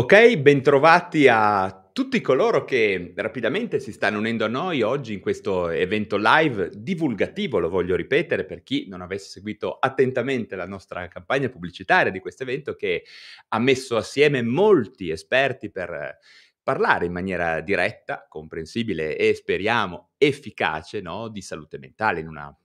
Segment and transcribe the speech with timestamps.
[0.00, 5.68] Ok, bentrovati a tutti coloro che rapidamente si stanno unendo a noi oggi in questo
[5.68, 11.50] evento live divulgativo, lo voglio ripetere per chi non avesse seguito attentamente la nostra campagna
[11.50, 13.04] pubblicitaria di questo evento che
[13.48, 16.16] ha messo assieme molti esperti per
[16.62, 22.58] parlare in maniera diretta, comprensibile e speriamo efficace no, di salute mentale in una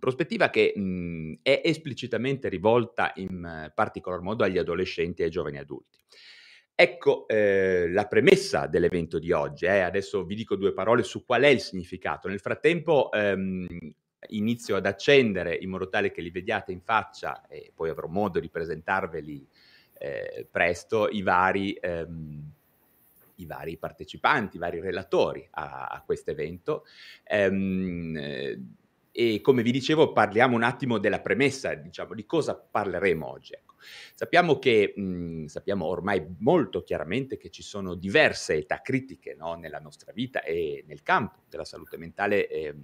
[0.00, 5.98] prospettiva che mh, è esplicitamente rivolta in particolar modo agli adolescenti e ai giovani adulti.
[6.80, 9.64] Ecco eh, la premessa dell'evento di oggi.
[9.64, 9.80] Eh.
[9.80, 12.28] Adesso vi dico due parole su qual è il significato.
[12.28, 13.66] Nel frattempo ehm,
[14.28, 18.38] inizio ad accendere in modo tale che li vediate in faccia e poi avrò modo
[18.38, 19.44] di presentarveli
[19.94, 22.52] eh, presto i vari, ehm,
[23.34, 26.84] i vari, partecipanti, i vari relatori a, a questo evento.
[27.24, 28.16] Ehm,
[29.10, 33.54] e come vi dicevo parliamo un attimo della premessa, diciamo, di cosa parleremo oggi.
[34.14, 39.78] Sappiamo che, mh, sappiamo ormai molto chiaramente che ci sono diverse età critiche no, nella
[39.78, 42.48] nostra vita e nel campo della salute mentale.
[42.48, 42.74] Eh,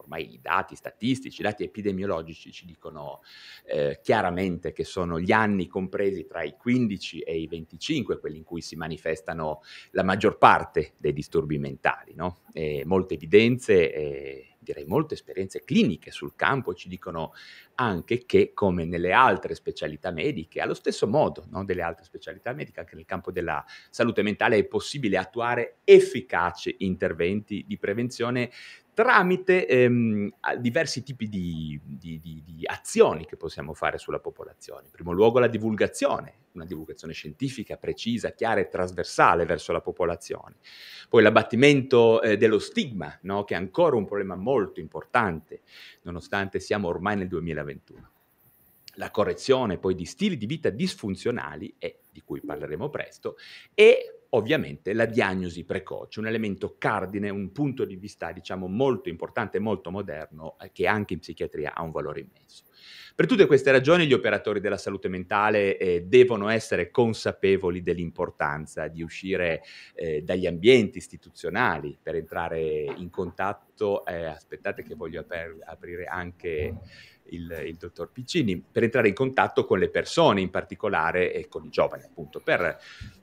[0.00, 3.20] ormai i dati statistici, i dati epidemiologici ci dicono
[3.66, 8.44] eh, chiaramente che sono gli anni compresi tra i 15 e i 25 quelli in
[8.44, 9.60] cui si manifestano
[9.90, 12.14] la maggior parte dei disturbi mentali.
[12.14, 12.42] No?
[12.84, 17.32] molte evidenze e direi molte esperienze cliniche sul campo ci dicono
[17.76, 22.80] anche che, come nelle altre specialità mediche, allo stesso modo no, delle altre specialità mediche,
[22.80, 28.50] anche nel campo della salute mentale è possibile attuare efficaci interventi di prevenzione
[29.00, 34.84] tramite ehm, diversi tipi di, di, di, di, azioni che possiamo fare sulla popolazione.
[34.84, 40.56] In primo luogo la divulgazione, una divulgazione scientifica precisa, chiara e trasversale verso la popolazione.
[41.08, 43.44] Poi l'abbattimento eh, dello stigma, no?
[43.44, 45.62] che è ancora un problema molto importante,
[46.02, 48.10] nonostante siamo ormai nel 2021
[48.94, 53.36] la correzione poi di stili di vita disfunzionali, e di cui parleremo presto,
[53.72, 59.58] e ovviamente la diagnosi precoce, un elemento cardine, un punto di vista diciamo molto importante
[59.58, 62.64] molto moderno eh, che anche in psichiatria ha un valore immenso.
[63.14, 69.02] Per tutte queste ragioni gli operatori della salute mentale eh, devono essere consapevoli dell'importanza di
[69.02, 69.62] uscire
[69.94, 76.74] eh, dagli ambienti istituzionali per entrare in contatto, eh, aspettate che voglio aper- aprire anche
[77.30, 81.64] il, il, dottor Piccini, per entrare in contatto con le persone in particolare e con
[81.64, 82.78] i giovani appunto, per,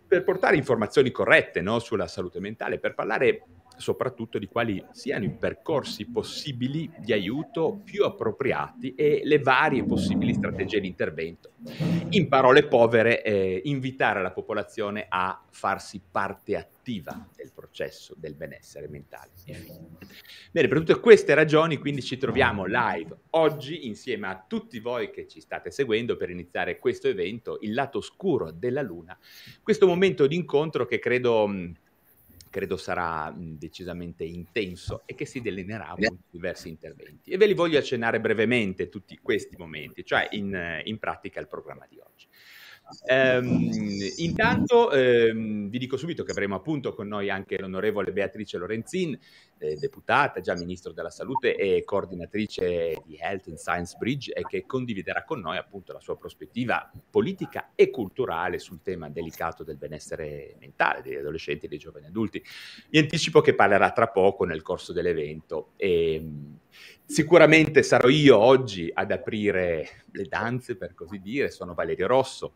[0.08, 3.44] per portare informazioni corrette no, sulla salute mentale, per parlare
[3.78, 10.34] soprattutto di quali siano i percorsi possibili di aiuto più appropriati e le varie possibili
[10.34, 11.52] strategie di intervento.
[12.10, 18.88] In parole povere, eh, invitare la popolazione a farsi parte attiva del processo del benessere
[18.88, 19.32] mentale.
[20.52, 25.28] Bene, per tutte queste ragioni quindi ci troviamo live oggi insieme a tutti voi che
[25.28, 29.18] ci state seguendo per iniziare questo evento, il lato oscuro della luna,
[29.62, 31.48] questo momento di incontro che credo
[32.50, 37.32] credo sarà decisamente intenso e che si delineerà con diversi interventi.
[37.32, 41.86] E ve li voglio accennare brevemente tutti questi momenti, cioè in, in pratica il programma
[41.90, 42.28] di oggi.
[43.10, 43.70] Um,
[44.18, 49.18] intanto um, vi dico subito che avremo appunto con noi anche l'onorevole Beatrice Lorenzin,
[49.60, 54.66] eh, deputata, già ministro della salute e coordinatrice di Health and Science Bridge e che
[54.66, 60.56] condividerà con noi appunto la sua prospettiva politica e culturale sul tema delicato del benessere
[60.60, 62.44] mentale degli adolescenti e dei giovani adulti.
[62.90, 66.24] Vi anticipo che parlerà tra poco nel corso dell'evento e
[67.06, 72.54] sicuramente sarò io oggi ad aprire le danze per così dire, sono Valerio Rosso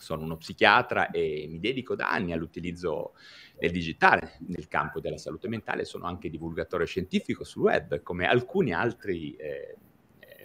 [0.00, 3.14] sono uno psichiatra e mi dedico da anni all'utilizzo
[3.58, 8.72] del digitale nel campo della salute mentale, sono anche divulgatore scientifico sul web, come alcuni
[8.72, 9.76] altri eh,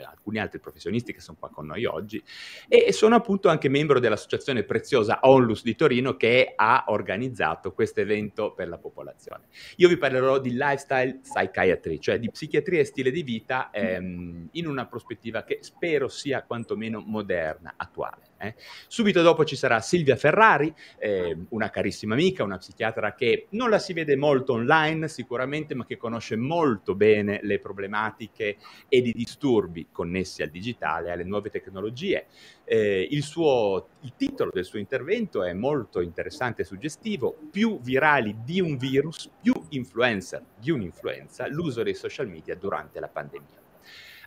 [0.03, 2.21] alcuni altri professionisti che sono qua con noi oggi
[2.67, 8.53] e sono appunto anche membro dell'associazione preziosa Onlus di Torino che ha organizzato questo evento
[8.53, 9.45] per la popolazione.
[9.77, 14.67] Io vi parlerò di lifestyle psychiatry, cioè di psichiatria e stile di vita ehm, in
[14.67, 18.33] una prospettiva che spero sia quantomeno moderna, attuale.
[18.37, 18.55] Eh.
[18.87, 23.79] Subito dopo ci sarà Silvia Ferrari, eh, una carissima amica, una psichiatra che non la
[23.79, 28.57] si vede molto online sicuramente, ma che conosce molto bene le problematiche
[28.89, 32.27] e i disturbi connessi al digitale, alle nuove tecnologie.
[32.65, 38.35] Eh, il, suo, il titolo del suo intervento è molto interessante e suggestivo, più virali
[38.43, 43.64] di un virus, più influenza di un'influenza, l'uso dei social media durante la pandemia.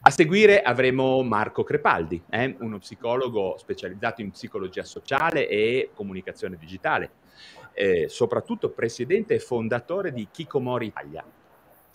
[0.08, 7.10] A seguire avremo Marco Crepaldi, eh, uno psicologo specializzato in psicologia sociale e comunicazione digitale,
[7.74, 11.22] eh, soprattutto presidente e fondatore di Kikomori Italia.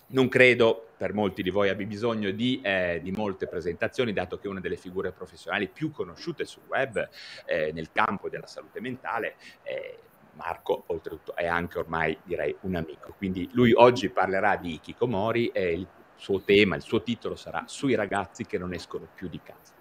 [0.09, 4.45] Non credo per molti di voi abbia bisogno di, eh, di, molte presentazioni, dato che
[4.45, 7.09] è una delle figure professionali più conosciute sul web
[7.47, 9.37] eh, nel campo della salute mentale.
[9.63, 9.97] Eh,
[10.33, 13.15] Marco, oltretutto, è anche ormai direi un amico.
[13.17, 15.87] Quindi lui oggi parlerà di Kikomori e il
[16.23, 19.73] suo tema, il suo titolo sarà Sui ragazzi che non escono più di casa.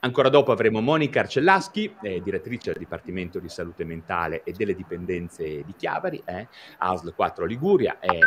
[0.00, 5.62] Ancora dopo avremo Monica Arcellaschi, eh, direttrice del Dipartimento di Salute Mentale e delle Dipendenze
[5.64, 8.18] di Chiavari, eh, ASL 4 Liguria, è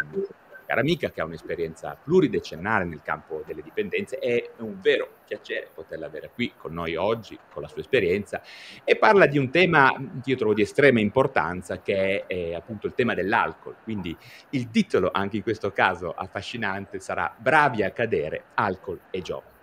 [0.69, 4.19] cara amica che ha un'esperienza pluridecennale nel campo delle dipendenze.
[4.19, 8.39] È un vero piacere poterla avere qui con noi oggi, con la sua esperienza,
[8.83, 12.85] e parla di un tema che io trovo di estrema importanza, che è eh, appunto
[12.85, 13.77] il tema dell'alcol.
[13.83, 14.15] Quindi
[14.51, 19.57] il titolo, anche in questo caso affascinante, sarà Bravi a cadere, alcol e giovani.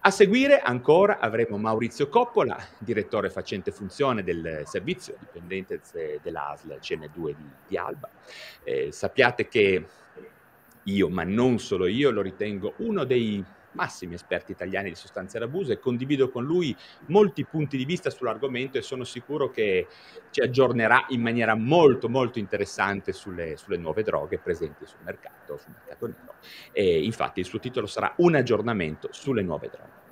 [0.00, 5.80] A seguire ancora avremo Maurizio Coppola, direttore facente funzione del servizio dipendenze
[6.22, 8.10] dell'ASL CN2 di, di Alba.
[8.62, 9.86] Eh, sappiate che
[10.84, 15.72] io, ma non solo io, lo ritengo uno dei massimi esperti italiani di sostanze d'abuso
[15.72, 16.76] e condivido con lui
[17.06, 19.88] molti punti di vista sull'argomento e sono sicuro che
[20.30, 25.72] ci aggiornerà in maniera molto molto interessante sulle, sulle nuove droghe presenti sul mercato, sul
[25.72, 26.36] mercato nero.
[26.70, 30.03] E infatti il suo titolo sarà Un aggiornamento sulle nuove droghe.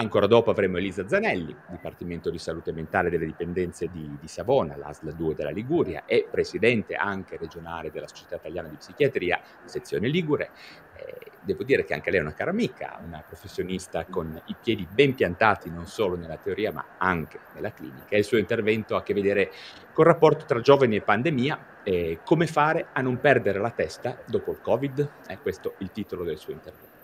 [0.00, 5.12] Ancora dopo avremo Elisa Zanelli, Dipartimento di Salute Mentale delle Dipendenze di, di Savona, l'ASL
[5.12, 10.50] 2 della Liguria e presidente anche regionale della Società Italiana di Psichiatria, sezione Ligure.
[10.94, 14.86] Eh, devo dire che anche lei è una cara amica, una professionista con i piedi
[14.88, 18.16] ben piantati non solo nella teoria ma anche nella clinica.
[18.16, 19.50] Il suo intervento ha a che vedere
[19.92, 24.52] col rapporto tra giovani e pandemia e come fare a non perdere la testa dopo
[24.52, 25.10] il Covid.
[25.26, 26.97] È questo il titolo del suo intervento.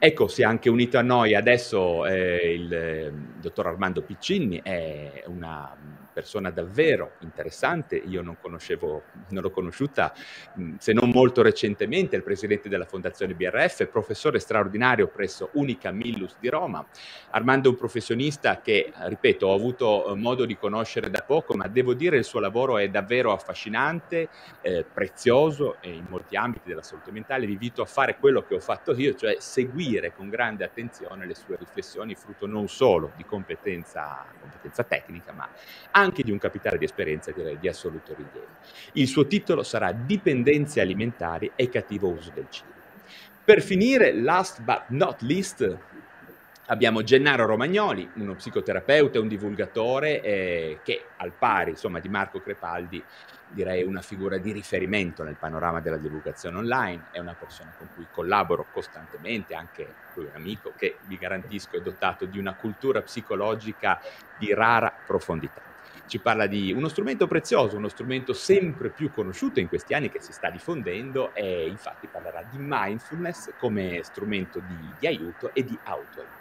[0.00, 1.34] Ecco, si è anche unito a noi.
[1.34, 5.76] Adesso eh, il, il eh, dottor Armando Piccini, è una
[6.18, 10.12] persona davvero interessante, io non conoscevo, non l'ho conosciuta
[10.78, 16.48] se non molto recentemente, il presidente della Fondazione BRF, professore straordinario presso Unica Millus di
[16.48, 16.84] Roma.
[17.30, 21.68] Armando è un professionista che, ripeto, ho avuto eh, modo di conoscere da poco, ma
[21.68, 24.28] devo dire il suo lavoro è davvero affascinante,
[24.60, 28.56] eh, prezioso e in molti ambiti della salute mentale vi invito a fare quello che
[28.56, 33.24] ho fatto io, cioè seguire con grande attenzione le sue riflessioni, frutto non solo di
[33.24, 35.48] competenza, competenza tecnica, ma
[35.92, 38.56] anche anche di un capitale di esperienza direi di assoluto rilievo.
[38.92, 42.76] Il suo titolo sarà Dipendenze alimentari e cattivo uso del cibo.
[43.44, 45.78] Per finire, last but not least,
[46.66, 52.40] abbiamo Gennaro Romagnoli, uno psicoterapeuta e un divulgatore eh, che al pari insomma, di Marco
[52.40, 53.02] Crepaldi
[53.50, 58.06] direi una figura di riferimento nel panorama della divulgazione online, è una persona con cui
[58.12, 63.00] collaboro costantemente, anche lui è un amico che vi garantisco è dotato di una cultura
[63.00, 63.98] psicologica
[64.38, 65.67] di rara profondità
[66.08, 70.20] ci parla di uno strumento prezioso, uno strumento sempre più conosciuto in questi anni che
[70.20, 75.78] si sta diffondendo e infatti parlerà di mindfulness come strumento di, di aiuto e di
[75.82, 76.37] autoaiuto.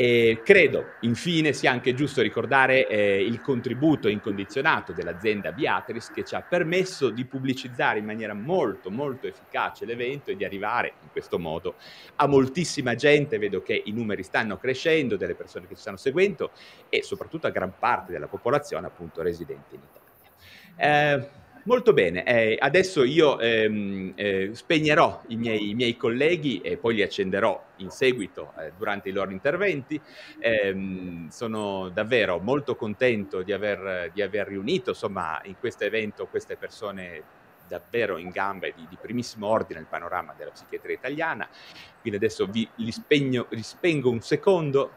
[0.00, 6.36] E credo, infine, sia anche giusto ricordare eh, il contributo incondizionato dell'azienda Beatrice che ci
[6.36, 11.40] ha permesso di pubblicizzare in maniera molto, molto efficace l'evento e di arrivare in questo
[11.40, 11.74] modo
[12.14, 13.38] a moltissima gente.
[13.38, 16.52] Vedo che i numeri stanno crescendo delle persone che ci stanno seguendo
[16.88, 21.16] e soprattutto a gran parte della popolazione appunto residente in Italia.
[21.16, 21.28] Eh,
[21.68, 26.94] Molto bene, eh, adesso io ehm, eh, spegnerò i miei, i miei, colleghi e poi
[26.94, 30.00] li accenderò in seguito eh, durante i loro interventi.
[30.38, 36.56] Ehm, sono davvero molto contento di aver, di aver, riunito insomma, in questo evento queste
[36.56, 37.22] persone
[37.68, 41.46] davvero in gamba e di, di, primissimo ordine nel panorama della psichiatria italiana.
[42.00, 44.90] Quindi adesso vi li, spegno, li spengo un secondo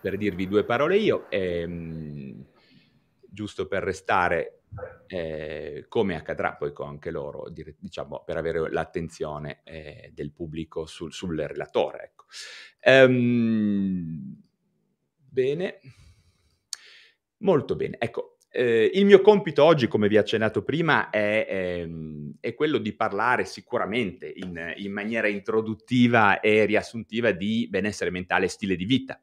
[0.00, 2.44] per dirvi due parole io, ehm,
[3.28, 4.59] giusto per restare
[5.06, 7.48] eh, come accadrà poi con anche loro,
[7.78, 12.12] diciamo, per avere l'attenzione eh, del pubblico sul, sul relatore.
[12.12, 12.24] Ecco.
[12.84, 14.40] Um,
[15.28, 15.80] bene,
[17.38, 17.96] molto bene.
[17.98, 22.78] Ecco, eh, il mio compito oggi, come vi ho accennato prima, è, ehm, è quello
[22.78, 28.84] di parlare sicuramente in, in, maniera introduttiva e riassuntiva di benessere mentale e stile di
[28.84, 29.20] vita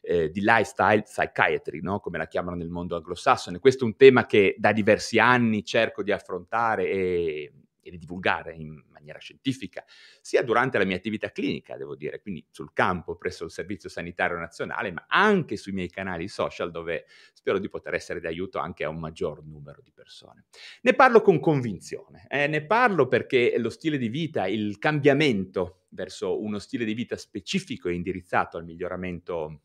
[0.00, 2.00] eh, di lifestyle psychiatry, no?
[2.00, 3.58] come la chiamano nel mondo anglosassone.
[3.58, 7.52] Questo è un tema che da diversi anni cerco di affrontare e,
[7.82, 9.84] e di divulgare in maniera scientifica,
[10.20, 14.38] sia durante la mia attività clinica, devo dire, quindi sul campo presso il Servizio Sanitario
[14.38, 18.88] Nazionale, ma anche sui miei canali social dove spero di poter essere d'aiuto anche a
[18.88, 20.46] un maggior numero di persone.
[20.82, 26.40] Ne parlo con convinzione, eh, ne parlo perché lo stile di vita, il cambiamento verso
[26.40, 29.62] uno stile di vita specifico e indirizzato al miglioramento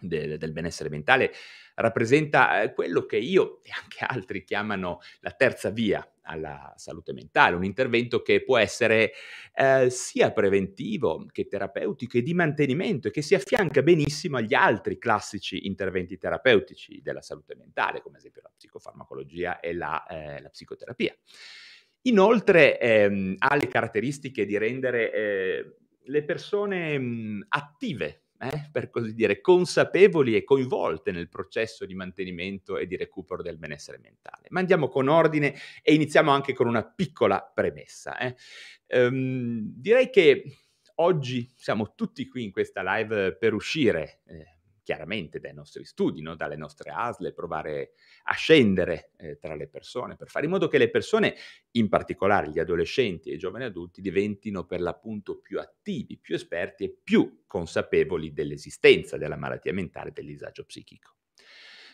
[0.00, 1.32] del, del benessere mentale
[1.74, 7.56] rappresenta eh, quello che io e anche altri chiamano la terza via alla salute mentale,
[7.56, 9.12] un intervento che può essere
[9.54, 14.98] eh, sia preventivo che terapeutico e di mantenimento e che si affianca benissimo agli altri
[14.98, 20.50] classici interventi terapeutici della salute mentale, come ad esempio la psicofarmacologia e la, eh, la
[20.50, 21.16] psicoterapia.
[22.02, 29.14] Inoltre ehm, ha le caratteristiche di rendere eh, le persone mh, attive eh, per così
[29.14, 34.46] dire, consapevoli e coinvolte nel processo di mantenimento e di recupero del benessere mentale.
[34.50, 38.18] Ma andiamo con ordine e iniziamo anche con una piccola premessa.
[38.18, 38.36] Eh.
[38.88, 40.44] Um, direi che
[40.96, 44.20] oggi siamo tutti qui in questa live per uscire.
[44.26, 44.57] Eh,
[44.88, 46.34] chiaramente dai nostri studi, no?
[46.34, 47.92] dalle nostre ASL, provare
[48.22, 51.34] a scendere eh, tra le persone, per fare in modo che le persone,
[51.72, 56.84] in particolare gli adolescenti e i giovani adulti, diventino per l'appunto più attivi, più esperti
[56.84, 61.16] e più consapevoli dell'esistenza della malattia mentale e del disagio psichico.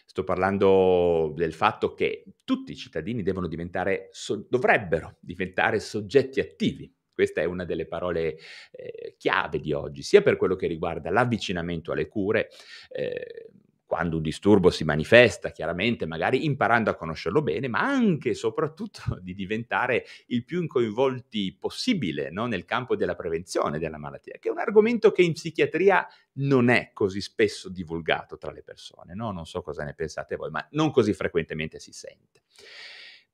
[0.07, 7.41] Sto parlando del fatto che tutti i cittadini diventare, so- dovrebbero diventare soggetti attivi Questa
[7.41, 8.37] è una delle parole
[8.73, 12.49] eh, chiave di oggi, sia per quello che riguarda l'avvicinamento alle cure,
[12.91, 13.51] eh,
[13.95, 19.01] quando un disturbo si manifesta, chiaramente, magari imparando a conoscerlo bene, ma anche e soprattutto
[19.23, 22.47] di diventare il più coinvolti possibile no?
[22.47, 26.05] nel campo della prevenzione della malattia, che è un argomento che in psichiatria
[26.39, 29.15] non è così spesso divulgato tra le persone.
[29.15, 29.31] No?
[29.31, 32.43] Non so cosa ne pensate voi, ma non così frequentemente si sente.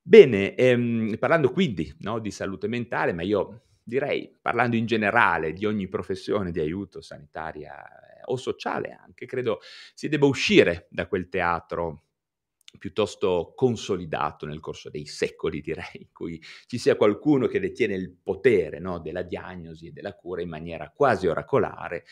[0.02, 5.66] Bene, ehm, parlando quindi no, di salute mentale, ma io direi, parlando in generale di
[5.66, 9.58] ogni professione di aiuto sanitaria eh, o sociale anche, credo
[9.92, 12.04] si debba uscire da quel teatro
[12.78, 18.12] piuttosto consolidato nel corso dei secoli, direi, in cui ci sia qualcuno che detiene il
[18.12, 22.04] potere no, della diagnosi e della cura in maniera quasi oracolare,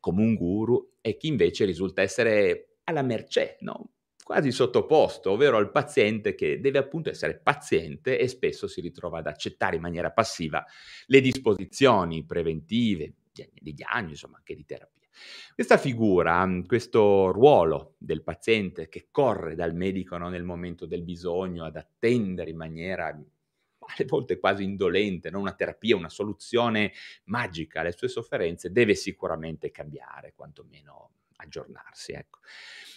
[0.00, 3.95] come un guru, e chi invece risulta essere alla mercé, no?
[4.26, 9.28] Quasi sottoposto, ovvero al paziente che deve appunto essere paziente e spesso si ritrova ad
[9.28, 10.66] accettare in maniera passiva
[11.06, 15.06] le disposizioni preventive, di diagnosi, insomma anche di terapia.
[15.54, 21.64] Questa figura, questo ruolo del paziente che corre dal medico no, nel momento del bisogno
[21.64, 25.38] ad attendere in maniera alle volte quasi indolente, no?
[25.38, 26.90] una terapia, una soluzione
[27.26, 32.12] magica alle sue sofferenze, deve sicuramente cambiare, quantomeno aggiornarsi.
[32.12, 32.40] Ecco.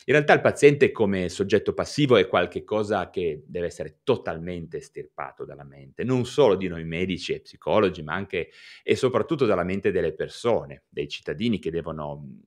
[0.05, 5.63] In realtà il paziente come soggetto passivo è qualcosa che deve essere totalmente estirpato dalla
[5.63, 8.49] mente, non solo di noi medici e psicologi, ma anche
[8.81, 12.41] e soprattutto dalla mente delle persone, dei cittadini che devono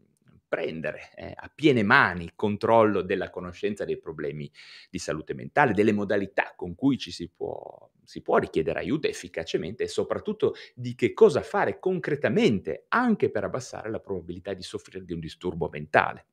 [0.49, 4.51] prendere eh, a piene mani il controllo della conoscenza dei problemi
[4.91, 9.85] di salute mentale, delle modalità con cui ci si può, si può richiedere aiuto efficacemente
[9.85, 15.15] e soprattutto di che cosa fare concretamente anche per abbassare la probabilità di soffrire di
[15.15, 16.27] un disturbo mentale.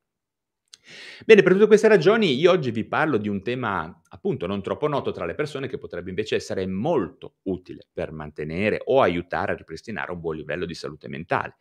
[1.24, 4.88] Bene, per tutte queste ragioni io oggi vi parlo di un tema appunto non troppo
[4.88, 9.56] noto tra le persone che potrebbe invece essere molto utile per mantenere o aiutare a
[9.56, 11.56] ripristinare un buon livello di salute mentale.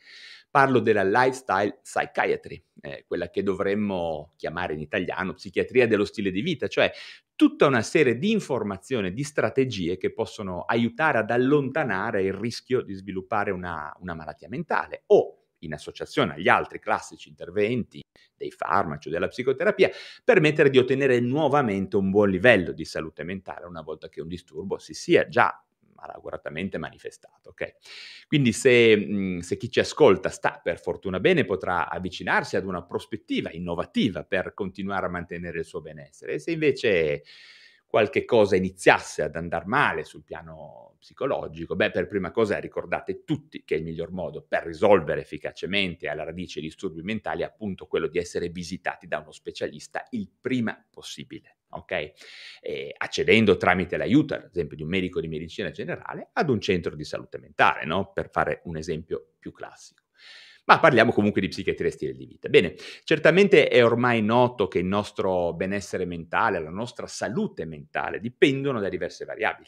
[0.51, 6.41] Parlo della lifestyle psychiatry, eh, quella che dovremmo chiamare in italiano psichiatria dello stile di
[6.41, 6.91] vita, cioè
[7.39, 12.93] tutta una serie di informazioni, di strategie che possono aiutare ad allontanare il rischio di
[12.93, 18.01] sviluppare una, una malattia mentale o in associazione agli altri classici interventi
[18.35, 19.89] dei farmaci o della psicoterapia,
[20.21, 24.77] permettere di ottenere nuovamente un buon livello di salute mentale una volta che un disturbo
[24.77, 25.63] si sia già
[25.99, 27.49] malauguratamente manifestato.
[27.49, 27.73] Okay?
[28.27, 33.51] Quindi se, se, chi ci ascolta sta per fortuna bene, potrà avvicinarsi ad una prospettiva
[33.51, 36.33] innovativa per continuare a mantenere il suo benessere.
[36.33, 37.23] E se invece
[37.89, 43.63] qualche cosa iniziasse ad andare male sul piano psicologico, beh, per prima cosa ricordate tutti
[43.63, 48.07] che il miglior modo per risolvere efficacemente alla radice i disturbi mentali è appunto quello
[48.07, 52.11] di essere visitati da uno specialista il prima possibile, ok?
[52.61, 56.95] E accedendo tramite l'aiuto, ad esempio, di un medico di medicina generale ad un centro
[56.95, 58.11] di salute mentale, no?
[58.13, 60.03] Per fare un esempio più classico
[60.65, 62.47] ma parliamo comunque di psichiatria e stile di vita.
[62.47, 68.79] Bene, certamente è ormai noto che il nostro benessere mentale, la nostra salute mentale dipendono
[68.79, 69.67] da diverse variabili.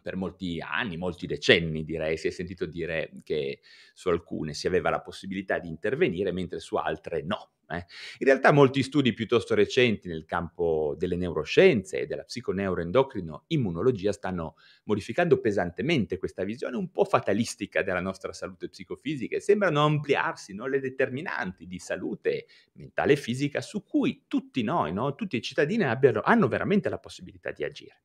[0.00, 3.60] Per molti anni, molti decenni direi, si è sentito dire che
[3.94, 7.50] su alcune si aveva la possibilità di intervenire, mentre su altre no.
[7.72, 7.86] Eh.
[8.18, 15.38] In realtà molti studi piuttosto recenti nel campo delle neuroscienze e della psiconeuroendocrino-immunologia stanno modificando
[15.38, 20.80] pesantemente questa visione un po' fatalistica della nostra salute psicofisica e sembrano ampliarsi no, le
[20.80, 26.22] determinanti di salute mentale e fisica su cui tutti noi, no, tutti i cittadini abbiano,
[26.24, 28.00] hanno veramente la possibilità di agire.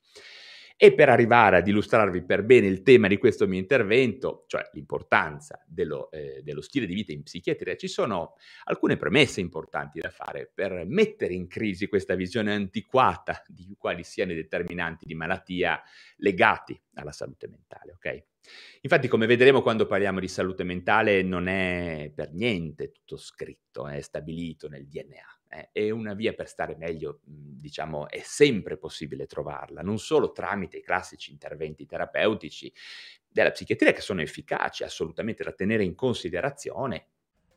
[0.77, 5.63] E per arrivare ad illustrarvi per bene il tema di questo mio intervento, cioè l'importanza
[5.65, 8.33] dello, eh, dello, stile di vita in psichiatria, ci sono
[8.65, 14.33] alcune premesse importanti da fare per mettere in crisi questa visione antiquata di quali siano
[14.33, 15.81] i determinanti di malattia
[16.17, 18.23] legati alla salute mentale, ok?
[18.81, 24.01] Infatti, come vedremo quando parliamo di salute mentale, non è per niente tutto scritto, è
[24.01, 29.25] stabilito nel DNA eh, e una via per stare meglio, mhmm, diciamo, è sempre possibile
[29.25, 32.71] trovarla, non solo tramite i classici interventi terapeutici
[33.27, 37.07] della psichiatria che sono efficaci, assolutamente da tenere in considerazione.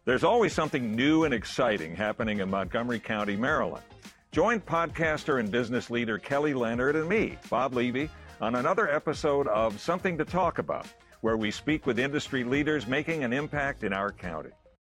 [0.05, 3.85] There's always something new and exciting happening in Montgomery County, Maryland.
[4.31, 8.09] Join podcaster and business leader Kelly Leonard and me, Bob Levy,
[8.41, 10.87] on another episode of Something to Talk About,
[11.21, 14.51] where we speak with industry leaders making an impact in our county.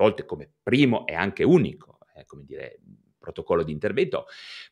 [0.00, 2.80] Volte come primo e anche unico, eh, come dire,
[3.18, 4.24] protocollo di intervento,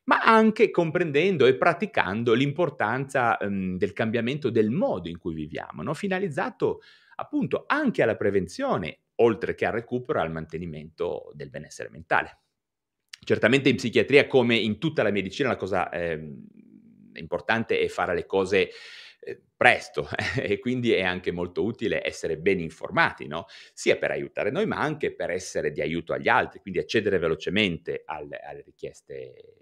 [0.05, 5.93] ma anche comprendendo e praticando l'importanza um, del cambiamento del modo in cui viviamo, no?
[5.93, 6.81] finalizzato
[7.17, 12.39] appunto anche alla prevenzione, oltre che al recupero e al mantenimento del benessere mentale.
[13.23, 16.19] Certamente in psichiatria, come in tutta la medicina, la cosa eh,
[17.15, 18.71] importante è fare le cose
[19.29, 20.09] eh, presto
[20.41, 23.47] e quindi è anche molto utile essere ben informati, no?
[23.73, 28.03] sia per aiutare noi ma anche per essere di aiuto agli altri, quindi accedere velocemente
[28.07, 29.58] alle, alle richieste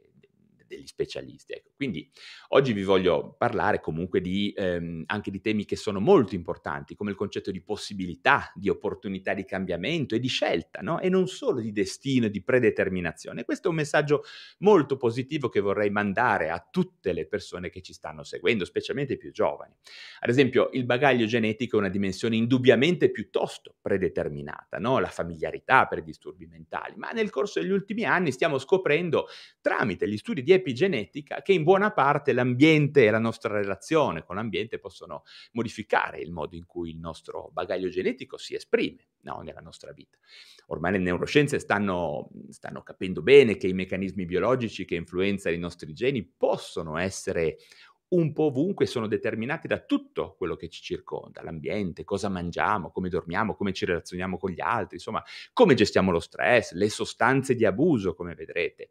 [0.66, 1.52] degli specialisti.
[1.52, 1.70] Ecco.
[1.74, 2.10] Quindi
[2.48, 7.10] oggi vi voglio parlare comunque di, ehm, anche di temi che sono molto importanti, come
[7.10, 11.00] il concetto di possibilità, di opportunità di cambiamento e di scelta, no?
[11.00, 13.44] e non solo di destino e di predeterminazione.
[13.44, 14.24] Questo è un messaggio
[14.58, 19.18] molto positivo che vorrei mandare a tutte le persone che ci stanno seguendo, specialmente i
[19.18, 19.74] più giovani.
[20.20, 24.98] Ad esempio, il bagaglio genetico è una dimensione indubbiamente piuttosto predeterminata, no?
[24.98, 29.26] la familiarità per i disturbi mentali, ma nel corso degli ultimi anni stiamo scoprendo
[29.60, 34.36] tramite gli studi di epigenetica che in buona parte l'ambiente e la nostra relazione con
[34.36, 39.60] l'ambiente possono modificare il modo in cui il nostro bagaglio genetico si esprime no, nella
[39.60, 40.18] nostra vita.
[40.68, 45.92] Ormai le neuroscienze stanno, stanno capendo bene che i meccanismi biologici che influenzano i nostri
[45.92, 47.56] geni possono essere
[48.08, 53.08] un po' ovunque sono determinati da tutto quello che ci circonda, l'ambiente, cosa mangiamo, come
[53.08, 57.64] dormiamo, come ci relazioniamo con gli altri, insomma, come gestiamo lo stress, le sostanze di
[57.64, 58.90] abuso, come vedrete,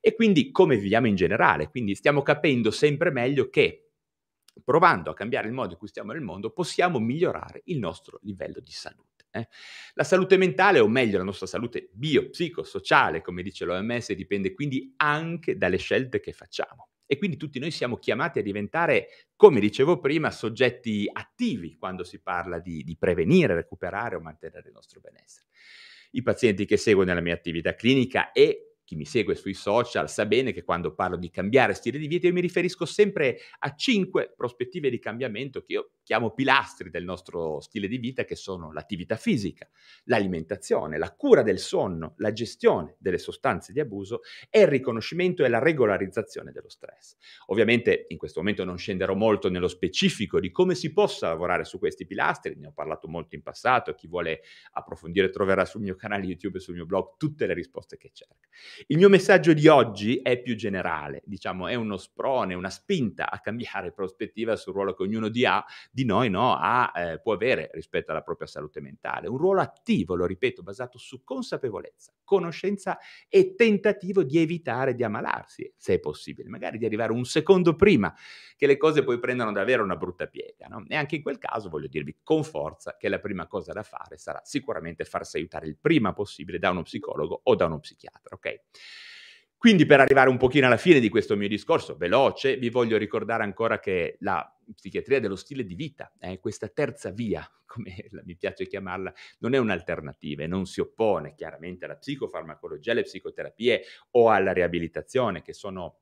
[0.00, 1.68] e quindi come viviamo in generale.
[1.68, 3.88] Quindi stiamo capendo sempre meglio che
[4.62, 8.60] provando a cambiare il modo in cui stiamo nel mondo, possiamo migliorare il nostro livello
[8.60, 9.26] di salute.
[9.30, 9.48] Eh?
[9.94, 15.56] La salute mentale, o meglio la nostra salute biopsicosociale, come dice l'OMS, dipende quindi anche
[15.56, 20.30] dalle scelte che facciamo e quindi tutti noi siamo chiamati a diventare, come dicevo prima,
[20.30, 25.48] soggetti attivi quando si parla di, di prevenire, recuperare o mantenere il nostro benessere.
[26.12, 30.26] I pazienti che seguo nella mia attività clinica e chi mi segue sui social sa
[30.26, 34.32] bene che quando parlo di cambiare stile di vita io mi riferisco sempre a cinque
[34.36, 39.16] prospettive di cambiamento che io chiamo pilastri del nostro stile di vita che sono l'attività
[39.16, 39.68] fisica,
[40.04, 45.48] l'alimentazione, la cura del sonno, la gestione delle sostanze di abuso e il riconoscimento e
[45.48, 47.16] la regolarizzazione dello stress.
[47.46, 51.78] Ovviamente in questo momento non scenderò molto nello specifico di come si possa lavorare su
[51.78, 54.42] questi pilastri, ne ho parlato molto in passato, chi vuole
[54.72, 58.48] approfondire troverà sul mio canale YouTube e sul mio blog tutte le risposte che cerca.
[58.86, 63.40] Il mio messaggio di oggi è più generale, diciamo è uno sprone, una spinta a
[63.40, 67.70] cambiare prospettiva sul ruolo che ognuno di, ha, di noi no, ha, eh, può avere
[67.72, 69.28] rispetto alla propria salute mentale.
[69.28, 75.72] Un ruolo attivo, lo ripeto, basato su consapevolezza, conoscenza e tentativo di evitare di ammalarsi,
[75.76, 78.14] se è possibile, magari di arrivare un secondo prima
[78.56, 80.66] che le cose poi prendano davvero una brutta piega.
[80.68, 80.84] No?
[80.88, 84.16] E anche in quel caso voglio dirvi con forza che la prima cosa da fare
[84.16, 88.61] sarà sicuramente farsi aiutare il prima possibile da uno psicologo o da uno psichiatra, ok?
[89.62, 93.44] Quindi per arrivare un pochino alla fine di questo mio discorso veloce, vi voglio ricordare
[93.44, 94.44] ancora che la
[94.74, 99.58] psichiatria dello stile di vita, eh, questa terza via, come mi piace chiamarla, non è
[99.58, 106.00] un'alternativa e non si oppone chiaramente alla psicofarmacologia, alle psicoterapie o alla riabilitazione, che sono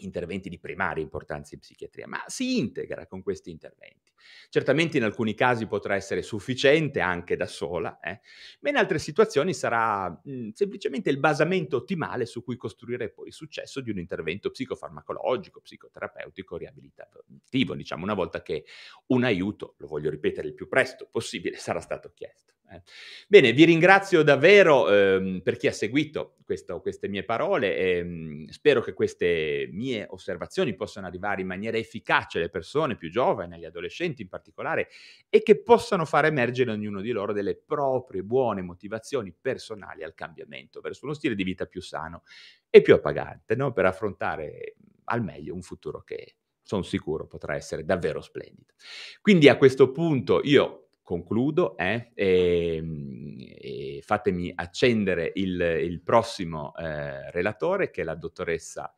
[0.00, 4.11] interventi di primaria importanza in psichiatria, ma si integra con questi interventi.
[4.48, 8.20] Certamente in alcuni casi potrà essere sufficiente anche da sola, eh,
[8.60, 13.32] ma in altre situazioni sarà mh, semplicemente il basamento ottimale su cui costruire poi il
[13.32, 18.64] successo di un intervento psicofarmacologico, psicoterapeutico, riabilitativo, diciamo una volta che
[19.06, 22.52] un aiuto, lo voglio ripetere il più presto possibile, sarà stato chiesto.
[22.72, 22.82] Eh.
[23.28, 28.46] Bene, vi ringrazio davvero ehm, per chi ha seguito questo, queste mie parole e ehm,
[28.48, 33.64] spero che queste mie osservazioni possano arrivare in maniera efficace alle persone più giovani, agli
[33.64, 34.88] adolescenti in particolare,
[35.30, 40.82] e che possano far emergere ognuno di loro delle proprie buone motivazioni personali al cambiamento
[40.82, 42.24] verso uno stile di vita più sano
[42.68, 43.72] e più appagante, no?
[43.72, 48.74] per affrontare al meglio un futuro che sono sicuro potrà essere davvero splendido.
[49.20, 56.74] Quindi a questo punto io concludo eh, e, ehm, e, fatemi accendere il, il prossimo
[56.76, 58.94] eh, relatore che è la dottoressa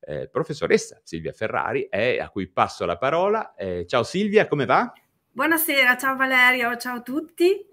[0.00, 3.54] eh, professoressa Silvia Ferrari eh, a cui passo la parola.
[3.54, 4.92] Eh, ciao Silvia, come va?
[5.30, 7.66] Buonasera, ciao Valerio, ciao a tutti.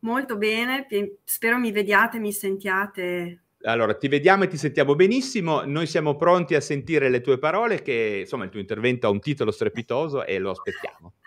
[0.00, 0.86] Molto bene,
[1.24, 5.64] spero mi vediate, mi sentiate allora, ti vediamo e ti sentiamo benissimo.
[5.64, 9.20] Noi siamo pronti a sentire le tue parole, che insomma il tuo intervento ha un
[9.20, 11.14] titolo strepitoso e lo aspettiamo.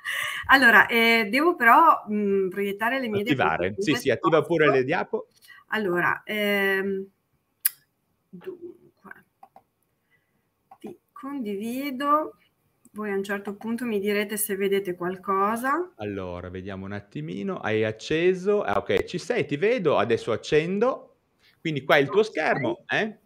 [0.48, 3.76] Allora, eh, devo però mh, proiettare le mie Attivare.
[3.78, 5.28] Sì, sì, attiva pure le diapo.
[5.68, 7.08] Allora, ehm,
[8.30, 8.83] dunque,
[11.24, 12.36] condivido.
[12.92, 15.94] Voi a un certo punto mi direte se vedete qualcosa.
[15.96, 17.60] Allora, vediamo un attimino.
[17.60, 18.62] Hai acceso?
[18.62, 19.98] Ah, ok, ci sei, ti vedo.
[19.98, 21.16] Adesso accendo.
[21.62, 23.20] Quindi qua è il tuo schermo, eh?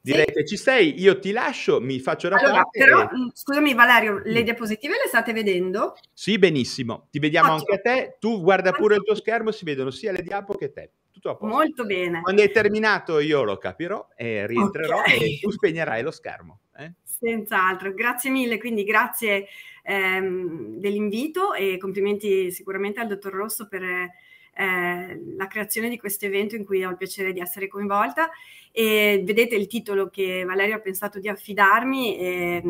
[0.00, 0.32] Direi sì.
[0.32, 2.64] che ci sei, io ti lascio, mi faccio da allora.
[2.70, 3.02] Però.
[3.02, 5.94] Mm, scusami Valerio, le diapositive le state vedendo?
[6.12, 7.08] Sì, benissimo.
[7.10, 7.72] Ti vediamo Ottimo.
[7.72, 8.16] anche a te.
[8.20, 10.92] Tu guarda pure il tuo schermo, si vedono sia le diapo che te.
[11.10, 11.56] Tutto a posto.
[11.56, 12.20] Molto bene.
[12.20, 15.34] Quando è terminato io lo capirò e rientrerò okay.
[15.34, 16.60] e tu spegnerai lo schermo.
[16.78, 16.92] Eh?
[17.02, 19.48] Senz'altro, grazie mille, quindi grazie
[19.82, 26.54] ehm, dell'invito e complimenti sicuramente al dottor Rosso per eh, la creazione di questo evento
[26.54, 28.30] in cui ho il piacere di essere coinvolta
[28.70, 32.16] e vedete il titolo che Valerio ha pensato di affidarmi.
[32.16, 32.62] E,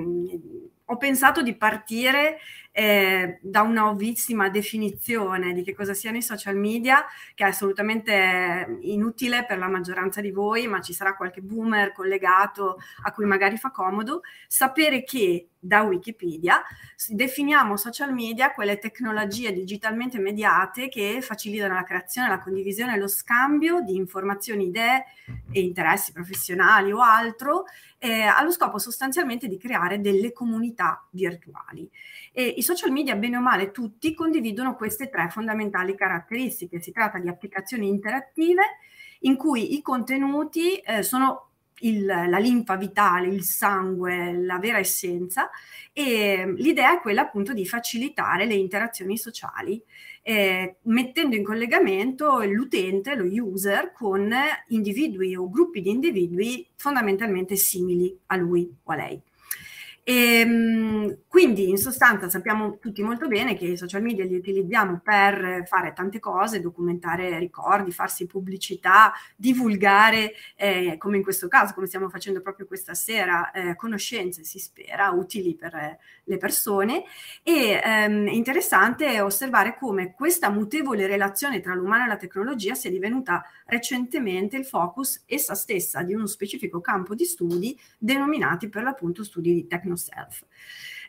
[0.91, 2.39] ho pensato di partire
[2.79, 8.79] eh, da una ovvissima definizione di che cosa siano i social media, che è assolutamente
[8.83, 13.57] inutile per la maggioranza di voi, ma ci sarà qualche boomer collegato a cui magari
[13.57, 16.63] fa comodo, sapere che da Wikipedia
[17.09, 23.09] definiamo social media quelle tecnologie digitalmente mediate che facilitano la creazione, la condivisione e lo
[23.09, 25.05] scambio di informazioni, idee
[25.51, 27.65] e interessi professionali o altro
[27.99, 31.89] eh, allo scopo sostanzialmente di creare delle comunità virtuali.
[32.33, 36.81] E I social media, bene o male, tutti condividono queste tre fondamentali caratteristiche.
[36.81, 38.63] Si tratta di applicazioni interattive
[39.21, 41.48] in cui i contenuti eh, sono
[41.81, 45.51] il, la linfa vitale, il sangue, la vera essenza
[45.93, 49.83] e l'idea è quella appunto di facilitare le interazioni sociali
[50.29, 54.31] eh, mettendo in collegamento l'utente, lo user, con
[54.69, 59.23] individui o gruppi di individui fondamentalmente simili a lui o a lei.
[60.03, 65.01] E, ehm, quindi in sostanza sappiamo tutti molto bene che i social media li utilizziamo
[65.05, 71.87] per fare tante cose, documentare ricordi, farsi pubblicità, divulgare, eh, come in questo caso, come
[71.87, 77.05] stiamo facendo proprio questa sera, eh, conoscenze, si spera, utili per eh, le persone.
[77.45, 82.91] E ehm, è interessante osservare come questa mutevole relazione tra l'umano e la tecnologia sia
[82.91, 89.23] divenuta recentemente il focus essa stessa di uno specifico campo di studi denominati per l'appunto
[89.23, 90.45] studi di tecnologia self.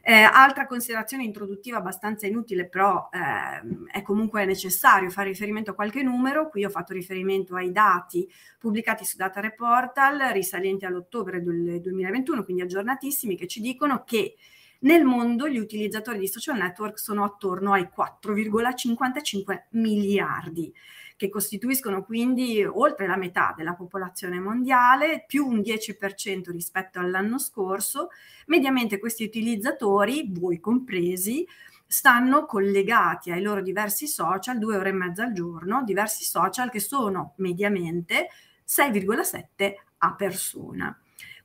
[0.09, 6.01] Eh, altra considerazione introduttiva abbastanza inutile, però eh, è comunque necessario fare riferimento a qualche
[6.01, 6.49] numero.
[6.49, 12.63] Qui ho fatto riferimento ai dati pubblicati su Data Reportal risalenti all'ottobre del 2021, quindi
[12.63, 14.35] aggiornatissimi, che ci dicono che
[14.79, 20.73] nel mondo gli utilizzatori di social network sono attorno ai 4,55 miliardi
[21.19, 28.07] che costituiscono quindi oltre la metà della popolazione mondiale, più un 10% rispetto all'anno scorso.
[28.45, 31.45] Mediamente questi utilizzatori, voi compresi,
[31.85, 36.79] stanno collegati ai loro diversi social due ore e mezza al giorno, diversi social che
[36.79, 38.29] sono mediamente
[38.65, 40.97] 6,7 a persona.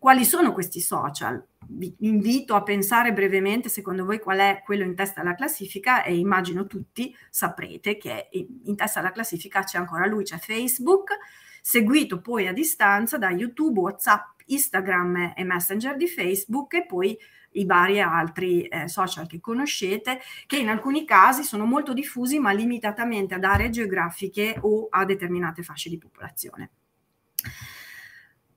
[0.05, 1.43] Quali sono questi social?
[1.67, 6.15] Vi invito a pensare brevemente, secondo voi, qual è quello in testa alla classifica e
[6.15, 11.17] immagino tutti saprete che in testa alla classifica c'è ancora lui, c'è Facebook,
[11.63, 17.17] seguito poi a distanza da YouTube, WhatsApp, Instagram e Messenger di Facebook e poi
[17.53, 22.53] i vari altri eh, social che conoscete, che in alcuni casi sono molto diffusi ma
[22.53, 26.73] limitatamente ad aree geografiche o a determinate fasce di popolazione.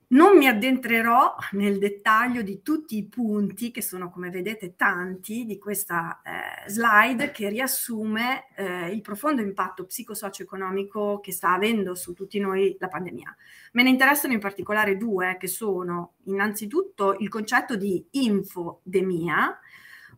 [0.10, 5.58] Non mi addentrerò nel dettaglio di tutti i punti, che sono come vedete tanti, di
[5.58, 12.40] questa eh, slide che riassume eh, il profondo impatto psicosocio-economico che sta avendo su tutti
[12.40, 13.36] noi la pandemia.
[13.74, 19.60] Me ne interessano in particolare due, che sono innanzitutto il concetto di infodemia,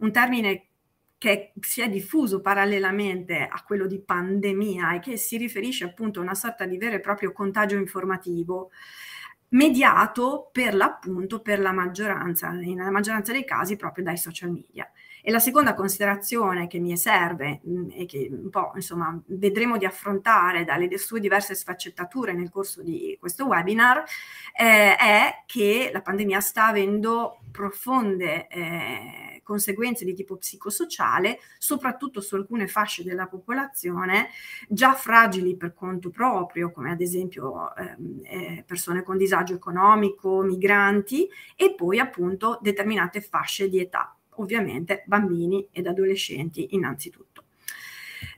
[0.02, 0.65] un termine
[1.17, 6.23] che si è diffuso parallelamente a quello di pandemia e che si riferisce appunto a
[6.23, 8.69] una sorta di vero e proprio contagio informativo
[9.49, 14.89] mediato per l'appunto per la maggioranza, nella maggioranza dei casi proprio dai social media.
[15.21, 19.86] E la seconda considerazione che mi serve mm, e che un po' insomma vedremo di
[19.86, 24.03] affrontare dalle sue diverse sfaccettature nel corso di questo webinar
[24.58, 32.36] eh, è che la pandemia sta avendo profonde eh, conseguenze di tipo psicosociale, soprattutto su
[32.36, 34.29] alcune fasce della popolazione
[34.67, 41.27] già fragili per conto proprio, come ad esempio ehm, eh, persone con disagio economico, migranti
[41.55, 47.43] e poi appunto determinate fasce di età, ovviamente bambini ed adolescenti innanzitutto.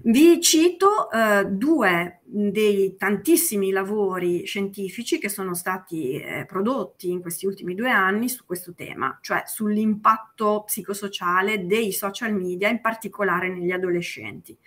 [0.03, 7.45] Vi cito eh, due dei tantissimi lavori scientifici che sono stati eh, prodotti in questi
[7.45, 13.71] ultimi due anni su questo tema, cioè sull'impatto psicosociale dei social media, in particolare negli
[13.71, 14.57] adolescenti.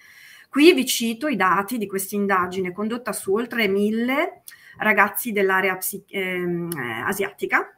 [0.49, 4.43] Qui vi cito i dati di questa indagine condotta su oltre mille
[4.79, 6.71] ragazzi dell'area psi- ehm,
[7.05, 7.74] asiatica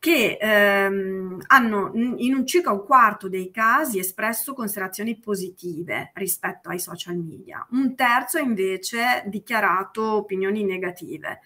[0.00, 6.78] che ehm, hanno in un circa un quarto dei casi espresso considerazioni positive rispetto ai
[6.78, 11.40] social media, un terzo invece dichiarato opinioni negative.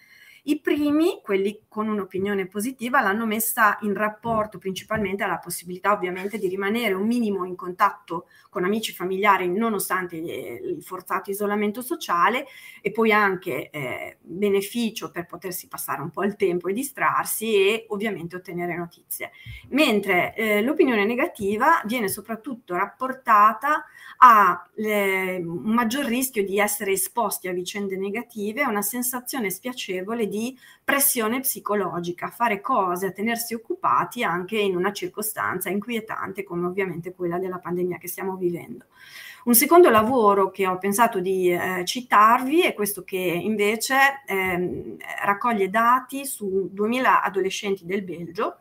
[0.47, 6.47] I primi, quelli con un'opinione positiva, l'hanno messa in rapporto principalmente alla possibilità ovviamente di
[6.47, 12.45] rimanere un minimo in contatto con amici familiari nonostante il forzato isolamento sociale
[12.81, 17.85] e poi anche eh, beneficio per potersi passare un po' il tempo e distrarsi e
[17.89, 19.31] ovviamente ottenere notizie.
[19.69, 23.83] Mentre eh, l'opinione negativa viene soprattutto rapportata
[24.17, 30.27] a le, un maggior rischio di essere esposti a vicende negative, a una sensazione spiacevole
[30.27, 30.34] di
[30.83, 37.37] pressione psicologica, fare cose, a tenersi occupati anche in una circostanza inquietante come ovviamente quella
[37.37, 38.85] della pandemia che stiamo vivendo.
[39.45, 43.95] Un secondo lavoro che ho pensato di eh, citarvi è questo che invece
[44.25, 48.57] eh, raccoglie dati su 2000 adolescenti del Belgio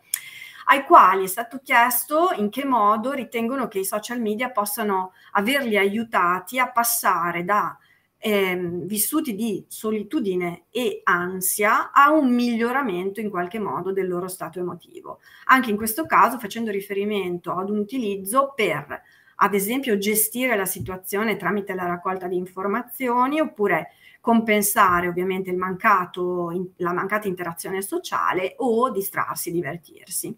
[0.66, 5.76] ai quali è stato chiesto in che modo ritengono che i social media possano averli
[5.76, 7.76] aiutati a passare da
[8.24, 14.58] ehm, vissuti di solitudine e ansia a un miglioramento in qualche modo del loro stato
[14.58, 15.20] emotivo.
[15.46, 18.98] Anche in questo caso facendo riferimento ad un utilizzo per,
[19.36, 23.90] ad esempio, gestire la situazione tramite la raccolta di informazioni oppure
[24.22, 30.34] compensare ovviamente mancato, la mancata interazione sociale o distrarsi, divertirsi.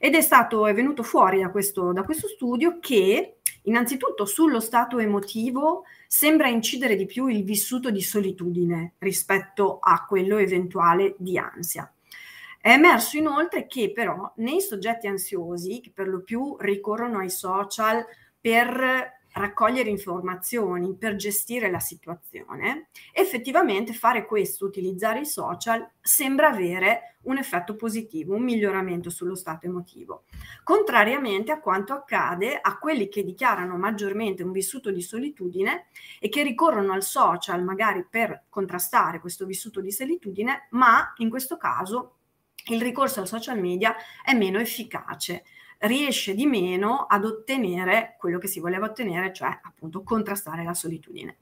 [0.00, 4.98] Ed è stato, è venuto fuori da questo, da questo studio che innanzitutto sullo stato
[4.98, 11.90] emotivo sembra incidere di più il vissuto di solitudine rispetto a quello eventuale di ansia.
[12.60, 18.04] È emerso inoltre che però nei soggetti ansiosi, che per lo più ricorrono ai social
[18.38, 27.16] per raccogliere informazioni, per gestire la situazione, effettivamente fare questo, utilizzare i social, sembra avere
[27.22, 30.24] un effetto positivo, un miglioramento sullo stato emotivo,
[30.64, 35.86] contrariamente a quanto accade a quelli che dichiarano maggiormente un vissuto di solitudine
[36.18, 41.56] e che ricorrono al social magari per contrastare questo vissuto di solitudine, ma in questo
[41.56, 42.16] caso
[42.66, 45.44] il ricorso al social media è meno efficace
[45.82, 51.36] riesce di meno ad ottenere quello che si voleva ottenere, cioè appunto contrastare la solitudine.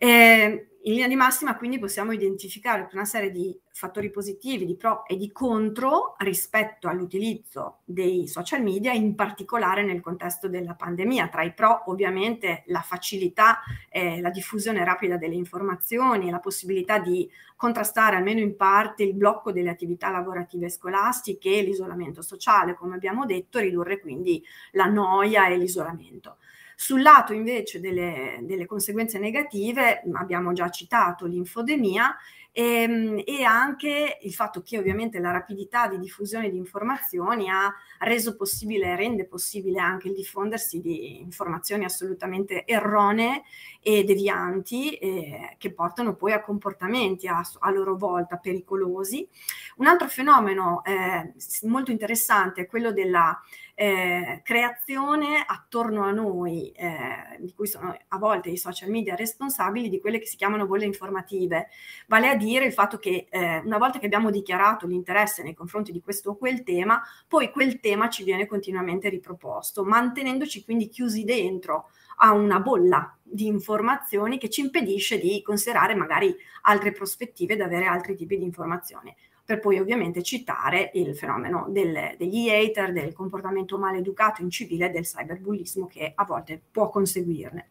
[0.00, 5.04] Eh, in linea di massima quindi possiamo identificare una serie di fattori positivi, di pro
[5.04, 11.28] e di contro rispetto all'utilizzo dei social media, in particolare nel contesto della pandemia.
[11.28, 17.28] Tra i pro ovviamente la facilità, eh, la diffusione rapida delle informazioni, la possibilità di
[17.56, 23.26] contrastare almeno in parte il blocco delle attività lavorative scolastiche e l'isolamento sociale, come abbiamo
[23.26, 26.38] detto, ridurre quindi la noia e l'isolamento.
[26.80, 32.16] Sul lato invece delle, delle conseguenze negative abbiamo già citato l'infodemia
[32.52, 37.68] e, ehm, e, anche il fatto che ovviamente la rapidità di diffusione di informazioni ha
[37.98, 43.42] reso possibile, rende possibile anche il diffondersi di informazioni assolutamente erronee
[43.80, 49.26] e devianti eh, che portano poi a comportamenti a, a, loro volta pericolosi.
[49.76, 53.40] Un altro fenomeno eh, molto interessante è quello della
[53.80, 59.88] eh, creazione attorno a noi, eh, di cui sono a volte i social media responsabili,
[59.88, 61.68] di quelle che si chiamano bolle informative,
[62.08, 65.92] vale a dire il fatto che eh, una volta che abbiamo dichiarato l'interesse nei confronti
[65.92, 71.22] di questo o quel tema, poi quel tema ci viene continuamente riproposto, mantenendoci quindi chiusi
[71.22, 77.60] dentro a una bolla di informazioni che ci impedisce di considerare magari altre prospettive, ed
[77.60, 79.14] avere altri tipi di informazioni
[79.48, 85.04] per poi ovviamente citare il fenomeno del, degli hater, del comportamento maleducato incivile e del
[85.04, 87.68] cyberbullismo che a volte può conseguirne.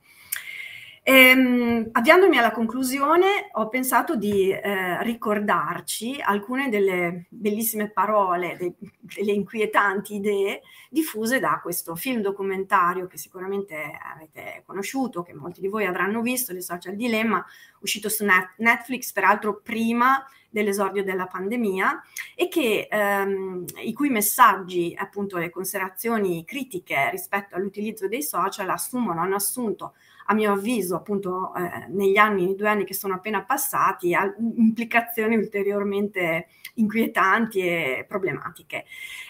[1.10, 9.32] Ehm, avviandomi alla conclusione, ho pensato di eh, ricordarci alcune delle bellissime parole, de, delle
[9.32, 15.86] inquietanti idee diffuse da questo film documentario che sicuramente avete conosciuto, che molti di voi
[15.86, 17.46] avranno visto, The Social Dilemma,
[17.80, 18.26] uscito su
[18.58, 22.04] Netflix, peraltro prima dell'esordio della pandemia
[22.36, 29.22] e che, ehm, i cui messaggi, appunto le considerazioni critiche rispetto all'utilizzo dei social assumono,
[29.22, 29.94] hanno assunto
[30.30, 35.36] a mio avviso, appunto, eh, negli anni, due anni che sono appena passati, ha implicazioni
[35.36, 38.86] ulteriormente inquietanti e problematiche.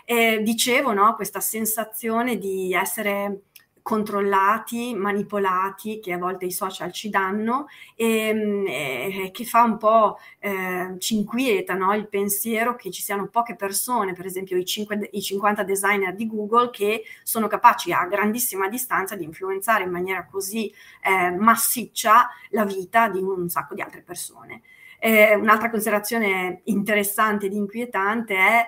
[0.06, 3.42] E dicevo, no, questa sensazione di essere
[3.88, 10.20] controllati, manipolati che a volte i social ci danno e, e che fa un po',
[10.40, 11.94] eh, ci inquieta no?
[11.94, 16.28] il pensiero che ci siano poche persone, per esempio i, 5, i 50 designer di
[16.28, 20.70] Google, che sono capaci a grandissima distanza di influenzare in maniera così
[21.02, 24.64] eh, massiccia la vita di un sacco di altre persone.
[25.00, 28.66] Eh, un'altra considerazione interessante ed inquietante è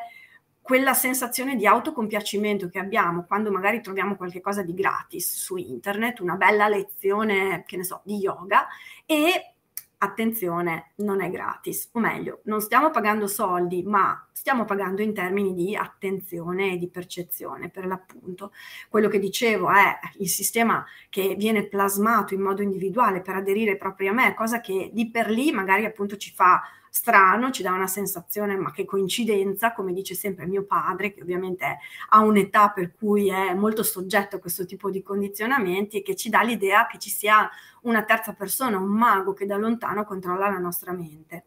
[0.69, 6.35] quella sensazione di autocompiacimento che abbiamo quando magari troviamo qualcosa di gratis su internet, una
[6.35, 8.67] bella lezione, che ne so, di yoga
[9.07, 9.55] e
[9.97, 15.55] attenzione, non è gratis, o meglio, non stiamo pagando soldi, ma stiamo pagando in termini
[15.55, 18.51] di attenzione e di percezione, per l'appunto.
[18.89, 24.11] Quello che dicevo è il sistema che viene plasmato in modo individuale per aderire proprio
[24.11, 27.87] a me, cosa che di per lì magari appunto ci fa strano, ci dà una
[27.87, 31.79] sensazione, ma che coincidenza, come dice sempre mio padre, che ovviamente
[32.09, 36.29] ha un'età per cui è molto soggetto a questo tipo di condizionamenti e che ci
[36.29, 37.49] dà l'idea che ci sia
[37.81, 41.45] una terza persona, un mago che da lontano controlla la nostra mente.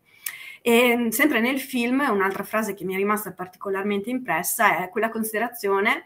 [0.62, 6.04] E sempre nel film, un'altra frase che mi è rimasta particolarmente impressa è quella considerazione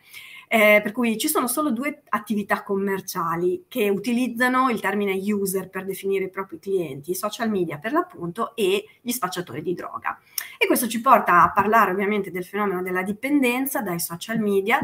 [0.48, 5.84] eh, per cui ci sono solo due attività commerciali che utilizzano il termine user per
[5.84, 10.18] definire i propri clienti, i social media per l'appunto e gli spacciatori di droga.
[10.58, 14.80] E questo ci porta a parlare ovviamente del fenomeno della dipendenza dai social media,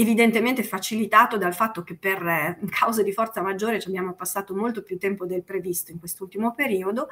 [0.00, 4.82] evidentemente facilitato dal fatto che per eh, cause di forza maggiore ci abbiamo passato molto
[4.82, 7.08] più tempo del previsto in quest'ultimo periodo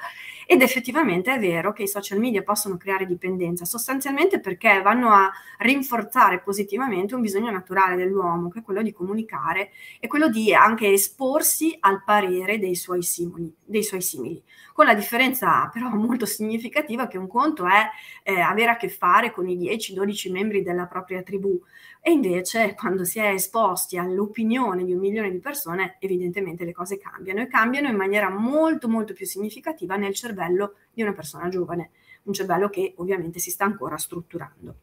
[0.47, 5.31] ed effettivamente è vero che i social media possono creare dipendenza, sostanzialmente perché vanno a
[5.59, 9.71] rinforzare positivamente un bisogno naturale dell'uomo, che è quello di comunicare
[10.01, 14.43] e quello di anche esporsi al parere dei suoi simili, dei suoi simili.
[14.73, 17.91] con la differenza però molto significativa che un conto è
[18.23, 21.61] eh, avere a che fare con i 10-12 membri della propria tribù,
[22.01, 26.99] e invece quando si è esposti all'opinione di un milione di persone, evidentemente le cose
[26.99, 31.91] cambiano e cambiano in maniera molto molto più significativa nel cervello di una persona giovane,
[32.25, 34.77] un cervello che ovviamente si sta ancora strutturando.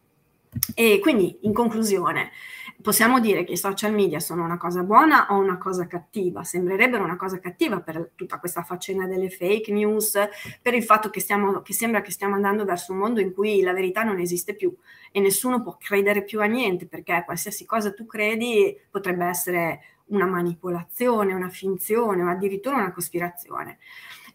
[0.73, 2.31] E quindi, in conclusione,
[2.81, 6.43] possiamo dire che i social media sono una cosa buona o una cosa cattiva?
[6.43, 10.17] Sembrerebbero una cosa cattiva per tutta questa faccenda delle fake news,
[10.61, 13.61] per il fatto che, stiamo, che sembra che stiamo andando verso un mondo in cui
[13.61, 14.75] la verità non esiste più
[15.11, 20.25] e nessuno può credere più a niente, perché qualsiasi cosa tu credi potrebbe essere una
[20.25, 23.79] manipolazione, una finzione o addirittura una cospirazione.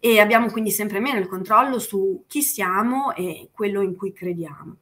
[0.01, 4.77] E abbiamo quindi sempre meno il controllo su chi siamo e quello in cui crediamo.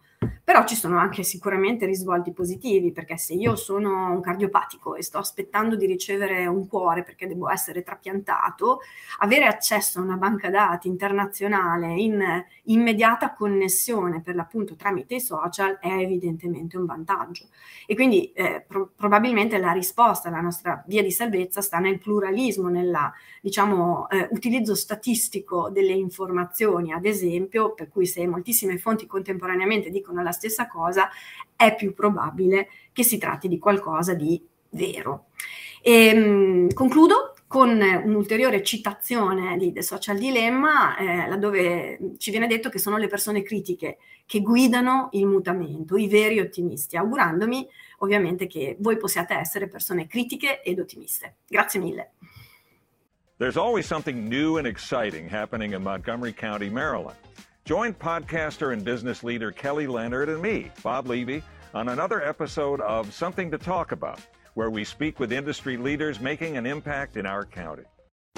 [0.49, 5.19] Però ci sono anche sicuramente risvolti positivi, perché se io sono un cardiopatico e sto
[5.19, 8.81] aspettando di ricevere un cuore perché devo essere trapiantato,
[9.19, 12.25] avere accesso a una banca dati internazionale in
[12.63, 17.49] immediata connessione per l'appunto tramite i social è evidentemente un vantaggio.
[17.87, 22.69] E quindi eh, pro- probabilmente la risposta alla nostra via di salvezza sta nel pluralismo,
[22.69, 22.97] nel
[23.43, 30.23] diciamo, eh, utilizzo statistico delle informazioni, ad esempio, per cui se moltissime fonti contemporaneamente dicono
[30.23, 31.11] la stessa cosa,
[31.55, 35.27] è più probabile che si tratti di qualcosa di vero.
[35.83, 42.69] E, ehm, concludo con un'ulteriore citazione di The Social Dilemma, eh, laddove ci viene detto
[42.69, 47.67] che sono le persone critiche che guidano il mutamento, i veri ottimisti, augurandomi
[47.99, 51.37] ovviamente che voi possiate essere persone critiche ed ottimiste.
[51.49, 52.13] Grazie mille.
[53.39, 57.17] There's always something new and exciting happening in Montgomery County, Maryland.
[57.69, 61.43] Join podcaster and business leader Kelly Leonard and me, Bob Levy,
[61.75, 64.21] on another episode of Something to Talk About,
[64.55, 67.83] where we speak with industry leaders making an impact in our county.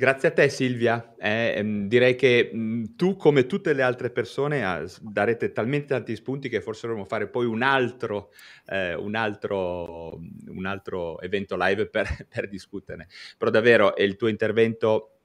[0.00, 4.64] Grazie a te Silvia, eh, ehm, direi che mh, tu come tutte le altre persone
[4.64, 8.30] ah, darete talmente tanti spunti che forse dovremmo fare poi un altro,
[8.68, 13.08] eh, un altro, un altro evento live per, per discuterne.
[13.36, 15.18] Però davvero il tuo intervento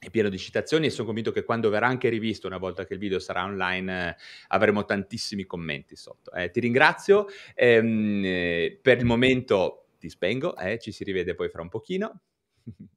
[0.00, 2.94] è pieno di citazioni e sono convinto che quando verrà anche rivisto, una volta che
[2.94, 4.16] il video sarà online, eh,
[4.48, 6.32] avremo tantissimi commenti sotto.
[6.32, 11.50] Eh, ti ringrazio, ehm, eh, per il momento ti spengo, eh, ci si rivede poi
[11.50, 12.20] fra un pochino.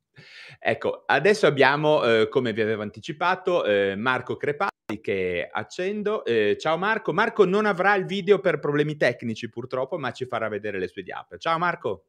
[0.60, 6.24] ecco, adesso abbiamo, eh, come vi avevo anticipato, eh, Marco Crepati che accendo.
[6.58, 10.80] ciao Marco, Marco non avrà il video per problemi tecnici purtroppo, ma ci farà vedere
[10.80, 11.38] le sue diape.
[11.38, 12.06] Ciao Marco.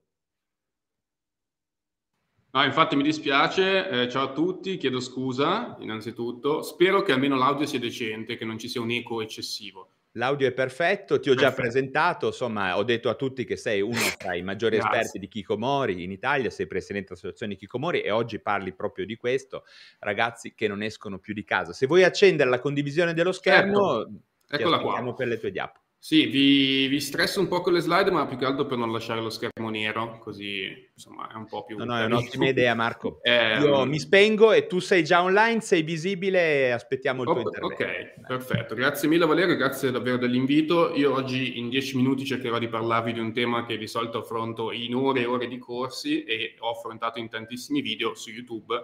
[2.50, 7.66] No, infatti mi dispiace, eh, ciao a tutti, chiedo scusa innanzitutto, spero che almeno l'audio
[7.66, 9.97] sia decente, che non ci sia un eco eccessivo.
[10.12, 13.98] L'audio è perfetto, ti ho già presentato, insomma ho detto a tutti che sei uno
[14.16, 18.72] tra i maggiori esperti di Kikomori in Italia, sei presidente dell'associazione Kikomori e oggi parli
[18.72, 19.64] proprio di questo,
[20.00, 21.72] ragazzi che non escono più di casa.
[21.72, 24.06] Se vuoi accendere la condivisione dello schermo,
[24.46, 24.64] certo.
[24.64, 25.14] eccola qua.
[25.14, 25.80] per le tue diapo.
[26.08, 28.90] Sì, vi, vi, stresso un po' con le slide, ma più che altro per non
[28.90, 31.76] lasciare lo schermo nero, così insomma è un po' più...
[31.76, 33.18] No, no, è un'ottima idea Marco.
[33.20, 37.74] Eh, Io mi spengo e tu sei già online, sei visibile, aspettiamo il tuo intervento.
[37.74, 38.74] Ok, perfetto.
[38.74, 40.94] Grazie mille Valerio, grazie davvero dell'invito.
[40.94, 44.72] Io oggi in dieci minuti cercherò di parlarvi di un tema che di solito affronto
[44.72, 48.82] in ore e ore di corsi e ho affrontato in tantissimi video su YouTube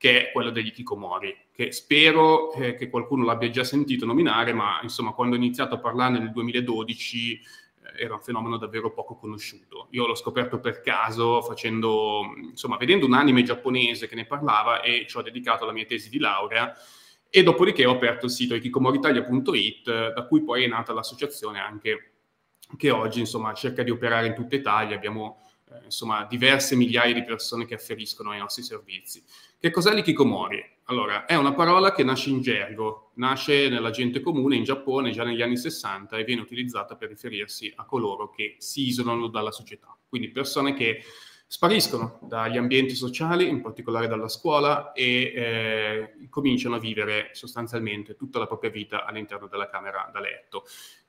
[0.00, 4.80] che è quello degli Kikomori, che spero eh, che qualcuno l'abbia già sentito nominare, ma
[4.82, 9.88] insomma quando ho iniziato a parlarne nel 2012 eh, era un fenomeno davvero poco conosciuto.
[9.90, 15.04] Io l'ho scoperto per caso facendo, insomma, vedendo un anime giapponese che ne parlava e
[15.06, 16.74] ci ho dedicato la mia tesi di laurea
[17.28, 22.12] e dopodiché ho aperto il sito ikikomoritalia.it da cui poi è nata l'associazione anche
[22.78, 27.22] che oggi insomma cerca di operare in tutta Italia, abbiamo eh, insomma diverse migliaia di
[27.22, 29.22] persone che afferiscono ai nostri servizi.
[29.60, 30.58] Che cos'è l'ikikomori?
[30.84, 35.22] Allora, è una parola che nasce in gergo, nasce nella gente comune in Giappone già
[35.22, 39.94] negli anni 60 e viene utilizzata per riferirsi a coloro che si isolano dalla società,
[40.08, 41.02] quindi persone che
[41.46, 48.38] spariscono dagli ambienti sociali, in particolare dalla scuola, e eh, cominciano a vivere sostanzialmente tutta
[48.38, 50.64] la propria vita all'interno della camera da letto.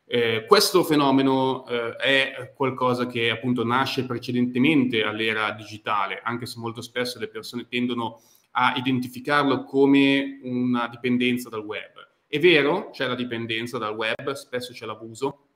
[0.06, 6.82] Eh, questo fenomeno eh, è qualcosa che appunto nasce precedentemente all'era digitale, anche se molto
[6.82, 8.22] spesso le persone tendono
[8.52, 12.10] a identificarlo come una dipendenza dal web.
[12.28, 15.48] È vero, c'è la dipendenza dal web, spesso c'è l'abuso,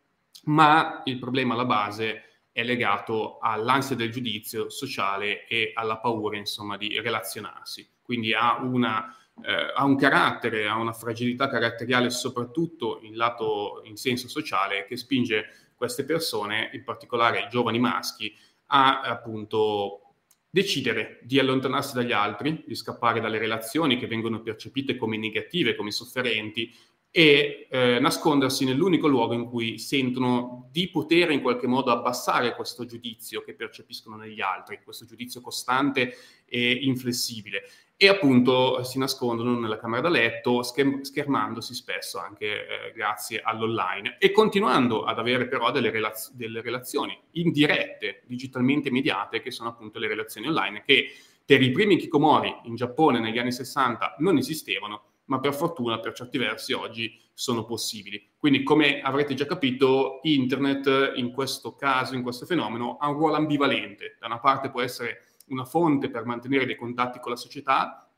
[0.45, 6.77] ma il problema alla base è legato all'ansia del giudizio sociale e alla paura, insomma,
[6.77, 7.85] di relazionarsi.
[8.01, 9.13] Quindi ha, una,
[9.43, 14.97] eh, ha un carattere, ha una fragilità caratteriale soprattutto in lato in senso sociale che
[14.97, 18.33] spinge queste persone, in particolare i giovani maschi,
[18.67, 20.01] a appunto
[20.49, 25.91] decidere di allontanarsi dagli altri, di scappare dalle relazioni che vengono percepite come negative, come
[25.91, 26.73] sofferenti,
[27.11, 32.86] e eh, nascondersi nell'unico luogo in cui sentono di poter in qualche modo abbassare questo
[32.86, 36.13] giudizio che percepiscono negli altri, questo giudizio costante
[36.45, 37.63] e inflessibile
[37.97, 44.17] e appunto si nascondono nella camera da letto scherm- schermandosi spesso anche eh, grazie all'online
[44.19, 49.97] e continuando ad avere però delle, relaz- delle, relazioni indirette, digitalmente mediate, che sono appunto
[49.97, 51.07] le relazioni online che
[51.45, 56.13] per i primi Kikomori in Giappone negli anni 60 non esistevano, ma per fortuna per
[56.13, 58.31] certi versi oggi sono possibili.
[58.37, 63.35] Quindi come avrete già capito, internet in questo caso, in questo fenomeno, ha un ruolo
[63.35, 64.17] ambivalente.
[64.19, 68.09] Da una parte può essere una fonte per mantenere dei contatti con la società,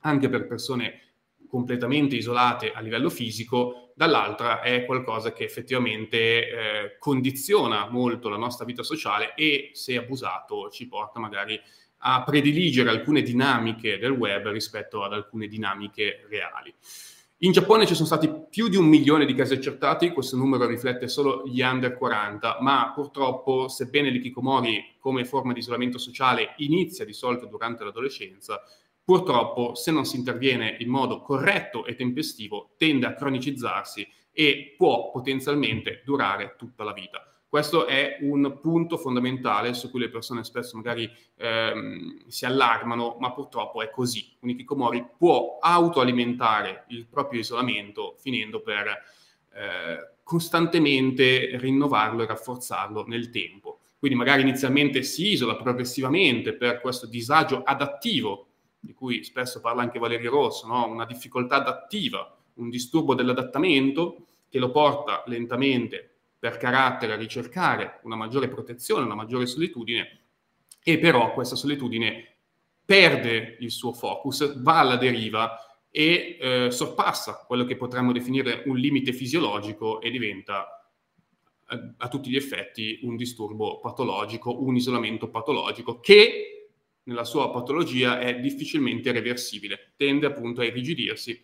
[0.00, 1.00] anche per persone
[1.48, 8.64] completamente isolate a livello fisico, dall'altra è qualcosa che effettivamente eh, condiziona molto la nostra
[8.64, 11.60] vita sociale e se abusato ci porta magari
[12.04, 16.74] a prediligere alcune dinamiche del web rispetto ad alcune dinamiche reali.
[17.44, 21.08] In Giappone ci sono stati più di un milione di casi accertati, questo numero riflette
[21.08, 27.12] solo gli under 40, ma purtroppo, sebbene l'ikikomori come forma di isolamento sociale inizia di
[27.12, 28.62] solito durante l'adolescenza,
[29.02, 35.10] purtroppo se non si interviene in modo corretto e tempestivo tende a cronicizzarsi e può
[35.10, 37.31] potenzialmente durare tutta la vita.
[37.52, 43.30] Questo è un punto fondamentale su cui le persone spesso magari ehm, si allarmano, ma
[43.34, 44.34] purtroppo è così.
[44.40, 53.28] Un Ikikomori può autoalimentare il proprio isolamento finendo per eh, costantemente rinnovarlo e rafforzarlo nel
[53.28, 53.80] tempo.
[53.98, 58.46] Quindi magari inizialmente si isola progressivamente per questo disagio adattivo,
[58.80, 60.88] di cui spesso parla anche Valerio Rosso, no?
[60.88, 66.11] una difficoltà adattiva, un disturbo dell'adattamento che lo porta lentamente
[66.42, 70.22] per carattere a ricercare una maggiore protezione, una maggiore solitudine,
[70.82, 72.38] e però questa solitudine
[72.84, 75.56] perde il suo focus, va alla deriva
[75.88, 80.90] e eh, sorpassa quello che potremmo definire un limite fisiologico e diventa
[81.66, 86.70] a, eh, a tutti gli effetti un disturbo patologico, un isolamento patologico che
[87.04, 91.40] nella sua patologia è difficilmente reversibile, tende appunto a irrigidirsi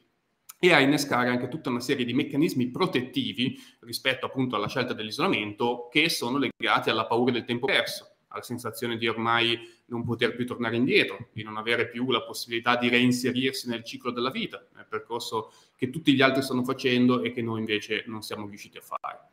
[0.58, 5.88] e a innescare anche tutta una serie di meccanismi protettivi rispetto appunto alla scelta dell'isolamento
[5.90, 10.44] che sono legati alla paura del tempo perso, alla sensazione di ormai non poter più
[10.46, 14.86] tornare indietro, di non avere più la possibilità di reinserirsi nel ciclo della vita, nel
[14.88, 18.82] percorso che tutti gli altri stanno facendo e che noi invece non siamo riusciti a
[18.82, 19.28] fare.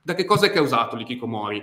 [0.00, 1.62] Da che cosa è causato l'ikikomori?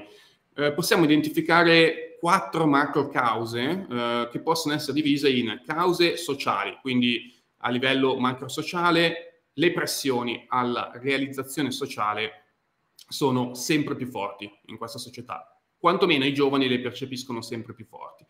[0.56, 7.34] Eh, possiamo identificare quattro macro cause eh, che possono essere divise in cause sociali, quindi
[7.60, 12.46] a livello macrosociale le pressioni alla realizzazione sociale
[13.08, 15.60] sono sempre più forti in questa società.
[15.78, 18.26] Quantomeno i giovani le percepiscono sempre più forti.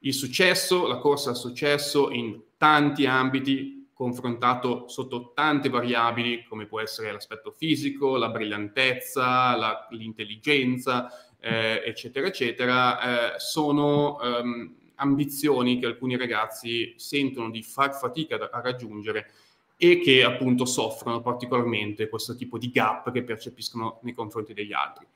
[0.00, 6.80] Il successo, la corsa al successo in tanti ambiti, confrontato sotto tante variabili, come può
[6.80, 15.86] essere l'aspetto fisico, la brillantezza, la, l'intelligenza, eh, eccetera, eccetera, eh, sono ehm, ambizioni che
[15.86, 19.30] alcuni ragazzi sentono di far fatica a, raggiungere
[19.76, 25.06] e che appunto soffrono particolarmente questo tipo di gap che percepiscono nei confronti degli altri.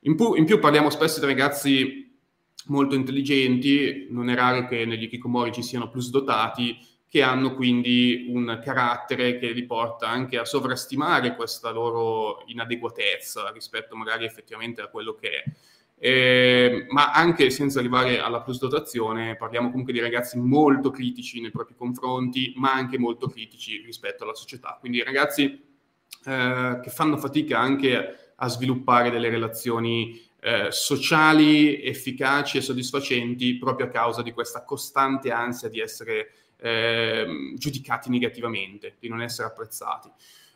[0.00, 2.18] In più, in più parliamo spesso di ragazzi
[2.66, 6.76] molto intelligenti, non è raro che negli Kikomori ci siano plus dotati,
[7.10, 13.96] che hanno quindi un carattere che li porta anche a sovrastimare questa loro inadeguatezza rispetto
[13.96, 15.42] magari effettivamente a quello che è.
[16.02, 21.50] Eh, ma anche senza arrivare alla plus dotazione, parliamo comunque di ragazzi molto critici nei
[21.50, 24.78] propri confronti, ma anche molto critici rispetto alla società.
[24.80, 25.62] Quindi ragazzi
[26.24, 33.86] eh, che fanno fatica anche a sviluppare delle relazioni eh, sociali efficaci e soddisfacenti proprio
[33.86, 40.10] a causa di questa costante ansia di essere ehm, giudicati negativamente, di non essere apprezzati.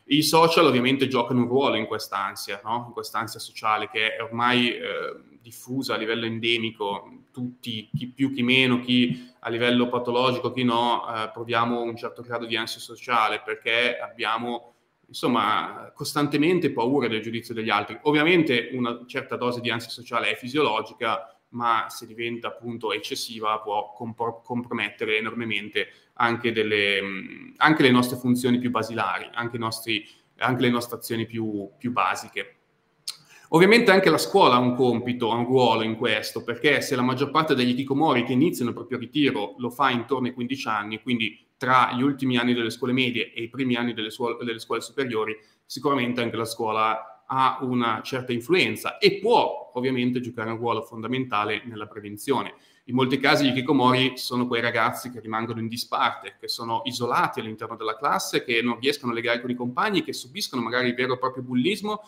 [0.07, 2.85] I social ovviamente giocano un ruolo in quest'ansia, no?
[2.87, 8.41] in quest'ansia sociale che è ormai eh, diffusa a livello endemico, tutti, chi più, chi
[8.41, 13.43] meno, chi a livello patologico, chi no, eh, proviamo un certo grado di ansia sociale
[13.45, 14.73] perché abbiamo
[15.07, 17.99] insomma costantemente paura del giudizio degli altri.
[18.01, 23.93] Ovviamente una certa dose di ansia sociale è fisiologica, ma se diventa appunto eccessiva può
[23.93, 26.99] compor- compromettere enormemente anche, delle,
[27.57, 30.03] anche, le nostre funzioni più basilari, anche, nostri,
[30.37, 32.54] anche le nostre azioni più, più, basiche.
[33.49, 37.03] Ovviamente anche la scuola ha un compito, ha un ruolo in questo, perché se la
[37.03, 41.01] maggior parte degli kikomori che iniziano il proprio ritiro lo fa intorno ai 15 anni,
[41.01, 44.59] quindi tra gli ultimi anni delle scuole medie e i primi anni delle, suole, delle
[44.59, 50.57] scuole superiori, sicuramente anche la scuola ha una certa influenza e può ovviamente giocare un
[50.57, 52.53] ruolo fondamentale nella prevenzione.
[52.85, 57.39] In molti casi i kikomori sono quei ragazzi che rimangono in disparte, che sono isolati
[57.39, 60.93] all'interno della classe, che non riescono a legare con i compagni, che subiscono magari il
[60.93, 62.01] vero e proprio bullismo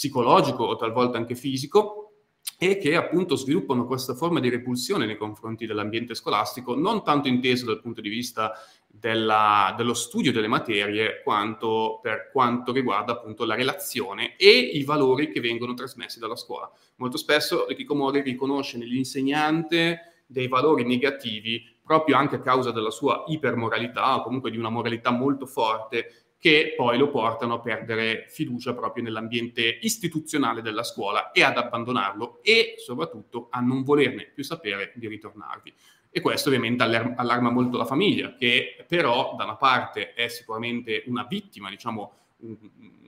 [0.00, 2.12] psicologico o talvolta anche fisico
[2.58, 7.66] e che appunto sviluppano questa forma di repulsione nei confronti dell'ambiente scolastico, non tanto inteso
[7.66, 8.52] dal punto di vista
[8.86, 15.30] della, dello studio delle materie, quanto per quanto riguarda appunto la relazione e i valori
[15.30, 16.70] che vengono trasmessi dalla scuola.
[16.96, 24.16] Molto spesso Rikikomori riconosce nell'insegnante dei valori negativi proprio anche a causa della sua ipermoralità
[24.16, 29.04] o comunque di una moralità molto forte che poi lo portano a perdere fiducia proprio
[29.04, 35.06] nell'ambiente istituzionale della scuola e ad abbandonarlo e soprattutto a non volerne più sapere di
[35.06, 35.72] ritornarvi.
[36.10, 41.24] E questo ovviamente allarma molto la famiglia, che però da una parte è sicuramente una
[41.24, 42.12] vittima, diciamo,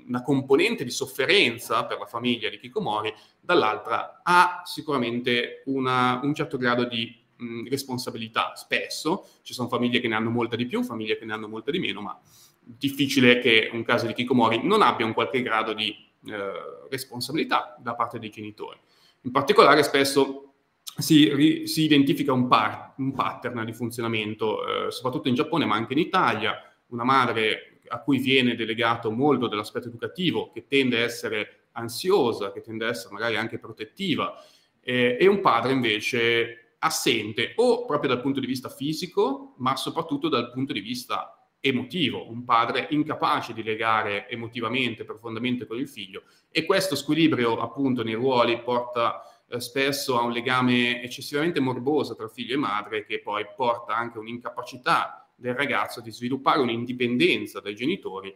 [0.07, 6.59] una componente di sofferenza per la famiglia di Kikomori, dall'altra ha sicuramente una, un certo
[6.59, 8.53] grado di mh, responsabilità.
[8.57, 11.71] Spesso ci sono famiglie che ne hanno molta di più, famiglie che ne hanno molta
[11.71, 12.21] di meno, ma
[12.65, 15.95] difficile che un caso di Kikomori non abbia un qualche grado di
[16.27, 18.79] eh, responsabilità da parte dei genitori.
[19.23, 25.29] In particolare spesso si, ri, si identifica un, par, un, pattern di funzionamento, eh, soprattutto
[25.29, 26.57] in Giappone, ma anche in Italia.
[26.89, 32.61] Una madre a cui viene delegato molto dell'aspetto educativo, che tende a essere ansiosa, che
[32.61, 34.35] tende a essere magari anche protettiva,
[34.81, 40.29] eh, e un padre invece assente, o proprio dal punto di vista fisico, ma soprattutto
[40.29, 46.25] dal punto di vista emotivo, un padre incapace di legare emotivamente, profondamente con il figlio.
[46.51, 52.27] E questo squilibrio appunto nei ruoli porta eh, spesso a un legame eccessivamente morboso tra
[52.27, 58.35] figlio e madre che poi porta anche un'incapacità del ragazzo di sviluppare un'indipendenza dai genitori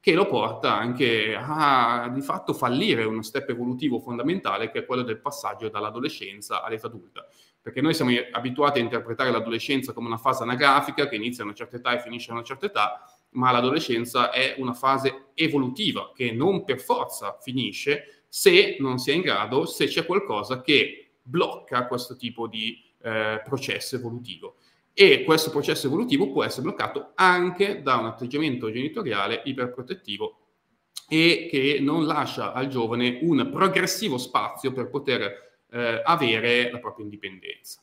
[0.00, 5.02] che lo porta anche a di fatto fallire uno step evolutivo fondamentale che è quello
[5.02, 7.26] del passaggio dall'adolescenza all'età adulta.
[7.68, 11.54] Perché noi siamo abituati a interpretare l'adolescenza come una fase anagrafica che inizia a una
[11.54, 16.32] certa età e finisce a una certa età, ma l'adolescenza è una fase evolutiva che
[16.32, 21.86] non per forza finisce, se non si è in grado, se c'è qualcosa che blocca
[21.86, 24.56] questo tipo di eh, processo evolutivo.
[24.94, 30.38] E questo processo evolutivo può essere bloccato anche da un atteggiamento genitoriale iperprotettivo
[31.06, 37.04] e che non lascia al giovane un progressivo spazio per poter eh, avere la propria
[37.04, 37.82] indipendenza.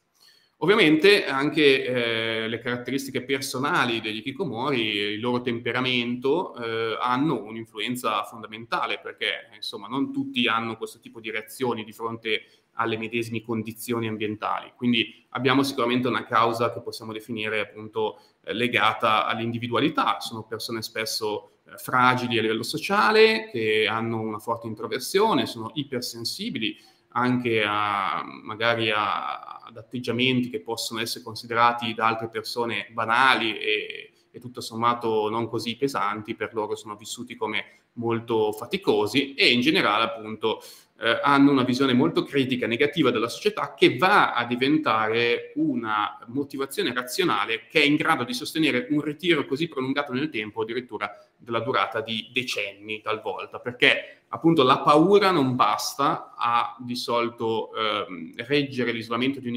[0.60, 9.00] Ovviamente anche eh, le caratteristiche personali degli Kikomori, il loro temperamento eh, hanno un'influenza fondamentale
[9.00, 12.46] perché insomma non tutti hanno questo tipo di reazioni di fronte
[12.78, 14.72] alle medesime condizioni ambientali.
[14.78, 20.22] Quindi abbiamo sicuramente una causa che possiamo definire appunto eh, legata all'individualità.
[20.22, 26.78] Sono persone spesso fragili a livello sociale, che hanno una forte introversione, sono ipersensibili
[27.18, 34.12] anche a, magari a, ad atteggiamenti che possono essere considerati da altre persone banali e,
[34.32, 39.62] e tutto sommato non così pesanti, per loro sono vissuti come molto faticosi e in
[39.62, 40.62] generale appunto
[41.00, 46.94] eh, hanno una visione molto critica, negativa della società che va a diventare una motivazione
[46.94, 51.60] razionale che è in grado di sostenere un ritiro così prolungato nel tempo, addirittura della
[51.60, 58.92] durata di decenni talvolta, perché appunto la paura non basta a di solito eh, reggere
[58.92, 59.56] l'isolamento di un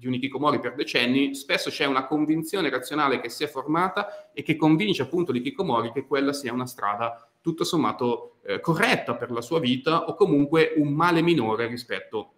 [0.00, 4.42] di un Ikikomori per decenni, spesso c'è una convinzione razionale che si è formata e
[4.42, 9.40] che convince appunto l'Ikikomori che quella sia una strada tutto sommato eh, corretta per la
[9.40, 12.34] sua vita o comunque un male minore rispetto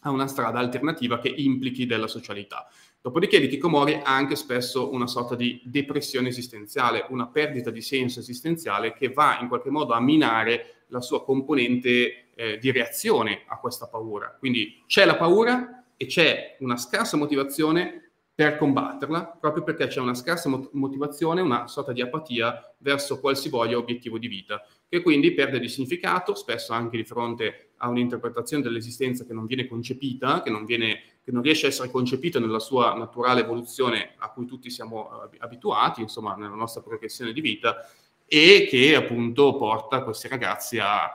[0.00, 2.68] a una strada alternativa che implichi della socialità.
[3.00, 8.92] Dopodiché l'Ikikomori ha anche spesso una sorta di depressione esistenziale, una perdita di senso esistenziale
[8.92, 13.86] che va in qualche modo a minare la sua componente eh, di reazione a questa
[13.86, 14.36] paura.
[14.38, 18.05] Quindi c'è la paura, e c'è una scarsa motivazione
[18.36, 23.78] per combatterla, proprio perché c'è una scarsa mot- motivazione, una sorta di apatia verso qualsivoglia
[23.78, 29.24] obiettivo di vita, che quindi perde di significato, spesso anche di fronte a un'interpretazione dell'esistenza
[29.24, 32.94] che non viene concepita, che non, viene, che non riesce a essere concepita nella sua
[32.94, 37.88] naturale evoluzione a cui tutti siamo eh, abituati, insomma, nella nostra progressione di vita,
[38.26, 41.06] e che appunto porta questi ragazzi a,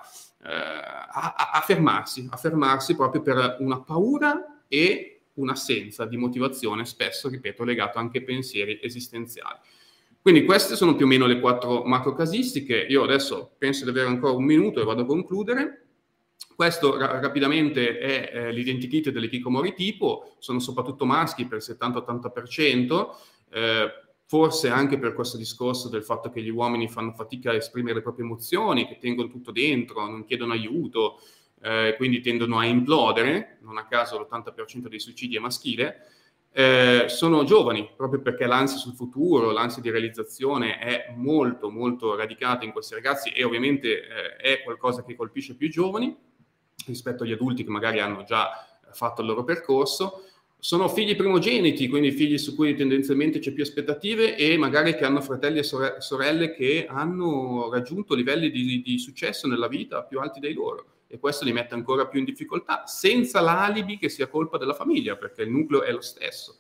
[0.44, 7.30] eh, a, a fermarsi, a fermarsi proprio per una paura e un'assenza di motivazione, spesso,
[7.30, 9.60] ripeto, legato anche ai pensieri esistenziali.
[10.22, 12.86] Quindi queste sono più o meno le quattro macro casistiche.
[12.90, 15.88] Io adesso penso di avere ancora un minuto e vado a concludere.
[16.56, 23.10] Questo ra- rapidamente è eh, l'identikit dell'Ikikomori tipo, sono soprattutto maschi per il 70-80%,
[23.50, 23.92] eh,
[24.28, 28.02] forse anche per questo discorso del fatto che gli uomini fanno fatica a esprimere le
[28.04, 31.20] proprie emozioni, che tengono tutto dentro, non chiedono aiuto,
[31.62, 36.07] eh, quindi tendono a implodere, non a caso l'80% dei suicidi è maschile,
[36.53, 42.66] eh, sono giovani, proprio perché l'ansia sul futuro, l'ansia di realizzazione è molto, molto radicata
[42.66, 46.14] in questi ragazzi e ovviamente eh, è qualcosa che colpisce più i giovani
[46.88, 48.49] rispetto agli adulti che magari hanno già
[48.91, 50.26] fatto il loro percorso.
[50.59, 55.22] Sono figli primogeniti, quindi figli su cui tendenzialmente c'è più aspettative e magari che hanno
[55.22, 60.53] fratelli e sorelle che hanno raggiunto livelli di, di successo nella vita più alti dei
[60.53, 64.74] loro e questo li mette ancora più in difficoltà, senza l'alibi che sia colpa della
[64.74, 66.59] famiglia, perché il nucleo è lo stesso.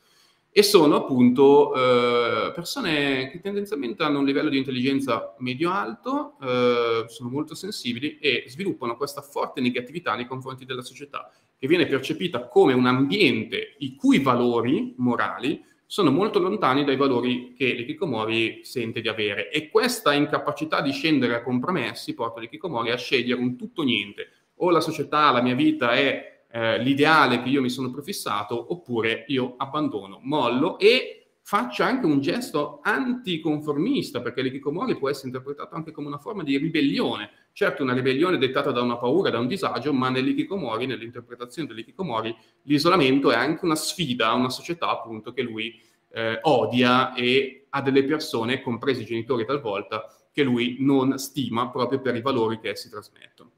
[0.51, 7.29] E sono appunto eh, persone che tendenzialmente hanno un livello di intelligenza medio-alto, eh, sono
[7.29, 12.73] molto sensibili e sviluppano questa forte negatività nei confronti della società, che viene percepita come
[12.73, 19.07] un ambiente i cui valori morali sono molto lontani dai valori che l'Ikikomori sente di
[19.07, 19.49] avere.
[19.49, 24.29] E questa incapacità di scendere a compromessi porta l'Ikikomori a scegliere un tutto niente,
[24.63, 29.25] o la società, la mia vita è eh, l'ideale che io mi sono prefissato, oppure
[29.27, 35.91] io abbandono, mollo e faccio anche un gesto anticonformista, perché l'ikikomori può essere interpretato anche
[35.91, 37.29] come una forma di ribellione.
[37.53, 43.31] Certo, una ribellione dettata da una paura, da un disagio, ma nell'ikikomori, nell'interpretazione dell'ikikomori, l'isolamento
[43.31, 45.81] è anche una sfida a una società appunto che lui
[46.13, 51.99] eh, odia e ha delle persone, compresi i genitori talvolta, che lui non stima proprio
[51.99, 53.50] per i valori che essi trasmettono.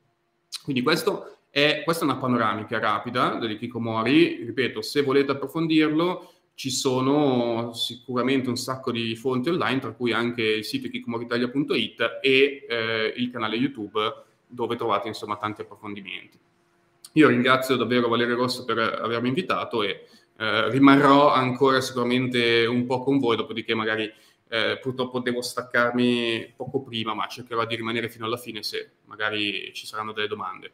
[0.63, 0.81] Quindi
[1.49, 8.57] è, questa è una panoramica rapida dell'Ikikomori, ripeto, se volete approfondirlo ci sono sicuramente un
[8.57, 13.99] sacco di fonti online, tra cui anche il sito ikikomoritalia.it e eh, il canale YouTube
[14.47, 16.37] dove trovate insomma tanti approfondimenti.
[17.13, 20.05] Io ringrazio davvero Valerio Rosso per avermi invitato e
[20.37, 24.11] eh, rimarrò ancora sicuramente un po' con voi, dopodiché magari
[24.53, 29.73] eh, purtroppo devo staccarmi poco prima, ma cercherò di rimanere fino alla fine se magari
[29.73, 30.71] ci saranno delle domande.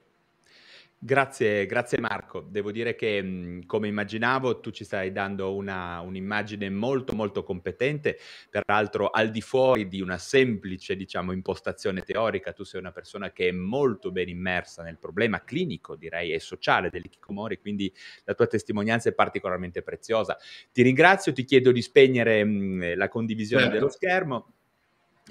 [1.02, 2.42] Grazie, grazie Marco.
[2.42, 8.18] Devo dire che mh, come immaginavo tu ci stai dando una, un'immagine molto molto competente,
[8.50, 13.48] peraltro al di fuori di una semplice diciamo, impostazione teorica, tu sei una persona che
[13.48, 17.94] è molto ben immersa nel problema clinico direi e sociale dell'ikikomori, quindi
[18.26, 20.38] la tua testimonianza è particolarmente preziosa.
[20.70, 23.78] Ti ringrazio, ti chiedo di spegnere mh, la condivisione certo.
[23.78, 24.54] dello schermo.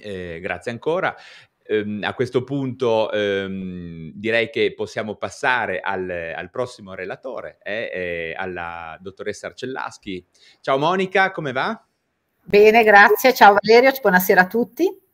[0.01, 1.13] Eh, grazie ancora
[1.69, 8.35] ehm, a questo punto ehm, direi che possiamo passare al, al prossimo relatore, eh, eh,
[8.37, 10.27] alla dottoressa Arcellaschi.
[10.61, 11.81] Ciao Monica, come va?
[12.43, 13.35] Bene, grazie.
[13.35, 15.08] Ciao Valerio, buonasera a tutti.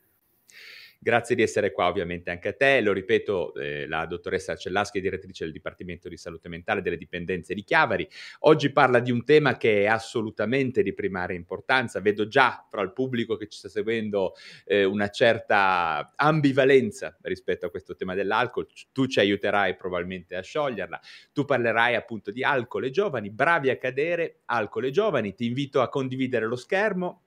[1.05, 2.81] Grazie di essere qua ovviamente anche a te.
[2.81, 7.53] Lo ripeto, eh, la dottoressa Cellaschi è direttrice del Dipartimento di Salute Mentale delle Dipendenze
[7.53, 8.09] di Chiavari.
[8.39, 11.99] Oggi parla di un tema che è assolutamente di primaria importanza.
[11.99, 14.33] Vedo già fra il pubblico che ci sta seguendo
[14.65, 18.65] eh, una certa ambivalenza rispetto a questo tema dell'alcol.
[18.91, 20.99] Tu ci aiuterai probabilmente a scioglierla.
[21.31, 25.35] Tu parlerai appunto di alcol e giovani, bravi a cadere, alcol e giovani.
[25.35, 27.25] Ti invito a condividere lo schermo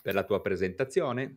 [0.00, 1.36] per la tua presentazione.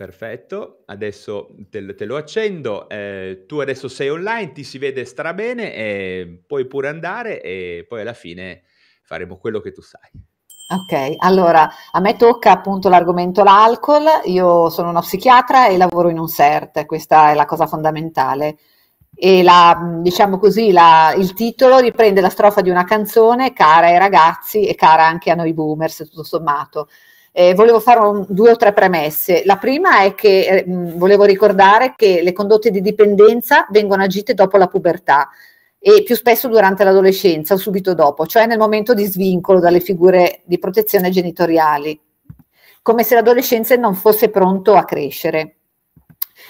[0.00, 2.88] Perfetto, adesso te, te lo accendo.
[2.88, 8.00] Eh, tu adesso sei online, ti si vede strabene, e puoi pure andare e poi
[8.00, 8.62] alla fine
[9.02, 10.08] faremo quello che tu sai.
[10.70, 16.18] Ok, allora a me tocca appunto l'argomento l'alcol, io sono una psichiatra e lavoro in
[16.18, 18.56] un CERT, questa è la cosa fondamentale.
[19.14, 23.98] E la, diciamo così, la, il titolo riprende la strofa di una canzone cara ai
[23.98, 26.88] ragazzi e cara anche a noi boomers, tutto sommato.
[27.40, 29.44] Eh, volevo fare un, due o tre premesse.
[29.46, 34.58] La prima è che eh, volevo ricordare che le condotte di dipendenza vengono agite dopo
[34.58, 35.26] la pubertà
[35.78, 40.42] e più spesso durante l'adolescenza o subito dopo, cioè nel momento di svincolo dalle figure
[40.44, 41.98] di protezione genitoriali,
[42.82, 45.54] come se l'adolescenza non fosse pronto a crescere.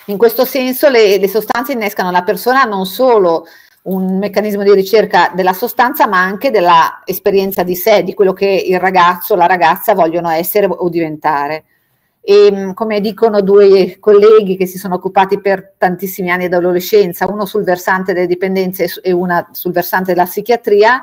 [0.07, 3.47] In questo senso le, le sostanze innescano la persona non solo
[3.83, 8.79] un meccanismo di ricerca della sostanza, ma anche dell'esperienza di sé, di quello che il
[8.79, 11.65] ragazzo o la ragazza vogliono essere o diventare.
[12.21, 17.47] E mm, come dicono due colleghi che si sono occupati per tantissimi anni dell'adolescenza, uno
[17.47, 21.03] sul versante delle dipendenze e una sul versante della psichiatria,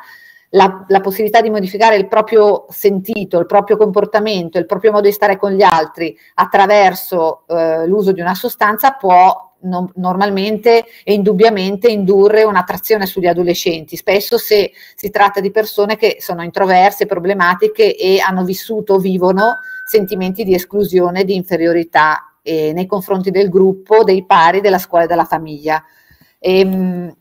[0.52, 5.12] la, la, possibilità di modificare il proprio sentito, il proprio comportamento, il proprio modo di
[5.12, 11.90] stare con gli altri attraverso eh, l'uso di una sostanza può no, normalmente e indubbiamente
[11.90, 18.20] indurre un'attrazione sugli adolescenti, spesso se si tratta di persone che sono introverse, problematiche e
[18.20, 24.26] hanno vissuto o vivono sentimenti di esclusione, di inferiorità eh, nei confronti del gruppo, dei
[24.26, 25.84] pari, della scuola e della famiglia.
[26.40, 27.16] E, ehm,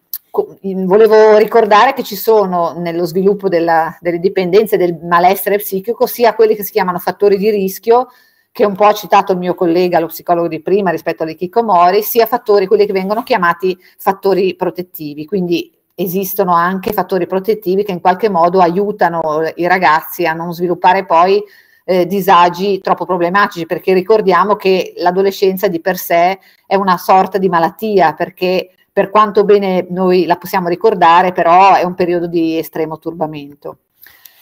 [0.84, 6.54] volevo ricordare che ci sono nello sviluppo della, delle dipendenze del malessere psichico sia quelli
[6.54, 8.08] che si chiamano fattori di rischio
[8.56, 12.00] che un po' ha citato il mio collega, lo psicologo di prima, rispetto alle Kikomori,
[12.02, 15.26] sia fattori, quelli che vengono chiamati fattori protettivi.
[15.26, 21.04] Quindi esistono anche fattori protettivi che in qualche modo aiutano i ragazzi a non sviluppare
[21.04, 21.42] poi
[21.84, 27.50] eh, disagi troppo problematici, perché ricordiamo che l'adolescenza di per sé è una sorta di
[27.50, 32.98] malattia, perché per quanto bene noi la possiamo ricordare, però è un periodo di estremo
[32.98, 33.80] turbamento.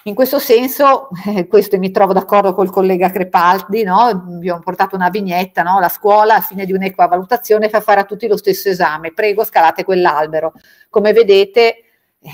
[0.06, 4.00] In questo senso, eh, questo mi trovo d'accordo col collega Crepaldi, no?
[4.00, 5.80] abbiamo portato una vignetta, no?
[5.80, 9.44] la scuola a fine di un'equa valutazione fa fare a tutti lo stesso esame, prego
[9.44, 10.52] scalate quell'albero.
[10.90, 11.76] Come vedete
[12.20, 12.30] eh,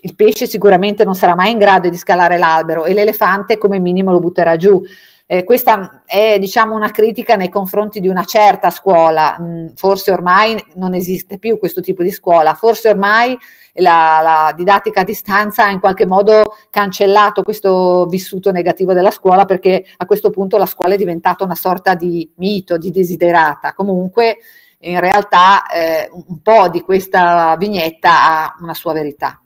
[0.00, 4.12] il pesce sicuramente non sarà mai in grado di scalare l'albero e l'elefante come minimo
[4.12, 4.82] lo butterà giù.
[5.26, 10.58] Eh, questa è diciamo una critica nei confronti di una certa scuola, mm, forse ormai
[10.76, 13.38] non esiste più questo tipo di scuola, forse ormai
[13.74, 19.44] la, la, didattica a distanza ha in qualche modo cancellato questo vissuto negativo della scuola
[19.44, 23.72] perché a questo punto la scuola è diventata una sorta di mito, di desiderata.
[23.74, 24.38] Comunque
[24.80, 29.40] in realtà eh, un po' di questa vignetta ha una sua verità.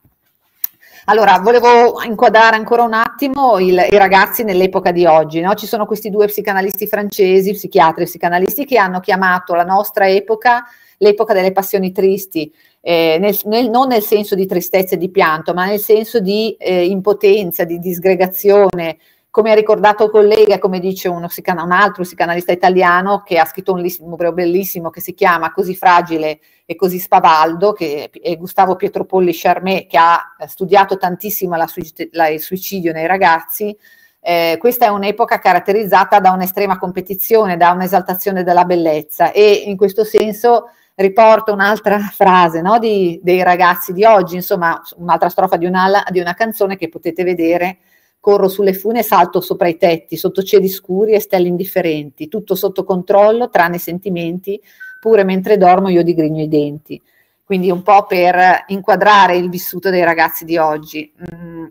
[1.06, 5.40] Allora, volevo inquadrare ancora un attimo il, i ragazzi nell'epoca di oggi.
[5.40, 5.52] No?
[5.54, 10.64] Ci sono questi due psicanalisti francesi, psichiatri e psicanalisti, che hanno chiamato la nostra epoca
[10.98, 12.52] l'epoca delle passioni tristi,
[12.86, 16.54] eh, nel, nel, non nel senso di tristezza e di pianto, ma nel senso di
[16.58, 18.98] eh, impotenza, di disgregazione.
[19.30, 23.72] Come ha ricordato il collega, come dice uno, un altro psicanalista italiano che ha scritto
[23.72, 29.32] un libro bellissimo che si chiama Così fragile e così spavaldo, che è Gustavo Pietropolli
[29.34, 31.66] Charmé, che ha studiato tantissimo la,
[32.12, 33.74] la, il suicidio nei ragazzi.
[34.20, 40.04] Eh, questa è un'epoca caratterizzata da un'estrema competizione, da un'esaltazione della bellezza e in questo
[40.04, 46.04] senso riporto un'altra frase no, di, dei ragazzi di oggi, insomma un'altra strofa di una,
[46.10, 47.78] di una canzone che potete vedere
[48.20, 52.54] corro sulle fune e salto sopra i tetti, sotto cieli scuri e stelle indifferenti, tutto
[52.54, 54.58] sotto controllo, tranne sentimenti,
[54.98, 57.00] pure mentre dormo io digrigno i denti.
[57.44, 61.12] Quindi un po' per inquadrare il vissuto dei ragazzi di oggi.
[61.30, 61.66] Mm,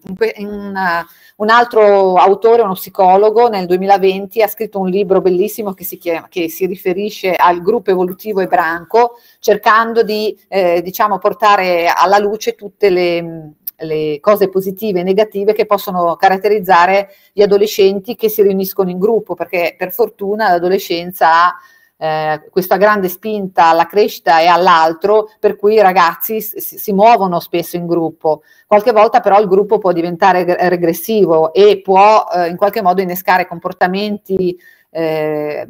[1.35, 6.27] un, altro autore, uno psicologo, nel 2020 ha scritto un libro bellissimo che si, chiama,
[6.29, 12.53] che si riferisce al gruppo evolutivo e branco, cercando di eh, diciamo, portare alla luce
[12.53, 13.53] tutte le
[13.83, 19.35] le cose positive e negative che possono caratterizzare gli adolescenti che si riuniscono in gruppo,
[19.35, 21.55] perché per fortuna l'adolescenza ha
[22.03, 27.39] eh, questa grande spinta alla crescita e all'altro, per cui i ragazzi si, si, muovono
[27.39, 28.41] spesso in gruppo.
[28.67, 33.47] Qualche volta però il gruppo può diventare regressivo e può eh, in qualche modo innescare
[33.47, 34.53] comportamenti
[34.89, 35.65] eh,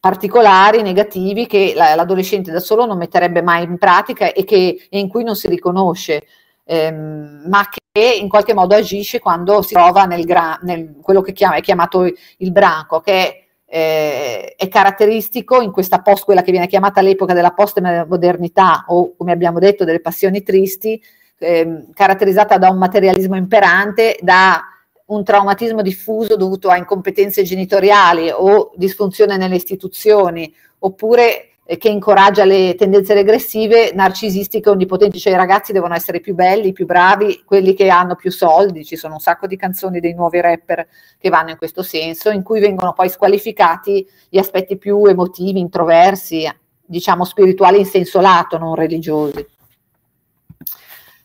[0.00, 5.08] particolari, negativi, che l'adolescente da solo non metterebbe mai in pratica e, che, e in
[5.08, 6.24] cui non si riconosce
[6.64, 11.32] ehm, ma che in qualche modo agisce quando si trova nel, gra- nel quello che
[11.32, 16.66] chiama, è chiamato il branco, che eh, è caratteristico in questa post, quella che viene
[16.66, 21.00] chiamata l'epoca della postmodernità o come abbiamo detto delle passioni tristi,
[21.38, 24.64] eh, caratterizzata da un materialismo imperante, da
[25.06, 32.74] un traumatismo diffuso dovuto a incompetenze genitoriali o disfunzione nelle istituzioni, oppure che incoraggia le
[32.76, 37.90] tendenze regressive, narcisistiche, onnipotenti, cioè i ragazzi devono essere più belli, più bravi, quelli che
[37.90, 40.88] hanno più soldi, ci sono un sacco di canzoni dei nuovi rapper
[41.18, 46.50] che vanno in questo senso, in cui vengono poi squalificati gli aspetti più emotivi, introversi,
[46.86, 49.46] diciamo spirituali in senso lato, non religiosi.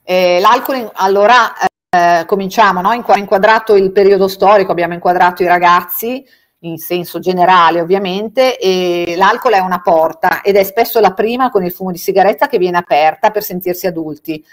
[0.04, 1.54] Eh, l'alcol, allora,
[1.90, 2.92] eh, cominciamo, no?
[2.92, 6.26] inquadrato il periodo storico, abbiamo inquadrato i ragazzi,
[6.64, 11.64] in senso generale ovviamente, e l'alcol è una porta ed è spesso la prima con
[11.64, 14.44] il fumo di sigaretta che viene aperta per sentirsi adulti.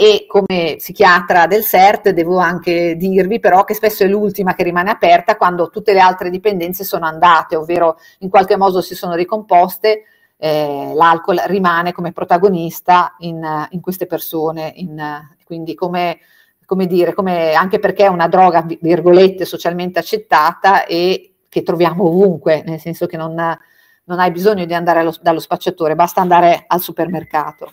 [0.00, 4.90] E come psichiatra del CERT devo anche dirvi però che spesso è l'ultima che rimane
[4.90, 10.04] aperta quando tutte le altre dipendenze sono andate, ovvero in qualche modo si sono ricomposte,
[10.36, 16.18] eh, l'alcol rimane come protagonista in, in queste persone, in, quindi come,
[16.64, 22.62] come dire, come, anche perché è una droga, virgolette, socialmente accettata e che troviamo ovunque,
[22.66, 26.80] nel senso che non, non hai bisogno di andare allo, dallo spacciatore, basta andare al
[26.80, 27.72] supermercato.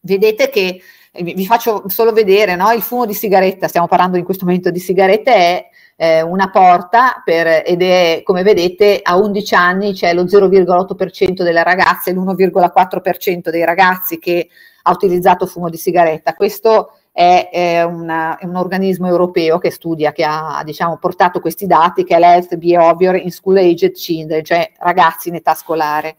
[0.00, 0.80] Vedete che,
[1.22, 2.70] vi faccio solo vedere, no?
[2.72, 7.22] il fumo di sigaretta, stiamo parlando in questo momento di sigarette, è eh, una porta
[7.24, 13.50] per, ed è, come vedete, a 11 anni c'è lo 0,8% delle ragazze e l'1,4%
[13.50, 14.48] dei ragazzi che
[14.82, 16.34] ha utilizzato fumo di sigaretta.
[16.34, 21.66] Questo è, è, una, è, un organismo europeo che studia, che ha diciamo, portato questi
[21.66, 26.16] dati, che è l'Health Behavior in School Aged Children, cioè ragazzi in età scolare.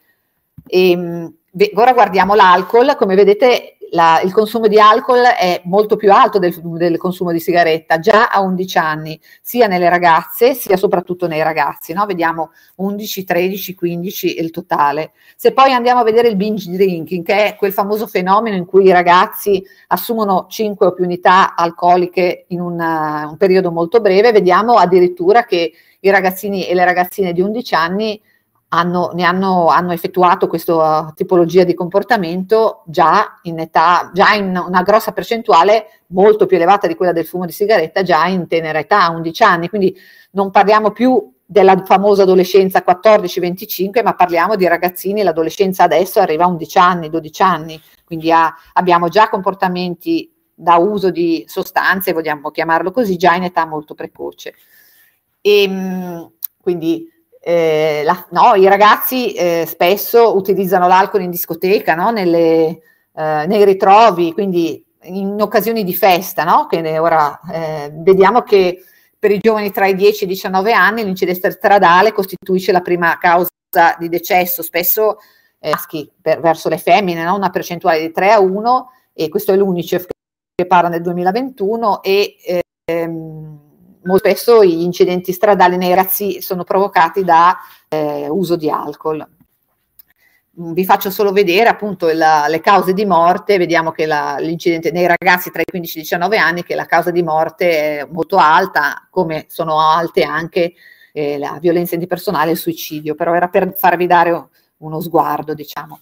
[0.66, 1.36] E, ehm,
[1.74, 6.54] ora guardiamo l'alcol, come vedete la, il consumo di alcol è molto più alto del,
[6.62, 11.94] del, consumo di sigaretta già a 11 anni, sia nelle ragazze sia soprattutto nei ragazzi.
[11.94, 12.06] No?
[12.06, 15.12] Vediamo 11, 13, 15 il totale.
[15.36, 18.86] Se poi andiamo a vedere il binge drinking, che è quel famoso fenomeno in cui
[18.86, 24.76] i ragazzi assumono 5 o più unità alcoliche in una, un periodo molto breve, vediamo
[24.76, 28.22] addirittura che i ragazzini e le ragazzine di 11 anni
[28.70, 35.14] hanno, hanno, hanno effettuato questa tipologia di comportamento già in età, già in una grossa
[35.14, 39.44] percentuale molto più elevata di quella del fumo di sigaretta già in tenera età, 11
[39.44, 39.96] anni, quindi
[40.32, 46.48] non parliamo più della famosa adolescenza 14-25, ma parliamo di ragazzini, l'adolescenza adesso arriva a
[46.48, 52.92] 11 anni, 12 anni, quindi ha, abbiamo già comportamenti da uso di sostanze, vogliamo chiamarlo
[52.92, 54.56] così, già in età molto precoce.
[55.40, 57.10] E, ehm, quindi
[57.48, 62.12] eh, la, no, i ragazzi eh, spesso utilizzano l'alcol in discoteca, no?
[62.12, 62.82] Nelle,
[63.14, 66.66] eh, nei ritrovi, quindi in occasioni di festa, no?
[66.66, 68.84] che ora eh, vediamo che
[69.18, 73.18] per i giovani tra i 10 e i 19 anni l'incidente stradale costituisce la prima
[73.18, 73.48] causa
[73.98, 75.20] di decesso, spesso
[75.60, 77.34] eh, maschi per, verso le femmine, no?
[77.34, 80.06] una percentuale di 3 a 1 e questo è l'UNICEF
[80.54, 82.36] che parla nel 2021 e
[82.84, 83.47] ehm,
[84.08, 87.58] molto spesso gli incidenti stradali nei ragazzi sono provocati da
[87.90, 89.26] eh, uso di alcol.
[90.60, 94.92] Mm, vi faccio solo vedere appunto la, le cause di morte, vediamo che la, l'incidente
[94.92, 98.08] nei ragazzi tra i 15 e i 19 anni, che la causa di morte è
[98.10, 100.74] molto alta, come sono alte anche
[101.14, 104.48] eh, la violenza interpersonale e il suicidio, però era per farvi dare
[104.78, 106.00] uno sguardo, diciamo.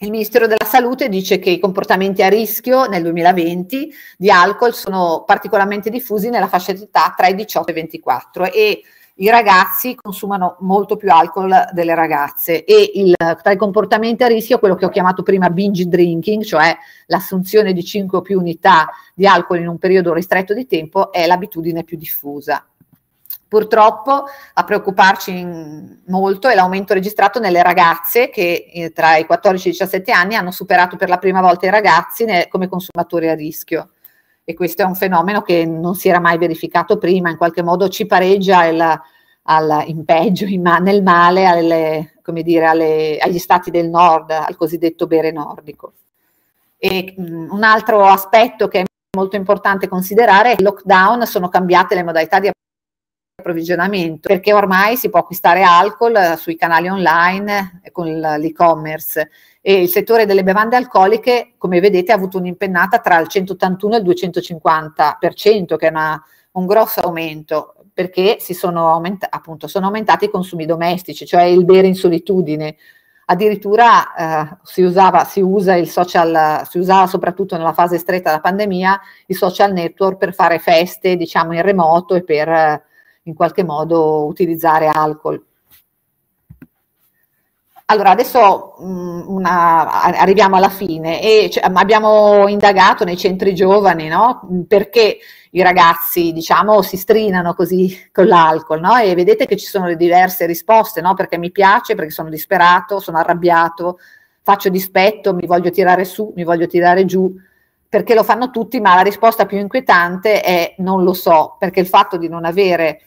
[0.00, 5.24] Il Ministero della Salute dice che i comportamenti a rischio nel 2020 di alcol sono
[5.26, 8.82] particolarmente diffusi nella fascia di età tra i 18 e i 24 e
[9.14, 14.60] i ragazzi consumano molto più alcol delle ragazze e il, tra i comportamenti a rischio
[14.60, 16.76] quello che ho chiamato prima binge drinking, cioè
[17.06, 21.26] l'assunzione di 5 o più unità di alcol in un periodo ristretto di tempo, è
[21.26, 22.64] l'abitudine più diffusa.
[23.48, 29.70] Purtroppo a preoccuparci molto è l'aumento registrato nelle ragazze che eh, tra i 14 e
[29.70, 33.92] i 17 anni hanno superato per la prima volta i ragazzi come consumatori a rischio.
[34.44, 37.88] E questo è un fenomeno che non si era mai verificato prima, in qualche modo
[37.88, 39.00] ci pareggia il,
[39.42, 45.06] al, in peggio, in nel male alle, dire, alle, agli stati del nord, al cosiddetto
[45.06, 45.94] bere nordico.
[46.76, 48.84] E mh, un altro aspetto che è
[49.16, 52.50] molto importante considerare è che il lockdown sono cambiate le modalità di
[53.38, 59.30] approvvigionamento perché ormai si può acquistare alcol eh, sui canali online con l'e-commerce.
[59.60, 63.98] E il settore delle bevande alcoliche come vedete ha avuto un'impennata tra il 181 e
[63.98, 66.20] il 250% che è una,
[66.52, 71.64] un grosso aumento perché si sono, aumenta- appunto, sono aumentati i consumi domestici cioè il
[71.64, 72.76] bere in solitudine.
[73.26, 78.40] Addirittura eh, si, usava, si usa il social, si usava soprattutto nella fase stretta della
[78.40, 82.86] pandemia i social network per fare feste diciamo in remoto e per
[83.28, 85.42] in qualche modo utilizzare alcol.
[87.90, 94.46] Allora, adesso mm, una, arriviamo alla fine e cioè, abbiamo indagato nei centri giovani no?
[94.68, 95.16] perché
[95.52, 98.96] i ragazzi diciamo, si strinano così con l'alcol no?
[98.98, 101.14] e vedete che ci sono le diverse risposte, no?
[101.14, 103.98] perché mi piace, perché sono disperato, sono arrabbiato,
[104.42, 107.34] faccio dispetto, mi voglio tirare su, mi voglio tirare giù,
[107.88, 111.86] perché lo fanno tutti, ma la risposta più inquietante è non lo so, perché il
[111.86, 113.00] fatto di non avere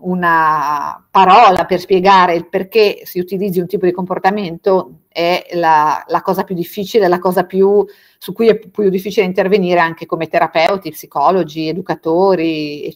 [0.00, 6.22] una parola per spiegare il perché si utilizzi un tipo di comportamento è la, la,
[6.22, 7.84] cosa più difficile, la cosa più,
[8.18, 12.94] su cui è più difficile intervenire anche come terapeuti, psicologi, educatori,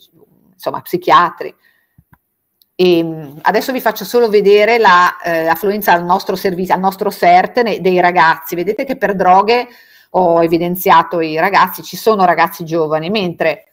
[0.52, 1.54] insomma psichiatri.
[2.76, 7.78] E adesso vi faccio solo vedere l'affluenza la, eh, al nostro servizio, al nostro CERT
[7.78, 8.54] dei ragazzi.
[8.54, 9.68] Vedete che per droghe
[10.10, 13.66] ho evidenziato i ragazzi, ci sono ragazzi giovani, mentre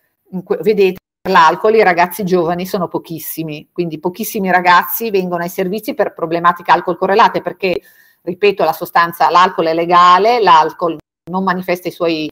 [0.62, 1.00] vedete
[1.30, 6.98] l'alcol i ragazzi giovani sono pochissimi, quindi pochissimi ragazzi vengono ai servizi per problematiche alcol
[6.98, 7.82] correlate perché,
[8.22, 10.98] ripeto, la sostanza, l'alcol è legale, l'alcol
[11.30, 12.30] non manifesta i suoi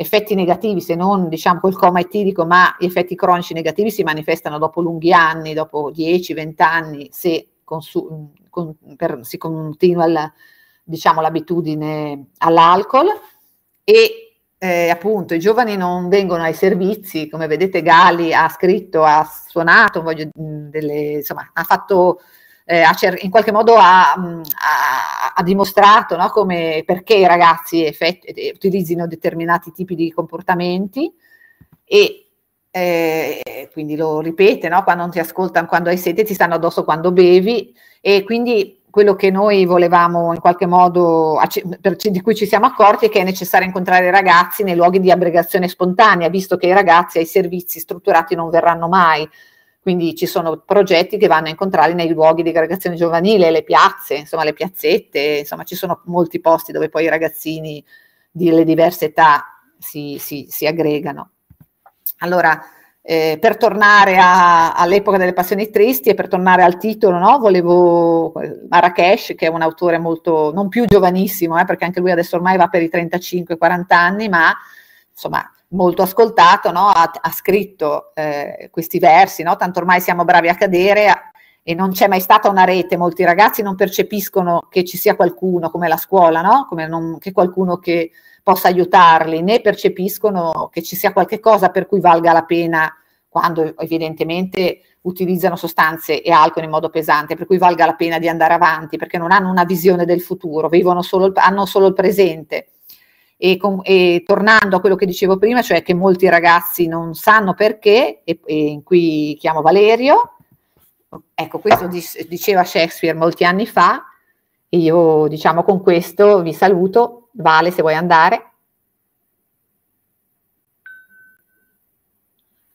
[0.00, 4.58] effetti negativi se non diciamo col coma etilico, ma gli effetti cronici negativi si manifestano
[4.58, 10.32] dopo lunghi anni, dopo 10-20 anni, se consu- con, per, si continua il,
[10.84, 13.08] diciamo, l'abitudine all'alcol.
[13.82, 14.27] E
[14.58, 20.02] eh, appunto i giovani non vengono ai servizi, come vedete Gali ha scritto, ha suonato,
[20.02, 22.20] voglio, delle, insomma, ha fatto,
[22.64, 27.84] eh, ha cer- in qualche modo ha, ha, ha dimostrato no, come, perché i ragazzi
[27.84, 31.12] effett- eh, utilizzino determinati tipi di comportamenti
[31.84, 32.26] e
[32.70, 34.82] eh, quindi lo ripete, no?
[34.82, 39.14] quando non ti ascoltano, quando hai sete, ti stanno addosso quando bevi e quindi quello
[39.14, 41.38] che noi volevamo in qualche modo,
[42.10, 45.10] di cui ci siamo accorti, è che è necessario incontrare i ragazzi nei luoghi di
[45.10, 49.28] aggregazione spontanea, visto che i ragazzi ai servizi strutturati non verranno mai.
[49.80, 54.16] Quindi ci sono progetti che vanno a incontrarli nei luoghi di aggregazione giovanile, le piazze,
[54.16, 57.82] insomma le piazzette, insomma ci sono molti posti dove poi i ragazzini
[58.30, 61.30] delle diverse età si, si, si aggregano.
[62.18, 62.60] Allora,
[63.02, 67.38] eh, per tornare a, all'epoca delle passioni tristi e per tornare al titolo, no?
[67.38, 68.32] volevo
[68.68, 72.56] Marrakesh, che è un autore molto, non più giovanissimo, eh, perché anche lui adesso ormai
[72.56, 74.54] va per i 35-40 anni, ma
[75.10, 76.88] insomma molto ascoltato, no?
[76.88, 79.56] ha, ha, scritto eh, questi versi, no?
[79.56, 81.30] tanto ormai siamo bravi a cadere
[81.62, 85.70] e non c'è mai stata una rete, molti ragazzi non percepiscono che ci sia qualcuno
[85.70, 88.10] come la scuola, come non, che qualcuno che
[88.48, 92.90] possa aiutarli, né percepiscono che ci sia qualche cosa per cui valga la pena
[93.28, 98.26] quando evidentemente utilizzano sostanze e alcol in modo pesante, per cui valga la pena di
[98.26, 100.70] andare avanti, perché non hanno una visione del futuro,
[101.02, 102.68] solo, hanno solo il presente.
[103.36, 107.52] E, con, e, tornando a quello che dicevo prima, cioè che molti ragazzi non sanno
[107.52, 110.36] perché, e, e qui chiamo Valerio,
[111.34, 114.04] ecco questo diceva Shakespeare molti anni fa,
[114.70, 118.52] e io diciamo con questo vi saluto Vale, se vuoi andare.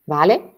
[0.06, 0.54] Vale?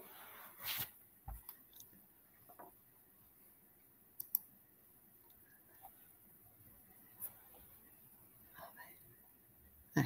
[9.95, 10.05] Eh,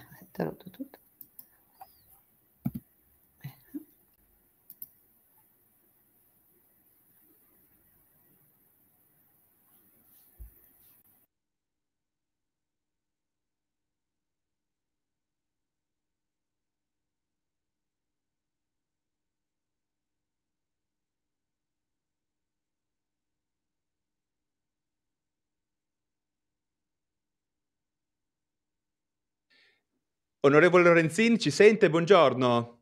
[30.42, 31.90] Onorevole Lorenzin, ci sente?
[31.90, 32.82] Buongiorno.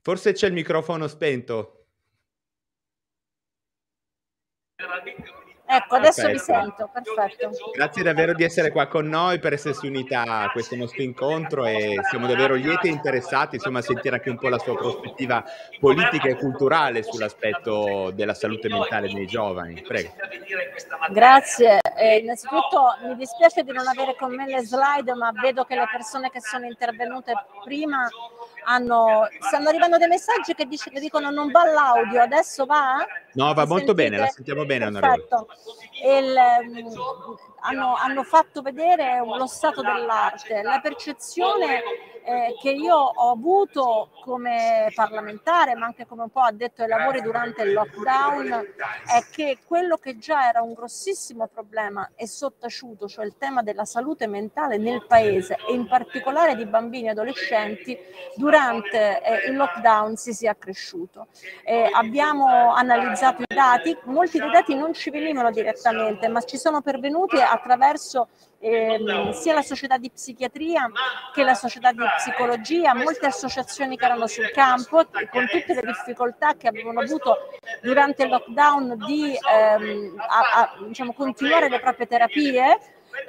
[0.00, 1.86] Forse c'è il microfono spento.
[5.66, 6.30] Ecco, adesso perfetto.
[6.30, 7.70] vi sento, perfetto.
[7.72, 11.96] Grazie davvero di essere qua con noi, per essersi unita a questo nostro incontro e
[12.08, 15.42] siamo davvero lieti e interessati insomma, a sentire anche un po' la sua prospettiva
[15.80, 19.82] politica e culturale sull'aspetto della salute mentale dei giovani.
[19.82, 20.12] Prego.
[21.10, 21.80] Grazie.
[21.96, 25.88] Eh, innanzitutto mi dispiace di non avere con me le slide, ma vedo che le
[25.90, 28.08] persone che sono intervenute prima
[28.64, 33.06] hanno, stanno arrivando dei messaggi che, dice, che dicono non va l'audio, adesso va?
[33.34, 33.94] No, va molto sentite?
[33.94, 34.90] bene, la sentiamo bene.
[34.90, 35.48] Perfetto.
[36.04, 36.34] Il,
[37.66, 41.82] hanno, hanno, fatto vedere lo stato dell'arte, la percezione
[42.24, 47.20] eh, che io ho avuto come parlamentare, ma anche come un po' addetto ai lavori
[47.20, 48.48] durante il lockdown,
[49.06, 53.84] è che quello che già era un grossissimo problema è sottaciuto, cioè il tema della
[53.84, 57.98] salute mentale nel paese e in particolare di bambini e adolescenti,
[58.36, 61.26] durante eh, il lockdown si sia accresciuto.
[61.62, 66.80] Eh, abbiamo analizzato i dati, molti dei dati non ci venivano direttamente, ma ci sono
[66.80, 68.28] pervenuti attraverso
[68.58, 70.90] ehm, sia la società di psichiatria
[71.32, 76.54] che la società di psicologia, molte associazioni che erano sul campo con tutte le difficoltà
[76.54, 77.48] che avevano avuto
[77.82, 82.78] durante il lockdown di ehm, a, a, diciamo, continuare le proprie terapie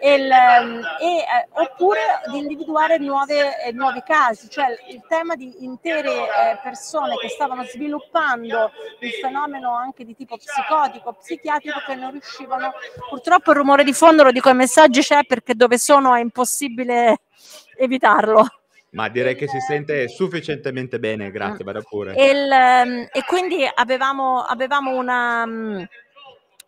[0.01, 1.99] il, ehm, e, eh, oppure
[2.31, 7.63] di individuare nuove, eh, nuovi casi, cioè il tema di intere eh, persone che stavano
[7.63, 12.73] sviluppando il fenomeno anche di tipo psicotico, psichiatrico che non riuscivano,
[13.09, 17.19] purtroppo il rumore di fondo lo dico ai messaggi c'è perché dove sono è impossibile
[17.77, 18.47] evitarlo.
[18.91, 22.15] Ma direi che si sente sufficientemente bene, grazie, vada pure.
[22.15, 25.83] E, il, ehm, e quindi avevamo, avevamo una mm,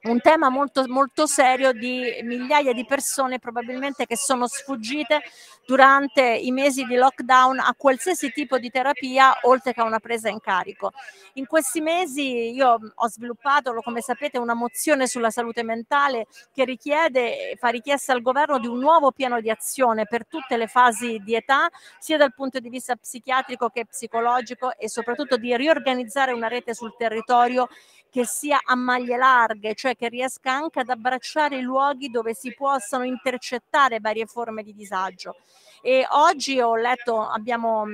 [0.03, 5.21] un tema molto, molto serio di migliaia di persone probabilmente che sono sfuggite
[5.65, 10.29] durante i mesi di lockdown a qualsiasi tipo di terapia oltre che a una presa
[10.29, 10.91] in carico.
[11.33, 17.55] In questi mesi io ho sviluppato, come sapete, una mozione sulla salute mentale che richiede,
[17.59, 21.35] fa richiesta al governo di un nuovo piano di azione per tutte le fasi di
[21.35, 21.69] età,
[21.99, 26.95] sia dal punto di vista psichiatrico che psicologico e soprattutto di riorganizzare una rete sul
[26.97, 27.67] territorio
[28.09, 32.53] che sia a maglie larghe, cioè che riesca anche ad abbracciare i luoghi dove si
[32.53, 35.35] possano intercettare varie forme di disagio.
[35.81, 37.85] E oggi ho letto, abbiamo,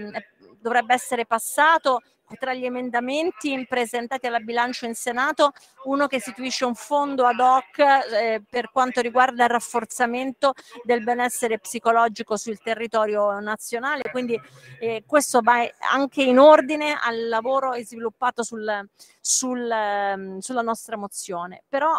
[0.59, 2.01] dovrebbe essere passato
[2.37, 5.51] tra gli emendamenti presentati alla bilancio in Senato
[5.85, 10.53] uno che istituisce un fondo ad hoc eh, per quanto riguarda il rafforzamento
[10.83, 14.39] del benessere psicologico sul territorio nazionale, quindi
[14.79, 18.87] eh, questo va anche in ordine al lavoro sviluppato sul,
[19.19, 21.63] sul, ehm, sulla nostra mozione.
[21.67, 21.97] Però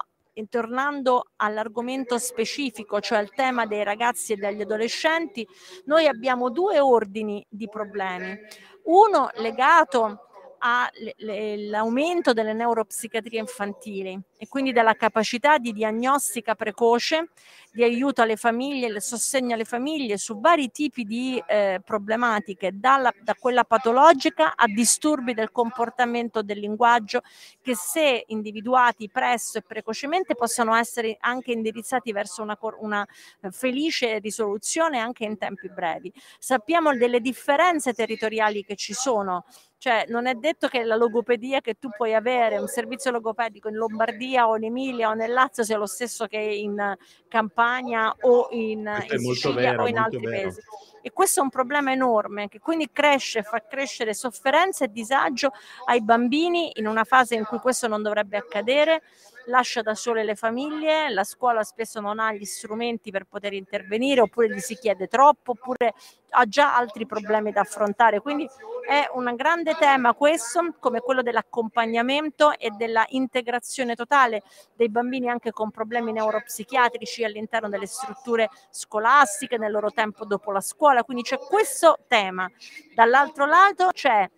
[0.48, 5.46] tornando all'argomento specifico, cioè al tema dei ragazzi e degli adolescenti,
[5.84, 8.38] noi abbiamo due ordini di problemi.
[8.84, 10.28] Uno legato
[10.58, 17.30] all'aumento delle neuropsichiatrie infantili e quindi della capacità di diagnostica precoce,
[17.72, 23.12] di aiuto alle famiglie, il sostegno alle famiglie su vari tipi di eh, problematiche, dalla,
[23.20, 27.22] da quella patologica a disturbi del comportamento del linguaggio
[27.60, 33.06] che se individuati presto e precocemente possono essere anche indirizzati verso una, una
[33.50, 36.12] felice risoluzione anche in tempi brevi.
[36.38, 39.44] Sappiamo delle differenze territoriali che ci sono
[39.84, 43.74] cioè non è detto che la logopedia che tu puoi avere, un servizio logopedico in
[43.74, 46.96] Lombardia o in Emilia o nel Lazio sia lo stesso che in
[47.28, 50.42] Campania o in, in Sicilia vero, o in altri vero.
[50.42, 50.60] paesi.
[51.02, 55.52] E questo è un problema enorme che quindi cresce, fa crescere sofferenza e disagio
[55.84, 59.02] ai bambini in una fase in cui questo non dovrebbe accadere
[59.46, 64.20] lascia da sole le famiglie, la scuola spesso non ha gli strumenti per poter intervenire
[64.20, 65.94] oppure gli si chiede troppo oppure
[66.30, 68.20] ha già altri problemi da affrontare.
[68.20, 68.48] Quindi
[68.86, 74.42] è un grande tema questo, come quello dell'accompagnamento e della integrazione totale
[74.74, 80.60] dei bambini anche con problemi neuropsichiatrici all'interno delle strutture scolastiche, nel loro tempo dopo la
[80.60, 81.04] scuola.
[81.04, 82.50] Quindi c'è questo tema.
[82.94, 84.28] Dall'altro lato c'è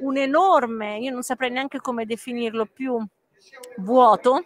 [0.00, 3.02] un enorme, io non saprei neanche come definirlo più,
[3.78, 4.44] vuoto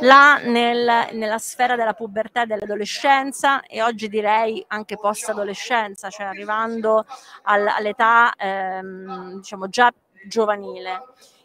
[0.00, 7.04] là nel, nella sfera della pubertà e dell'adolescenza e oggi direi anche post-adolescenza, cioè arrivando
[7.42, 9.92] al, all'età ehm, diciamo già
[10.26, 11.02] giovanile.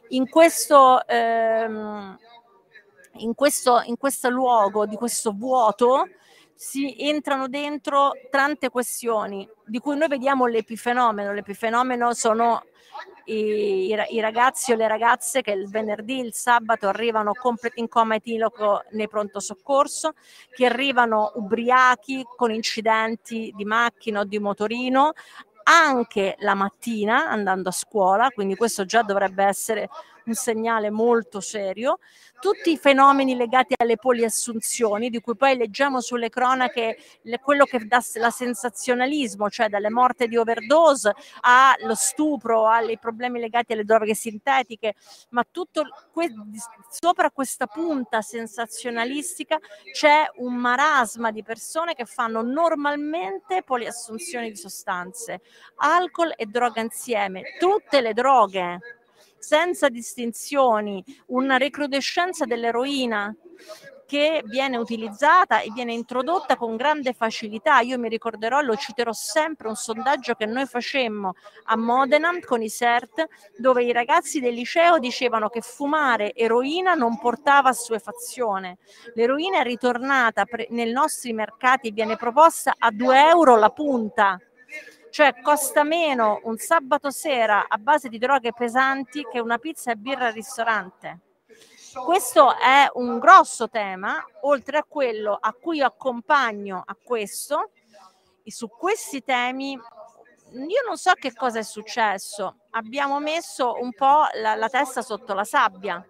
[0.09, 2.17] In questo, ehm,
[3.17, 6.07] in, questo, in questo luogo di questo vuoto
[6.55, 11.31] si entrano dentro tante questioni di cui noi vediamo l'epifenomeno.
[11.31, 12.63] L'epifenomeno sono
[13.33, 17.33] i, i, ragazzi o le ragazze che il venerdì, il sabato arrivano
[17.75, 20.13] in coma etilico nei pronto soccorso,
[20.51, 25.13] che arrivano ubriachi con incidenti di macchina o di motorino,
[25.63, 29.87] anche la mattina andando a scuola, quindi questo già dovrebbe essere
[30.25, 31.99] un segnale molto serio,
[32.39, 36.97] tutti i fenomeni legati alle poliassunzioni, di cui poi leggiamo sulle cronache
[37.41, 43.73] quello che dà la sensazionalismo, cioè dalle morte di overdose allo stupro, ai problemi legati
[43.73, 44.95] alle droghe sintetiche,
[45.29, 46.33] ma tutto que-
[46.89, 49.59] sopra questa punta sensazionalistica
[49.91, 55.41] c'è un marasma di persone che fanno normalmente poliassunzioni di sostanze,
[55.77, 58.98] alcol e droga insieme, tutte le droghe
[59.39, 63.35] senza distinzioni, una recrudescenza dell'eroina
[64.09, 67.81] che viene utilizzata e viene introdotta con grande facilità.
[67.81, 71.35] Io mi ricorderò, lo citerò sempre, un sondaggio che noi facemmo
[71.65, 73.27] a Modena con i CERT,
[73.59, 78.79] dove i ragazzi del liceo dicevano che fumare eroina non portava assuefazione.
[79.13, 84.39] L'eroina è ritornata pre- nei nostri mercati, viene proposta a 2 euro la punta
[85.09, 89.95] cioè costa meno un sabato sera a base di droghe pesanti che una pizza e
[89.95, 91.19] birra al ristorante.
[92.05, 97.71] Questo è un grosso tema, oltre a quello a cui accompagno a questo,
[98.43, 104.25] e su questi temi io non so che cosa è successo, abbiamo messo un po'
[104.33, 106.03] la, la testa sotto la sabbia.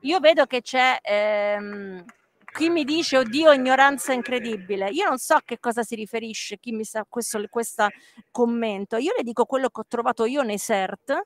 [0.00, 0.98] Io vedo che c'è...
[1.02, 2.04] Ehm,
[2.52, 6.72] chi mi dice oddio ignoranza incredibile io non so a che cosa si riferisce chi
[6.72, 7.88] mi sa questo, questo
[8.30, 8.96] commento.
[8.96, 11.20] Io le dico quello che ho trovato io nei CERT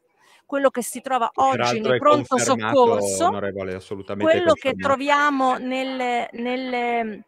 [0.46, 3.30] quello che si trova oggi nel pronto soccorso
[4.18, 7.24] quello che troviamo nelle, nelle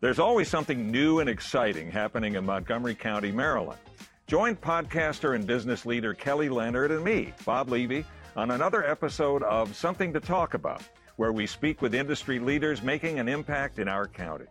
[0.00, 3.78] There's always something new and exciting happening in Montgomery County, Maryland.
[4.26, 8.04] Join podcaster and business leader Kelly Leonard and me, Bob Levy,
[8.36, 10.82] on another episode of Something to Talk About
[11.16, 14.46] where we speak with industry leaders making an impact in our county.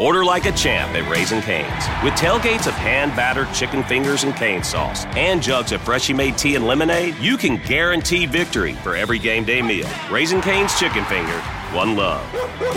[0.00, 1.84] Order like a champ at Raising Cane's.
[2.04, 6.38] With tailgates of hand battered chicken fingers and cane sauce and jugs of freshly made
[6.38, 9.88] tea and lemonade, you can guarantee victory for every game day meal.
[10.08, 11.40] Raising Cane's Chicken Finger,
[11.72, 12.22] one love.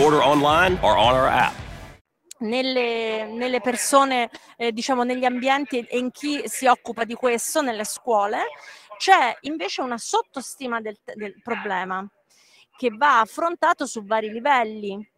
[0.00, 1.54] Order online or on our app.
[2.40, 7.84] Nelle, nelle persone, eh, diciamo negli ambienti e in chi si occupa di questo, nelle
[7.84, 8.46] scuole,
[8.98, 12.04] c'è invece una sottostima del, del problema
[12.76, 15.08] che va affrontato su vari livelli.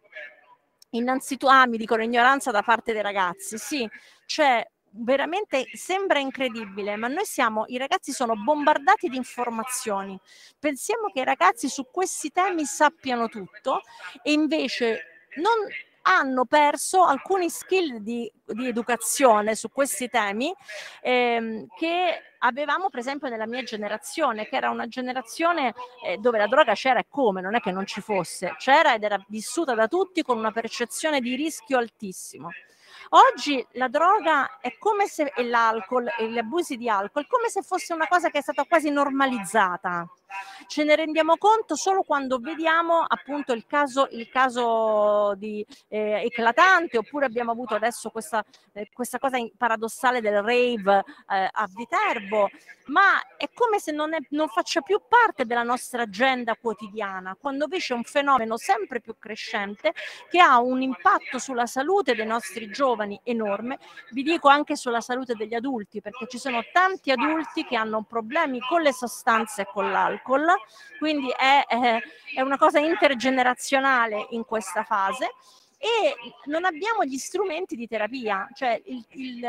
[0.91, 3.57] Innanzitutto, ah, mi dicono ignoranza da parte dei ragazzi.
[3.57, 3.89] Sì,
[4.25, 4.65] cioè
[4.97, 10.17] veramente sembra incredibile, ma noi siamo, i ragazzi sono bombardati di informazioni.
[10.57, 13.81] Pensiamo che i ragazzi su questi temi sappiano tutto
[14.23, 15.67] e invece non
[16.07, 20.53] hanno perso alcuni skill di, di educazione su questi temi
[21.01, 25.73] ehm, che avevamo per esempio nella mia generazione, che era una generazione
[26.05, 29.03] eh, dove la droga c'era e come, non è che non ci fosse, c'era ed
[29.03, 32.49] era vissuta da tutti con una percezione di rischio altissimo.
[33.09, 37.93] Oggi la droga è come se, l'alcol e gli abusi di alcol, come se fosse
[37.93, 40.07] una cosa che è stata quasi normalizzata.
[40.67, 46.97] Ce ne rendiamo conto solo quando vediamo appunto il caso, il caso di, eh, eclatante,
[46.97, 48.43] oppure abbiamo avuto adesso questa,
[48.73, 52.49] eh, questa cosa paradossale del rave eh, a Viterbo,
[52.87, 57.65] ma è come se non, è, non faccia più parte della nostra agenda quotidiana, quando
[57.65, 59.93] invece è un fenomeno sempre più crescente
[60.29, 63.77] che ha un impatto sulla salute dei nostri giovani enorme,
[64.11, 68.59] vi dico anche sulla salute degli adulti, perché ci sono tanti adulti che hanno problemi
[68.59, 70.45] con le sostanze e con l'alcol alcol,
[70.97, 72.01] quindi è, è,
[72.35, 75.31] è una cosa intergenerazionale in questa fase
[75.77, 76.15] e
[76.45, 79.43] non abbiamo gli strumenti di terapia, cioè il, il,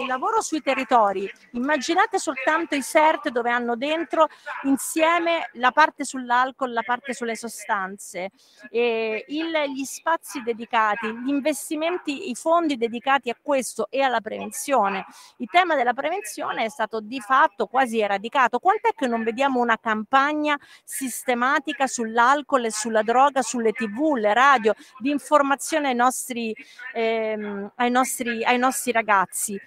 [0.00, 1.30] il, lavoro sui territori.
[1.52, 4.28] Immaginate soltanto i CERT dove hanno dentro
[4.64, 8.30] insieme la parte sull'alcol, la parte sulle sostanze,
[8.70, 15.06] il, gli spazi dedicati, gli investimenti, i fondi dedicati a questo e alla prevenzione.
[15.38, 18.58] Il tema della prevenzione è stato di fatto quasi eradicato.
[18.58, 24.74] Quant'è che non vediamo una campagna sistematica sull'alcol e sulla droga, sulle tv, le radio,
[24.98, 26.54] di informazione ai nostri,
[26.94, 29.60] ehm, ai nostri, ai nostri ragazzi.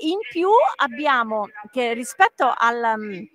[0.00, 3.28] In più abbiamo che rispetto al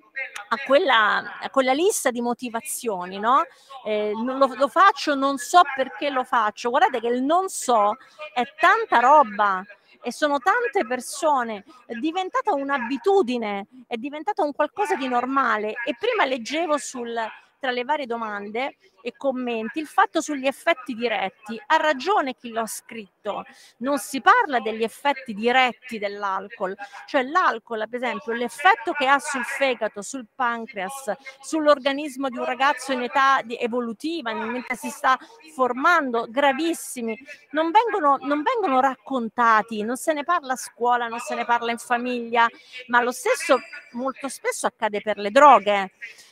[0.49, 3.43] a quella, a quella, lista di motivazioni, no?
[3.85, 6.69] Eh, lo, lo, faccio, non so perché lo faccio.
[6.69, 7.97] Guardate che il non so
[8.33, 9.63] è tanta roba
[10.03, 15.75] e sono tante persone, è diventata un'abitudine, è diventata un qualcosa di normale.
[15.85, 17.15] E prima leggevo sul,
[17.61, 19.79] tra le varie domande e commenti.
[19.79, 23.45] Il fatto sugli effetti diretti, ha ragione chi l'ha scritto,
[23.77, 26.75] non si parla degli effetti diretti dell'alcol,
[27.05, 32.93] cioè l'alcol, ad esempio, l'effetto che ha sul fegato, sul pancreas, sull'organismo di un ragazzo
[32.93, 35.17] in età evolutiva, mentre si sta
[35.53, 37.15] formando, gravissimi,
[37.51, 41.71] non vengono, non vengono raccontati, non se ne parla a scuola, non se ne parla
[41.71, 42.47] in famiglia,
[42.87, 43.59] ma lo stesso
[43.91, 45.91] molto spesso accade per le droghe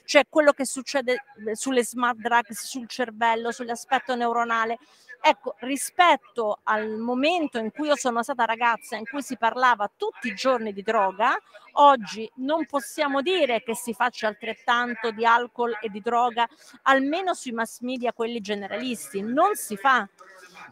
[0.10, 4.80] cioè quello che succede eh, sulle smart drugs, sul cervello, sull'aspetto neuronale.
[5.22, 10.30] Ecco, rispetto al momento in cui io sono stata ragazza, in cui si parlava tutti
[10.30, 11.38] i giorni di droga,
[11.74, 16.48] oggi non possiamo dire che si faccia altrettanto di alcol e di droga,
[16.84, 19.22] almeno sui mass media, quelli generalisti.
[19.22, 20.10] Non si fa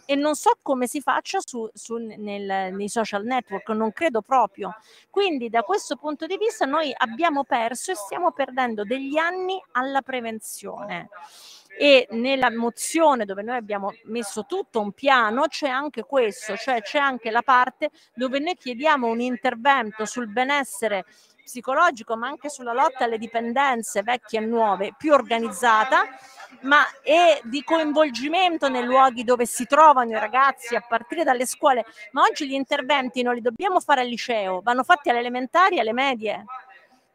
[0.06, 4.76] e non so come si faccia su, su, nel, nei social network, non credo proprio.
[5.10, 10.02] Quindi da questo punto di vista noi abbiamo perso e stiamo perdendo degli anni alla
[10.02, 11.10] prevenzione
[11.80, 16.98] e nella mozione dove noi abbiamo messo tutto un piano c'è anche questo, cioè c'è
[16.98, 21.06] anche la parte dove noi chiediamo un intervento sul benessere
[21.44, 26.04] psicologico ma anche sulla lotta alle dipendenze vecchie e nuove più organizzata
[26.62, 31.86] ma e di coinvolgimento nei luoghi dove si trovano i ragazzi a partire dalle scuole.
[32.12, 35.82] Ma oggi gli interventi non li dobbiamo fare al liceo, vanno fatti alle elementari e
[35.82, 36.46] alle medie.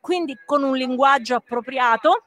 [0.01, 2.25] Quindi con un linguaggio appropriato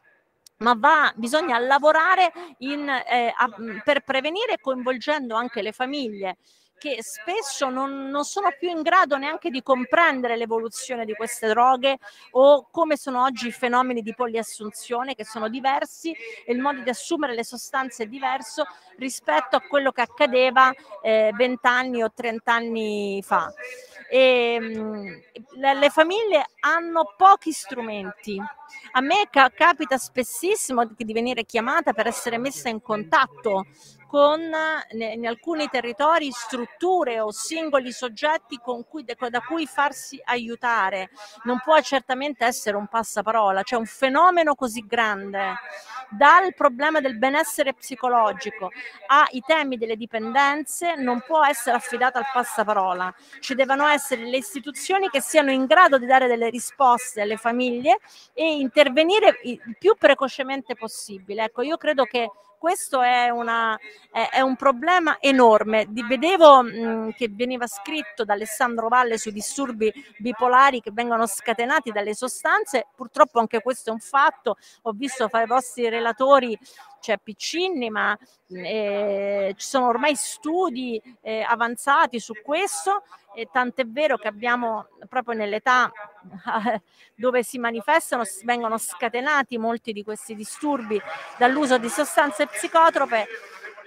[0.58, 3.50] ma va, bisogna lavorare in, eh, a,
[3.84, 6.38] per prevenire coinvolgendo anche le famiglie
[6.78, 11.98] che spesso non, non, sono più in grado neanche di comprendere l'evoluzione di queste droghe
[12.32, 16.90] o come sono oggi i fenomeni di poliassunzione che sono diversi e il modo di
[16.90, 18.66] assumere le sostanze è diverso
[18.98, 20.72] rispetto a quello che accadeva
[21.02, 23.52] eh, 20 anni o 30 anni fa.
[24.10, 25.22] E, mh,
[25.58, 28.42] le, le famiglie hanno pochi strumenti.
[28.92, 33.66] A me ca- capita spessissimo di venire chiamata per essere messa in contatto
[34.16, 34.50] con
[34.92, 41.10] in alcuni territori strutture o singoli soggetti cui, da cui farsi aiutare.
[41.44, 45.56] Non può certamente essere un passaparola, c'è un fenomeno così grande
[46.10, 48.70] dal problema del benessere psicologico
[49.08, 53.14] ai temi delle dipendenze non può essere affidata al passaparola.
[53.42, 57.98] Ci devono essere le istituzioni che siano in grado di dare delle risposte alle famiglie
[58.34, 61.46] e intervenire il più precocemente possibile.
[61.46, 63.78] Ecco, io credo che questo è, una,
[64.12, 65.88] è, è, un problema enorme.
[65.90, 72.16] Vedevo mh, che veniva scritto da Alessandro Valle sui disturbi bipolari che vengono scatenati dalle
[72.16, 76.58] sostanze, purtroppo anche questo è un fatto, ho visto fra i vostri relatori
[77.06, 78.18] c'è Piccinni, ma
[78.48, 83.04] eh, ci sono ormai studi eh, avanzati su questo,
[83.36, 86.82] e tant'è vero che abbiamo proprio nell'età eh,
[87.14, 91.00] dove si manifestano, vengono scatenati molti di questi disturbi
[91.38, 93.28] dall'uso di sostanze psicotrope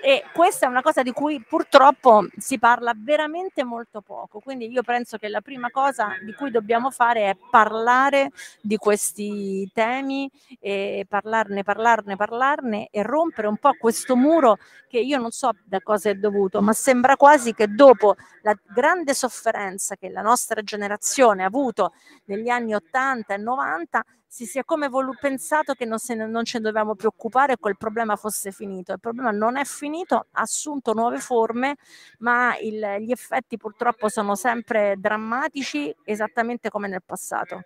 [0.00, 4.38] e questa è una cosa di cui purtroppo si parla veramente molto poco.
[4.38, 8.30] Quindi io penso che la prima cosa di cui dobbiamo fare è parlare
[8.60, 10.30] di questi temi
[10.60, 14.58] e parlarne, parlarne, parlarne e rompere un po' questo muro
[14.88, 19.14] che io non so da cosa è dovuto, ma sembra quasi che dopo la grande
[19.14, 21.92] sofferenza che la nostra generazione ha avuto
[22.26, 26.44] negli anni 80 e 90 si sia come volu- pensato che non, se ne, non
[26.44, 28.92] ce ne dovevamo preoccupare e quel problema fosse finito.
[28.92, 31.76] Il problema non è finito, ha assunto nuove forme,
[32.18, 37.62] ma il, gli effetti purtroppo sono sempre drammatici, esattamente come nel passato.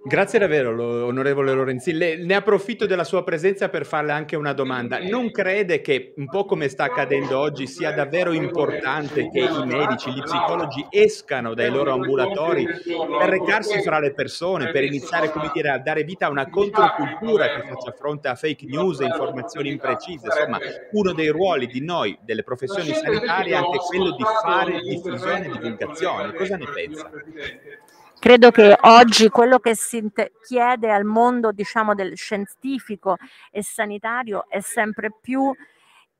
[0.00, 0.70] Grazie davvero,
[1.06, 1.92] onorevole Lorenzi.
[1.92, 5.00] Le, ne approfitto della sua presenza per farle anche una domanda.
[5.00, 10.12] Non crede che, un po' come sta accadendo oggi, sia davvero importante che i medici,
[10.12, 15.78] gli psicologi escano dai loro ambulatori per recarsi fra le persone, per iniziare, dire, a
[15.78, 20.26] dare vita a una controcultura che faccia fronte a fake news e informazioni imprecise?
[20.26, 20.58] Insomma,
[20.92, 25.50] uno dei ruoli di noi, delle professioni sanitarie, è anche quello di fare diffusione e
[25.50, 26.34] divulgazione.
[26.34, 27.10] Cosa ne pensa?
[28.20, 30.02] Credo che oggi quello che si
[30.44, 33.16] chiede al mondo, diciamo, del scientifico
[33.50, 35.54] e sanitario è sempre più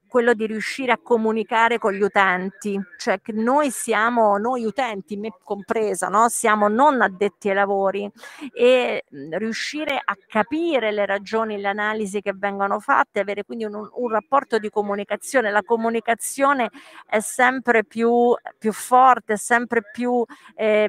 [0.09, 5.33] quello di riuscire a comunicare con gli utenti, cioè che noi siamo, noi utenti, me
[5.45, 6.29] compresa, no?
[6.29, 8.11] siamo non addetti ai lavori.
[8.53, 14.09] E riuscire a capire le ragioni, le analisi che vengono fatte, avere quindi un, un
[14.09, 15.51] rapporto di comunicazione.
[15.51, 16.71] La comunicazione
[17.07, 20.25] è sempre più, più forte, sempre più
[20.57, 20.89] eh,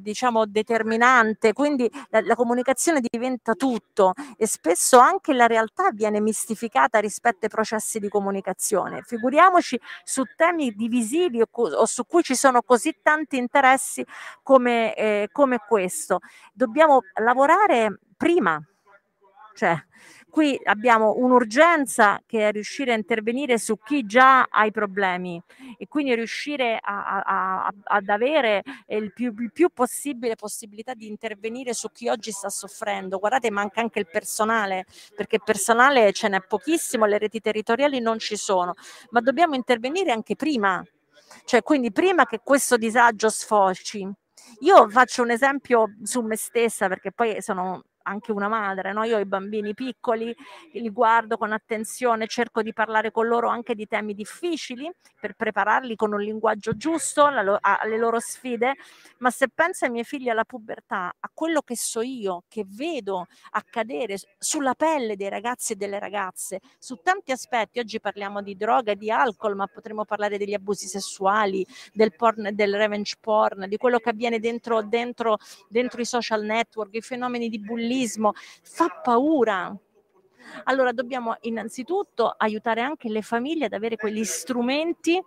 [0.00, 4.14] diciamo determinante, quindi la, la comunicazione diventa tutto.
[4.36, 9.02] E spesso anche la realtà viene mistificata rispetto ai processi di comunicazione comunicazione.
[9.02, 14.04] Figuriamoci su temi divisivi o, o su cui ci sono così tanti interessi
[14.42, 16.20] come, eh, come questo.
[16.52, 18.60] Dobbiamo lavorare prima,
[19.54, 19.76] cioè
[20.38, 25.42] Qui abbiamo un'urgenza che è riuscire a intervenire su chi già ha i problemi
[25.76, 31.74] e quindi riuscire a, a, ad avere il più, il più possibile possibilità di intervenire
[31.74, 33.18] su chi oggi sta soffrendo.
[33.18, 34.86] Guardate, manca anche il personale,
[35.16, 38.74] perché personale ce n'è pochissimo, le reti territoriali non ci sono,
[39.10, 40.80] ma dobbiamo intervenire anche prima,
[41.46, 44.08] cioè quindi prima che questo disagio sfoci.
[44.60, 49.04] Io faccio un esempio su me stessa perché poi sono anche una madre, no?
[49.04, 50.34] io ho i bambini piccoli,
[50.72, 54.90] li guardo con attenzione, cerco di parlare con loro anche di temi difficili
[55.20, 58.74] per prepararli con un linguaggio giusto alle loro sfide,
[59.18, 63.26] ma se penso ai miei figli alla pubertà, a quello che so io, che vedo
[63.50, 68.92] accadere sulla pelle dei ragazzi e delle ragazze, su tanti aspetti, oggi parliamo di droga
[68.92, 73.76] e di alcol, ma potremmo parlare degli abusi sessuali, del porn, del revenge porn, di
[73.76, 78.88] quello che avviene dentro, dentro, dentro i social network, i fenomeni di bullismo, bullismo, fa
[79.02, 79.76] paura.
[80.64, 85.22] Allora dobbiamo innanzitutto aiutare anche le famiglie ad avere quegli strumenti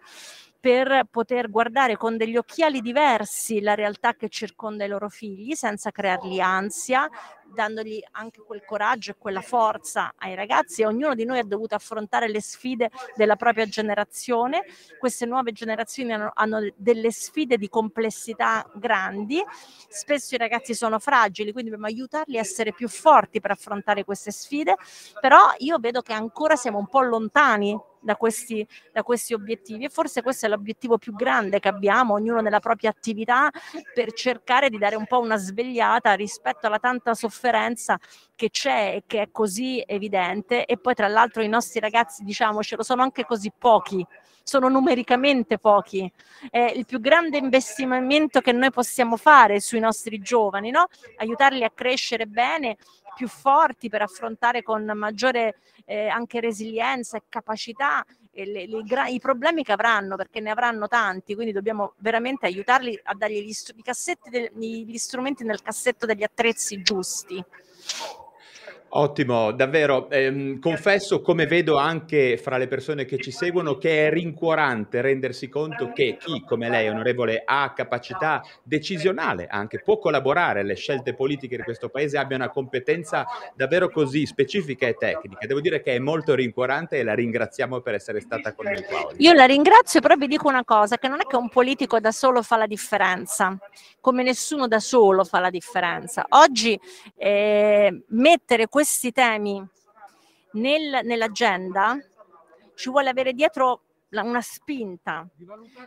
[0.62, 5.90] per poter guardare con degli occhiali diversi la realtà che circonda i loro figli senza
[5.90, 7.10] creargli ansia,
[7.52, 10.84] dandogli anche quel coraggio e quella forza ai ragazzi.
[10.84, 14.64] Ognuno di noi ha dovuto affrontare le sfide della propria generazione.
[15.00, 19.44] Queste nuove generazioni hanno, hanno delle sfide di complessità grandi.
[19.90, 24.30] Spesso i ragazzi sono fragili, quindi dobbiamo aiutarli a essere più forti per affrontare queste
[24.30, 24.76] sfide.
[25.20, 29.90] Però io vedo che ancora siamo un po' lontani da questi, da questi obiettivi e
[29.90, 33.50] forse questo è l'obiettivo più grande che abbiamo, ognuno nella propria attività,
[33.94, 37.98] per cercare di dare un po' una svegliata rispetto alla tanta sofferenza
[38.36, 42.84] che c'è e che è così evidente e poi tra l'altro i nostri ragazzi, diciamocelo,
[42.84, 44.06] sono anche così pochi
[44.44, 46.12] sono numericamente pochi.
[46.50, 50.88] È il più grande investimento che noi possiamo fare sui nostri giovani, no?
[51.18, 52.78] aiutarli a crescere bene,
[53.16, 59.20] più forti per affrontare con maggiore eh, anche resilienza e capacità e le, le, i
[59.20, 64.30] problemi che avranno, perché ne avranno tanti, quindi dobbiamo veramente aiutarli a dargli gli, gli,
[64.30, 67.44] del, gli strumenti nel cassetto degli attrezzi giusti.
[68.94, 70.10] Ottimo, davvero.
[70.10, 75.48] Ehm, confesso, come vedo anche fra le persone che ci seguono, che è rincuorante rendersi
[75.48, 81.56] conto che chi, come lei, onorevole, ha capacità decisionale, anche può collaborare alle scelte politiche
[81.56, 85.48] di questo paese, abbia una competenza davvero così specifica e tecnica.
[85.48, 89.06] Devo dire che è molto rincuorante e la ringraziamo per essere stata con noi qua
[89.06, 89.24] oggi.
[89.24, 92.12] Io la ringrazio, però vi dico una cosa, che non è che un politico da
[92.12, 93.58] solo fa la differenza,
[94.02, 96.26] come nessuno da solo fa la differenza.
[96.28, 96.78] Oggi
[97.16, 99.64] eh, mettere questo questi temi
[100.54, 102.00] nel, nell'agenda
[102.74, 105.26] ci vuole avere dietro una spinta.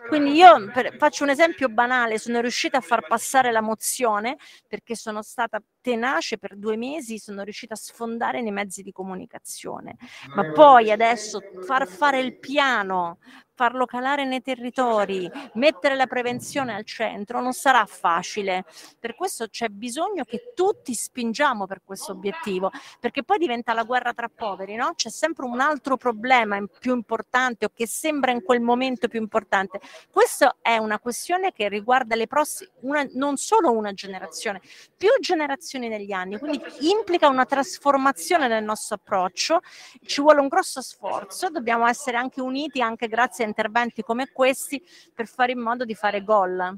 [0.09, 4.39] Quindi io per, faccio un esempio banale, sono riuscita a far passare la mozione
[4.69, 9.97] perché sono stata tenace per due mesi, sono riuscita a sfondare nei mezzi di comunicazione,
[10.37, 13.19] ma poi adesso far fare il piano,
[13.55, 18.65] farlo calare nei territori, mettere la prevenzione al centro non sarà facile.
[18.99, 24.13] Per questo c'è bisogno che tutti spingiamo per questo obiettivo, perché poi diventa la guerra
[24.13, 24.93] tra poveri, no?
[24.95, 29.81] C'è sempre un altro problema più importante o che sembra in quel momento più importante.
[30.11, 34.61] Questa è una questione che riguarda le prossime, una, non solo una generazione,
[34.97, 39.61] più generazioni negli anni, quindi implica una trasformazione nel nostro approccio,
[40.05, 44.83] ci vuole un grosso sforzo, dobbiamo essere anche uniti anche grazie interventi come questi
[45.15, 46.77] per fare in modo di fare gol.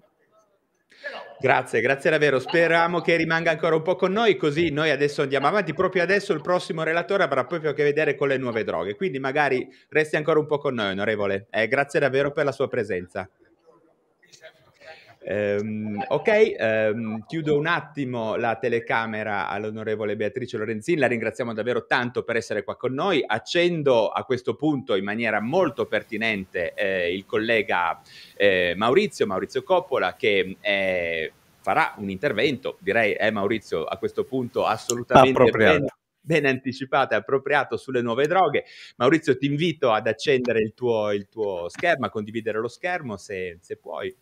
[1.38, 2.38] Grazie, grazie davvero.
[2.38, 5.74] Speriamo che rimanga ancora un po' con noi, così noi adesso andiamo avanti.
[5.74, 9.18] Proprio adesso il prossimo relatore avrà proprio a che vedere con le nuove droghe, quindi
[9.18, 11.46] magari resti ancora un po' con noi, onorevole.
[11.50, 13.28] Eh, grazie davvero per la sua presenza.
[15.28, 22.22] Um, ok, um, chiudo un attimo la telecamera all'onorevole Beatrice Lorenzin, la ringraziamo davvero tanto
[22.22, 23.24] per essere qua con noi.
[23.26, 28.00] Accendo a questo punto in maniera molto pertinente eh, il collega
[28.36, 34.64] eh, Maurizio, Maurizio Coppola, che eh, farà un intervento, direi, eh, Maurizio, a questo punto
[34.64, 35.86] assolutamente ben,
[36.20, 38.64] ben anticipato e appropriato sulle nuove droghe.
[38.94, 43.58] Maurizio, ti invito ad accendere il tuo, il tuo schermo, a condividere lo schermo se,
[43.60, 44.14] se puoi.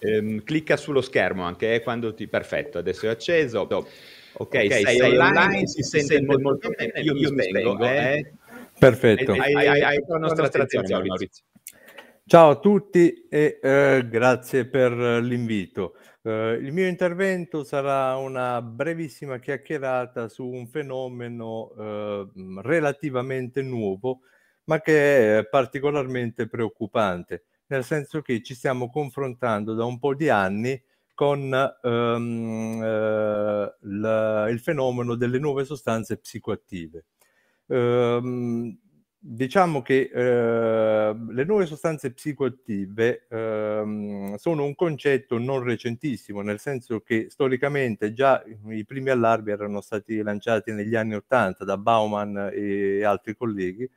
[0.00, 2.28] Ehm, clicca sullo schermo anche eh, quando ti...
[2.28, 3.60] Perfetto, adesso è acceso.
[3.60, 3.86] Ok,
[4.34, 7.74] okay sei, sei online, online, si, si sente, sente molto bene, io, io mi spengo.
[7.74, 8.18] spengo eh.
[8.18, 8.32] Eh.
[8.78, 9.32] Perfetto.
[9.32, 11.08] Hai, hai, hai, hai la nostra attenzione, Maurizio.
[11.08, 11.44] Maurizio.
[12.24, 15.94] Ciao a tutti e eh, grazie per l'invito.
[16.20, 24.20] Uh, il mio intervento sarà una brevissima chiacchierata su un fenomeno uh, relativamente nuovo,
[24.64, 30.28] ma che è particolarmente preoccupante nel senso che ci stiamo confrontando da un po' di
[30.28, 30.80] anni
[31.14, 37.04] con ehm, eh, la, il fenomeno delle nuove sostanze psicoattive.
[37.66, 38.78] Ehm,
[39.20, 47.00] diciamo che eh, le nuove sostanze psicoattive eh, sono un concetto non recentissimo, nel senso
[47.00, 53.04] che storicamente già i primi allarmi erano stati lanciati negli anni Ottanta da Bauman e
[53.04, 53.90] altri colleghi,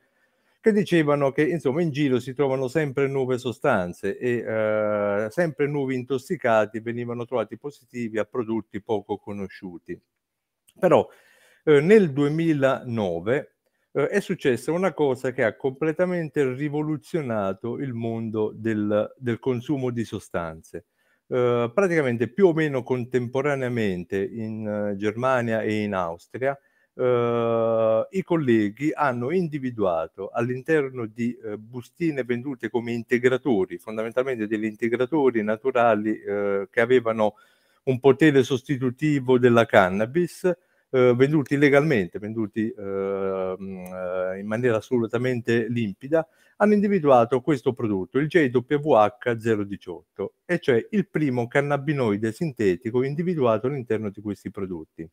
[0.62, 5.96] che dicevano che insomma in giro si trovano sempre nuove sostanze e eh, sempre nuovi
[5.96, 10.00] intossicati venivano trovati positivi a prodotti poco conosciuti.
[10.78, 11.08] Però
[11.64, 13.54] eh, nel 2009
[13.90, 20.04] eh, è successa una cosa che ha completamente rivoluzionato il mondo del, del consumo di
[20.04, 20.84] sostanze.
[21.26, 26.56] Eh, praticamente più o meno contemporaneamente in uh, Germania e in Austria
[26.94, 35.42] Uh, i colleghi hanno individuato all'interno di uh, bustine vendute come integratori, fondamentalmente degli integratori
[35.42, 37.36] naturali uh, che avevano
[37.84, 40.54] un potere sostitutivo della cannabis,
[40.94, 46.28] eh, venduti legalmente, venduti eh, in maniera assolutamente limpida,
[46.58, 54.20] hanno individuato questo prodotto, il JWH018, e cioè il primo cannabinoide sintetico individuato all'interno di
[54.20, 55.08] questi prodotti.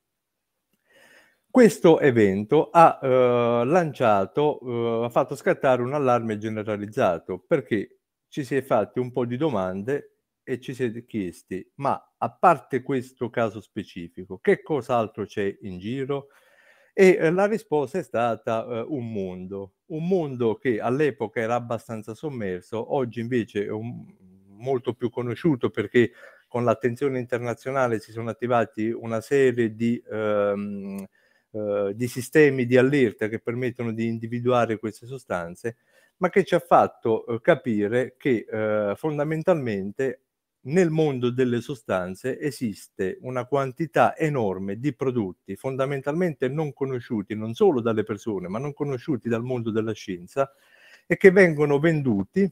[1.52, 4.60] Questo evento ha eh, lanciato,
[5.02, 9.36] eh, ha fatto scattare un allarme generalizzato perché ci si è fatti un po' di
[9.36, 10.14] domande
[10.44, 16.28] e ci siete chiesti, ma a parte questo caso specifico, che cos'altro c'è in giro?
[16.94, 22.14] E eh, la risposta è stata eh, un mondo, un mondo che all'epoca era abbastanza
[22.14, 24.06] sommerso, oggi invece è un,
[24.58, 26.12] molto più conosciuto perché
[26.48, 31.06] con l'attenzione internazionale si sono attivati una serie di, ehm,
[31.52, 35.78] eh, di sistemi di allerta che permettono di individuare queste sostanze,
[36.18, 40.22] ma che ci ha fatto eh, capire che eh, fondamentalmente
[40.62, 47.80] nel mondo delle sostanze esiste una quantità enorme di prodotti fondamentalmente non conosciuti non solo
[47.80, 50.52] dalle persone, ma non conosciuti dal mondo della scienza
[51.08, 52.52] e che vengono venduti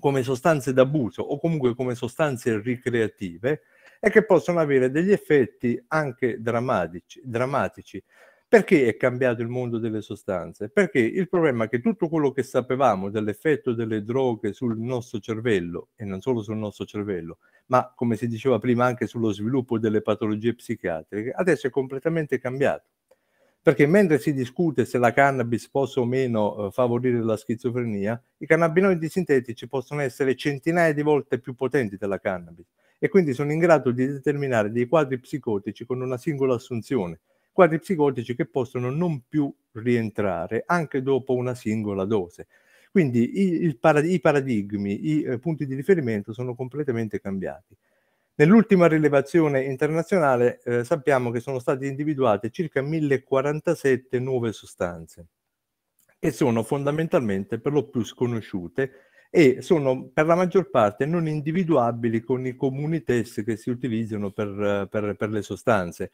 [0.00, 3.62] come sostanze d'abuso o comunque come sostanze ricreative
[4.00, 8.02] e che possono avere degli effetti anche drammatici, drammatici
[8.50, 10.70] perché è cambiato il mondo delle sostanze?
[10.70, 15.88] Perché il problema è che tutto quello che sapevamo dell'effetto delle droghe sul nostro cervello,
[15.96, 20.00] e non solo sul nostro cervello, ma come si diceva prima anche sullo sviluppo delle
[20.00, 22.88] patologie psichiatriche, adesso è completamente cambiato.
[23.60, 28.46] Perché mentre si discute se la cannabis possa o meno eh, favorire la schizofrenia, i
[28.46, 32.64] cannabinoidi sintetici possono essere centinaia di volte più potenti della cannabis
[32.98, 37.20] e quindi sono in grado di determinare dei quadri psicotici con una singola assunzione
[37.58, 42.46] quadri psicotici che possono non più rientrare anche dopo una singola dose.
[42.92, 47.76] Quindi i, parad- i paradigmi, i eh, punti di riferimento sono completamente cambiati.
[48.36, 55.26] Nell'ultima rilevazione internazionale eh, sappiamo che sono state individuate circa 1047 nuove sostanze
[56.20, 62.20] che sono fondamentalmente per lo più sconosciute e sono per la maggior parte non individuabili
[62.20, 66.10] con i comuni test che si utilizzano per, per, per le sostanze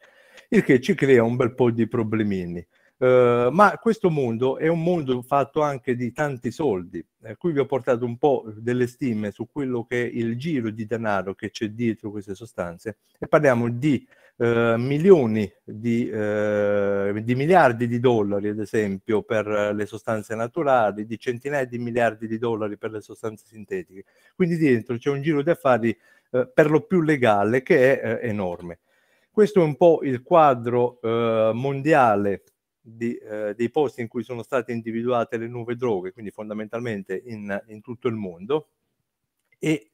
[0.49, 2.65] il che ci crea un bel po' di problemini.
[2.97, 7.05] Uh, ma questo mondo è un mondo fatto anche di tanti soldi.
[7.23, 10.69] Eh, qui vi ho portato un po' delle stime su quello che è il giro
[10.69, 17.35] di denaro che c'è dietro queste sostanze e parliamo di uh, milioni di, uh, di,
[17.35, 22.77] miliardi di dollari, ad esempio, per le sostanze naturali, di centinaia di miliardi di dollari
[22.77, 24.05] per le sostanze sintetiche.
[24.35, 25.97] Quindi dentro c'è un giro di affari
[26.53, 28.79] per lo più legale che è enorme.
[29.35, 32.43] Questo è un po' il quadro eh, mondiale
[32.79, 37.61] di, eh, dei posti in cui sono state individuate le nuove droghe, quindi fondamentalmente in,
[37.67, 38.69] in tutto il mondo.
[39.59, 39.91] E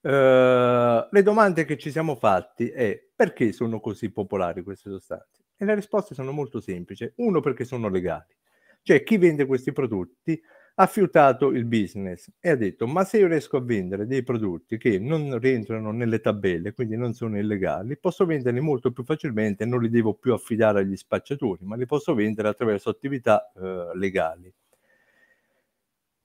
[0.00, 5.42] eh, le domande che ci siamo fatti è perché sono così popolari queste sostanze?
[5.58, 7.12] E le risposte sono molto semplici.
[7.16, 8.34] Uno, perché sono legali.
[8.80, 10.40] Cioè chi vende questi prodotti
[10.76, 14.78] ha fiutato il business e ha detto ma se io riesco a vendere dei prodotti
[14.78, 19.82] che non rientrano nelle tabelle, quindi non sono illegali, posso venderli molto più facilmente, non
[19.82, 24.50] li devo più affidare agli spacciatori, ma li posso vendere attraverso attività eh, legali.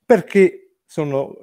[0.05, 1.35] Perché sono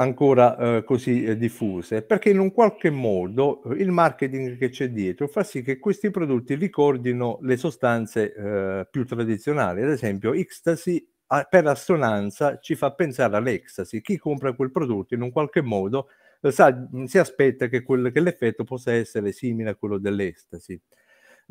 [0.00, 2.02] ancora eh, così eh, diffuse?
[2.02, 6.10] Perché in un qualche modo eh, il marketing che c'è dietro fa sì che questi
[6.10, 11.06] prodotti ricordino le sostanze eh, più tradizionali, ad esempio ecstasy
[11.48, 14.00] per assonanza ci fa pensare all'ecstasy.
[14.00, 16.08] Chi compra quel prodotto in un qualche modo
[16.40, 20.80] eh, sa, si aspetta che, quel, che l'effetto possa essere simile a quello dell'estasi.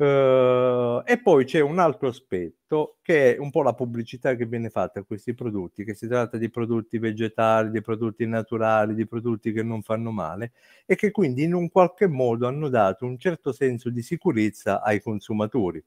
[0.00, 4.70] Uh, e poi c'è un altro aspetto che è un po' la pubblicità che viene
[4.70, 9.52] fatta a questi prodotti, che si tratta di prodotti vegetali, di prodotti naturali, di prodotti
[9.52, 10.52] che non fanno male
[10.86, 15.02] e che quindi in un qualche modo hanno dato un certo senso di sicurezza ai
[15.02, 15.84] consumatori.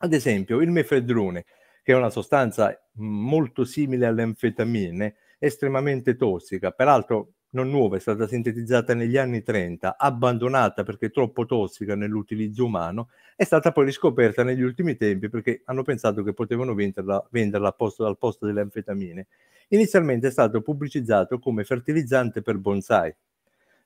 [0.00, 1.44] Ad esempio, il mefedrone,
[1.82, 8.26] che è una sostanza molto simile alle anfetamine, estremamente tossica, peraltro non nuova, è stata
[8.26, 14.62] sintetizzata negli anni 30, abbandonata perché troppo tossica nell'utilizzo umano, è stata poi riscoperta negli
[14.62, 19.26] ultimi tempi perché hanno pensato che potevano venderla, venderla al, posto, al posto delle anfetamine.
[19.68, 23.14] Inizialmente è stato pubblicizzato come fertilizzante per bonsai.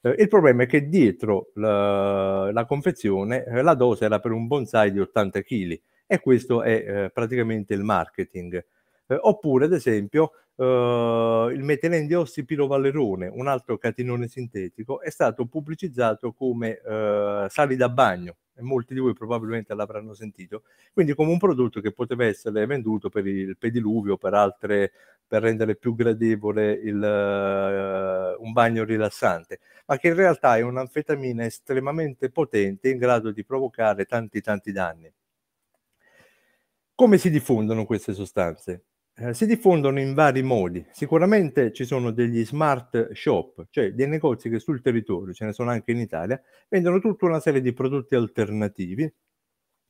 [0.03, 4.47] Eh, il problema è che dietro la, la confezione eh, la dose era per un
[4.47, 8.65] bonsai di 80 kg e questo è eh, praticamente il marketing.
[9.13, 16.79] Eh, oppure, ad esempio, Uh, il metilendiossipirovalerone, un altro catinone sintetico, è stato pubblicizzato come
[16.85, 21.81] uh, sali da bagno e molti di voi probabilmente l'avranno sentito, quindi come un prodotto
[21.81, 24.93] che poteva essere venduto per il pediluvio, per altre,
[25.27, 31.47] per rendere più gradevole il, uh, un bagno rilassante, ma che in realtà è un'anfetamina
[31.47, 35.11] estremamente potente in grado di provocare tanti tanti danni.
[36.95, 38.85] Come si diffondono queste sostanze?
[39.15, 40.85] Eh, si diffondono in vari modi.
[40.91, 45.71] Sicuramente ci sono degli smart shop, cioè dei negozi che sul territorio, ce ne sono
[45.71, 49.13] anche in Italia, vendono tutta una serie di prodotti alternativi.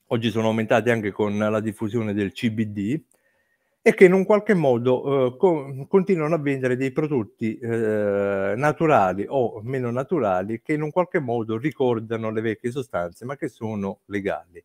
[0.08, 3.00] Oggi sono aumentati anche con la diffusione del CBD
[3.80, 9.24] e che in un qualche modo eh, co- continuano a vendere dei prodotti eh, naturali
[9.28, 14.00] o meno naturali che in un qualche modo ricordano le vecchie sostanze ma che sono
[14.06, 14.62] legali.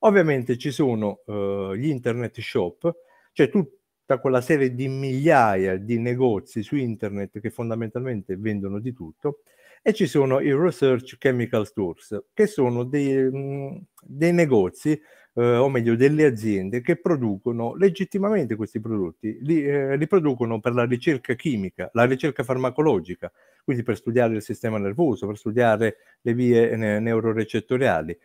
[0.00, 2.94] Ovviamente ci sono eh, gli internet shop,
[3.32, 8.92] cioè tutti tutta quella serie di migliaia di negozi su internet che fondamentalmente vendono di
[8.92, 9.40] tutto
[9.80, 14.92] e ci sono i research chemical stores che sono dei, mh, dei negozi
[15.36, 20.74] eh, o meglio delle aziende che producono legittimamente questi prodotti, li, eh, li, producono per
[20.74, 23.32] la ricerca chimica, la ricerca farmacologica,
[23.64, 28.16] quindi per studiare il sistema nervoso, per studiare le vie ne- neurorecettoriali.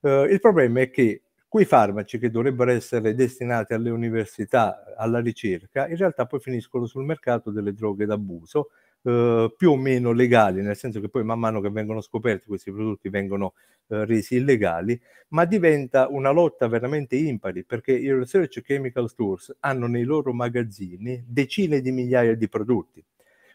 [0.00, 5.88] Eh, il problema è che quei farmaci che dovrebbero essere destinati alle università, alla ricerca,
[5.88, 8.68] in realtà poi finiscono sul mercato delle droghe d'abuso,
[9.02, 12.70] eh, più o meno legali, nel senso che poi man mano che vengono scoperti questi
[12.70, 13.54] prodotti vengono
[13.88, 19.86] eh, resi illegali, ma diventa una lotta veramente impari, perché i Research Chemical Stores hanno
[19.86, 23.02] nei loro magazzini decine di migliaia di prodotti.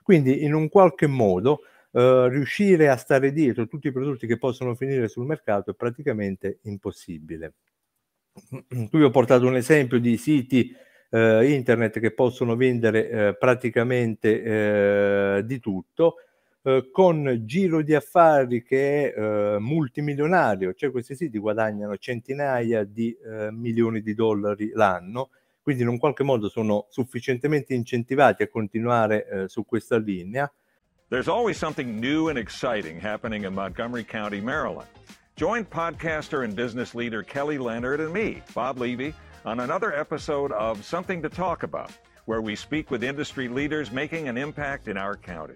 [0.02, 1.62] Quindi in un qualche modo
[1.94, 6.58] Uh, riuscire a stare dietro tutti i prodotti che possono finire sul mercato è praticamente
[6.64, 7.54] impossibile.
[8.90, 10.76] Qui ho portato un esempio di siti
[11.10, 14.44] eh, internet che possono vendere eh, praticamente
[15.38, 16.16] eh, di tutto
[16.64, 23.16] eh, con giro di affari che è eh, multimilionario, cioè questi siti guadagnano centinaia di
[23.16, 25.30] eh, milioni di dollari l'anno,
[25.62, 30.52] quindi in un qualche modo sono sufficientemente incentivati a continuare su questa linea.
[31.08, 34.88] There's always something new and exciting happening in Montgomery County, Maryland.
[35.36, 39.16] Join podcaster and business leader Kelly Leonard and me, Bob Levy,
[39.46, 41.92] on another episode of Something to Talk About,
[42.26, 45.56] where we speak with industry leaders making an impact in our county.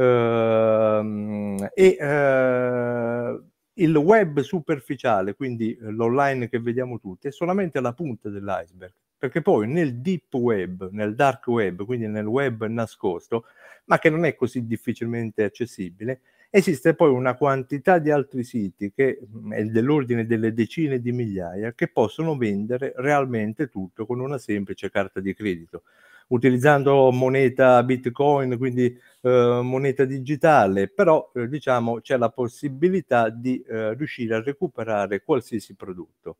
[0.00, 3.44] Uh, e uh,
[3.74, 9.42] il web superficiale, quindi eh, l'online che vediamo tutti, è solamente la punta dell'iceberg, perché
[9.42, 13.44] poi nel deep web, nel dark web, quindi nel web nascosto,
[13.86, 19.20] ma che non è così difficilmente accessibile, esiste poi una quantità di altri siti che
[19.24, 24.90] mm, è dell'ordine delle decine di migliaia che possono vendere realmente tutto con una semplice
[24.90, 25.82] carta di credito
[26.30, 28.86] utilizzando moneta Bitcoin, quindi
[29.22, 35.74] eh, moneta digitale, però eh, diciamo c'è la possibilità di eh, riuscire a recuperare qualsiasi
[35.74, 36.38] prodotto.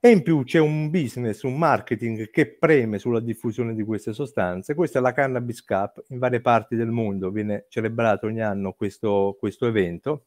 [0.00, 4.74] E in più c'è un business, un marketing che preme sulla diffusione di queste sostanze.
[4.74, 9.34] Questa è la Cannabis Cup, in varie parti del mondo viene celebrato ogni anno questo,
[9.38, 10.26] questo evento,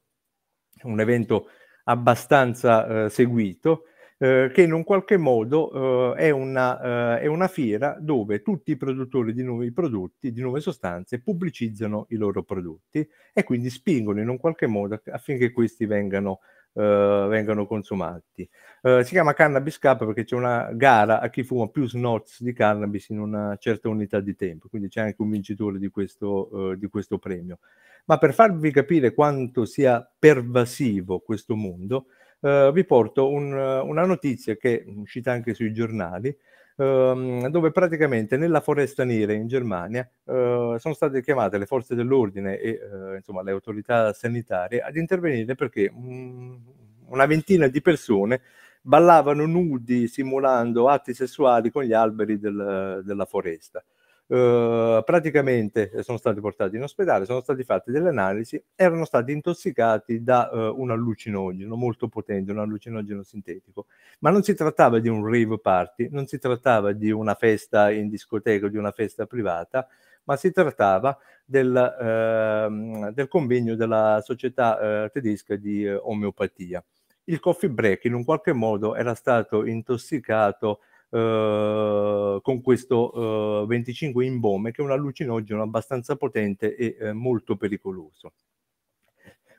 [0.84, 1.50] un evento
[1.84, 3.84] abbastanza eh, seguito
[4.20, 8.72] eh, che in un qualche modo eh, è, una, eh, è, una, fiera dove tutti
[8.72, 14.20] i produttori di nuovi prodotti, di nuove sostanze, pubblicizzano i loro prodotti e quindi spingono
[14.20, 16.40] in un qualche modo affinché questi vengano
[16.78, 18.48] vengano consumati.
[18.84, 22.54] Uh, si chiama Cannabis Cup perché c'è una gara a chi fuma più snots di
[22.54, 26.76] cannabis in una certa unità di tempo, quindi c'è anche un vincitore di questo, uh,
[26.76, 27.58] di questo premio.
[28.06, 32.06] Ma per farvi capire quanto sia pervasivo questo mondo,
[32.40, 36.36] uh, vi porto un, una notizia che è uscita anche sui giornali,
[36.78, 42.80] ehm, dove praticamente nella foresta nera in Germania sono state chiamate le forze dell'ordine e
[43.16, 46.62] insomma, le autorità sanitarie ad intervenire perché um,
[47.08, 48.42] una ventina di persone
[48.82, 53.84] ballavano nudi simulando atti sessuali con gli alberi del, della foresta.
[54.30, 60.22] Uh, praticamente sono stati portati in ospedale, sono stati fatti delle analisi, erano stati intossicati
[60.22, 63.86] da uh, un allucinogeno molto potente, un allucinogeno sintetico.
[64.20, 68.10] Ma non si trattava di un rave party, non si trattava di una festa in
[68.10, 69.88] discoteca o di una festa privata,
[70.26, 76.84] ma si trattava del, uh, del convegno della società eh, tedesca di omeopatia
[77.30, 80.80] il coffee break in un qualche modo era stato intossicato
[81.10, 87.14] eh, con questo eh, 25 in bome, che è un allucinogeno abbastanza potente e eh,
[87.14, 88.34] molto pericoloso.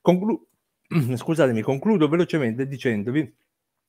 [0.00, 0.46] Conclu-
[1.16, 3.34] Scusatemi, concludo velocemente dicendovi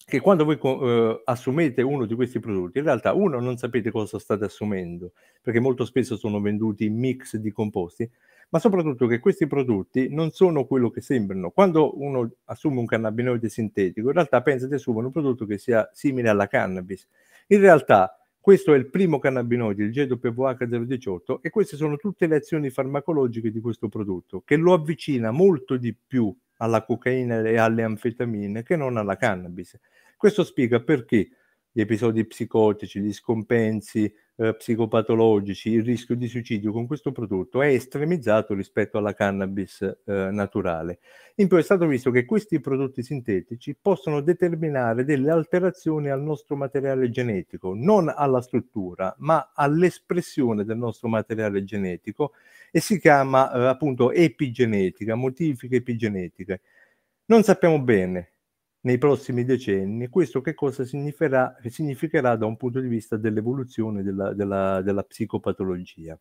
[0.05, 4.17] che quando voi eh, assumete uno di questi prodotti, in realtà uno non sapete cosa
[4.17, 8.09] state assumendo, perché molto spesso sono venduti mix di composti,
[8.49, 11.51] ma soprattutto che questi prodotti non sono quello che sembrano.
[11.51, 15.87] Quando uno assume un cannabinoide sintetico, in realtà pensa di assumere un prodotto che sia
[15.93, 17.07] simile alla cannabis.
[17.51, 22.69] In realtà questo è il primo cannabinoide, il GWH018, e queste sono tutte le azioni
[22.69, 28.63] farmacologiche di questo prodotto, che lo avvicina molto di più alla cocaina e alle anfetamine
[28.63, 29.77] che non alla cannabis.
[30.15, 31.29] Questo spiega perché
[31.71, 37.67] gli episodi psicotici, gli scompensi eh, psicopatologici, il rischio di suicidio con questo prodotto è
[37.67, 40.99] estremizzato rispetto alla cannabis eh, naturale.
[41.35, 46.55] In più è stato visto che questi prodotti sintetici possono determinare delle alterazioni al nostro
[46.55, 52.31] materiale genetico, non alla struttura, ma all'espressione del nostro materiale genetico
[52.71, 56.61] e si chiama eh, appunto epigenetica, modifiche epigenetiche.
[57.25, 58.31] Non sappiamo bene
[58.81, 64.33] nei prossimi decenni, questo che cosa significherà, significherà da un punto di vista dell'evoluzione della,
[64.33, 66.17] della, della psicopatologia.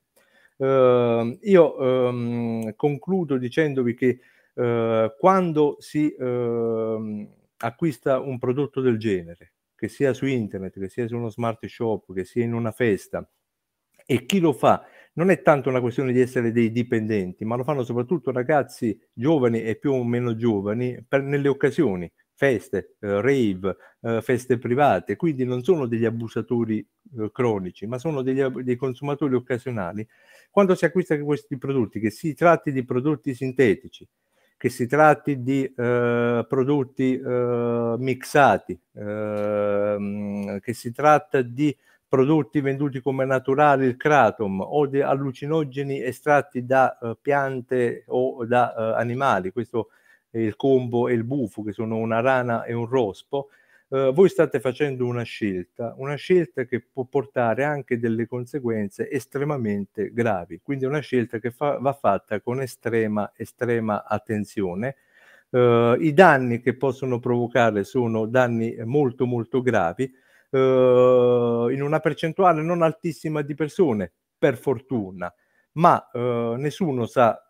[0.57, 4.19] Uh, io um, concludo dicendovi che
[4.55, 7.29] uh, quando si uh,
[7.59, 12.13] acquista un prodotto del genere, che sia su internet, che sia su uno smart shop,
[12.13, 13.29] che sia in una festa,
[14.05, 17.63] e chi lo fa non è tanto una questione di essere dei dipendenti, ma lo
[17.63, 23.77] fanno soprattutto ragazzi giovani e più o meno giovani per, nelle occasioni feste, eh, rave,
[24.01, 26.79] eh, feste private, quindi non sono degli abusatori
[27.19, 30.07] eh, cronici, ma sono degli, dei consumatori occasionali.
[30.49, 34.07] Quando si acquista questi prodotti, che si tratti di prodotti sintetici,
[34.57, 43.01] che si tratti di eh, prodotti eh, mixati, ehm, che si tratta di prodotti venduti
[43.01, 49.89] come naturali, il kratom, o di allucinogeni estratti da piante o da animali, questo
[50.43, 53.49] il combo e il bufo, che sono una rana e un rospo,
[53.91, 60.13] eh, voi state facendo una scelta, una scelta che può portare anche delle conseguenze estremamente
[60.13, 60.61] gravi.
[60.63, 64.97] Quindi una scelta che fa, va fatta con estrema, estrema attenzione.
[65.51, 70.05] Uh, I danni che possono provocare sono danni molto, molto gravi,
[70.51, 70.59] uh,
[71.71, 75.33] in una percentuale non altissima di persone, per fortuna,
[75.73, 77.48] ma uh, nessuno sa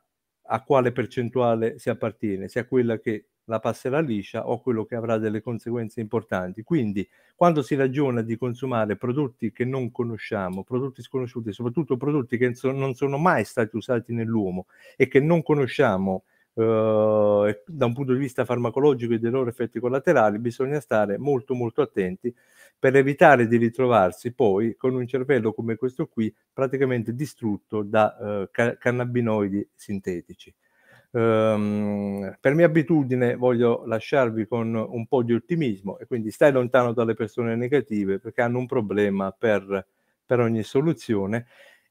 [0.50, 5.16] a quale percentuale si appartiene, sia quella che la passerà liscia o quello che avrà
[5.18, 6.62] delle conseguenze importanti.
[6.62, 12.52] Quindi, quando si ragiona di consumare prodotti che non conosciamo, prodotti sconosciuti, soprattutto prodotti che
[12.64, 14.66] non sono mai stati usati nell'uomo
[14.96, 16.24] e che non conosciamo
[16.58, 21.54] eh, da un punto di vista farmacologico e dei loro effetti collaterali, bisogna stare molto
[21.54, 22.34] molto attenti
[22.76, 28.48] per evitare di ritrovarsi poi con un cervello come questo qui praticamente distrutto da uh,
[28.50, 30.52] ca- cannabinoidi sintetici.
[31.10, 36.92] Um, per mia abitudine voglio lasciarvi con un po' di ottimismo e quindi stai lontano
[36.92, 39.86] dalle persone negative perché hanno un problema per,
[40.26, 41.46] per ogni soluzione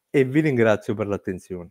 [0.09, 1.69] e vi ringrazio per l'attenzione.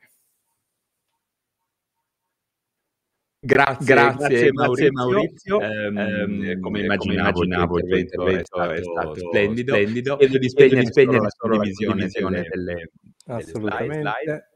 [3.47, 5.61] Grazie, grazie, grazie Maurizio.
[5.61, 9.73] Ehm, ehm, come immaginavo, immaginavo il tuo intervento è stato, splendido.
[9.73, 10.17] splendido.
[10.17, 12.91] Chiedo di spegnere, di spegnere solo la condivisione delle, delle,
[13.27, 13.97] Assolutamente.
[13.97, 14.51] Delle slide.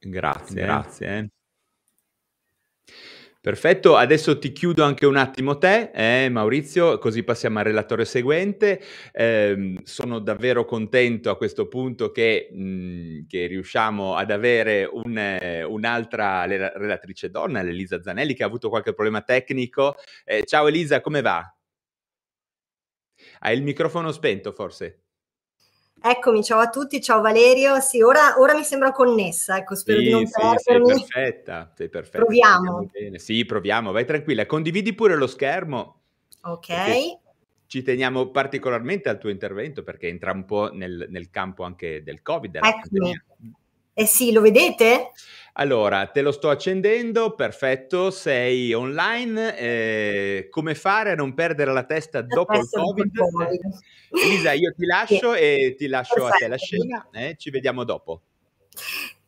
[0.00, 1.30] Grazie, grazie.
[3.44, 8.80] Perfetto, adesso ti chiudo anche un attimo te, eh, Maurizio, così passiamo al relatore seguente.
[9.12, 15.62] Eh, sono davvero contento a questo punto che, mh, che riusciamo ad avere un, eh,
[15.62, 19.96] un'altra relatrice donna, Elisa Zanelli, che ha avuto qualche problema tecnico.
[20.24, 21.46] Eh, ciao Elisa, come va?
[23.40, 25.03] Hai il microfono spento forse?
[26.06, 27.80] Eccomi, ciao a tutti, ciao Valerio.
[27.80, 30.86] Sì, ora, ora mi sembra connessa, ecco, spero sì, di non sì, perdermi.
[30.86, 32.18] Sei perfetta, sei perfetta.
[32.18, 32.90] Proviamo.
[33.14, 34.44] Sì, proviamo, vai tranquilla.
[34.44, 36.00] Condividi pure lo schermo.
[36.42, 36.74] Ok.
[37.66, 42.20] Ci teniamo particolarmente al tuo intervento perché entra un po' nel, nel campo anche del
[42.20, 42.50] Covid.
[42.50, 42.82] Della Eccomi.
[42.90, 43.24] Pandemia.
[43.94, 45.12] Eh sì, lo vedete?
[45.56, 49.56] Allora, te lo sto accendendo, perfetto, sei online.
[49.56, 53.18] Eh, come fare a non perdere la testa dopo il COVID?
[54.10, 55.40] Elisa, io ti lascio sì.
[55.40, 56.34] e ti lascio perfetto.
[56.34, 58.22] a te la scena, eh, ci vediamo dopo.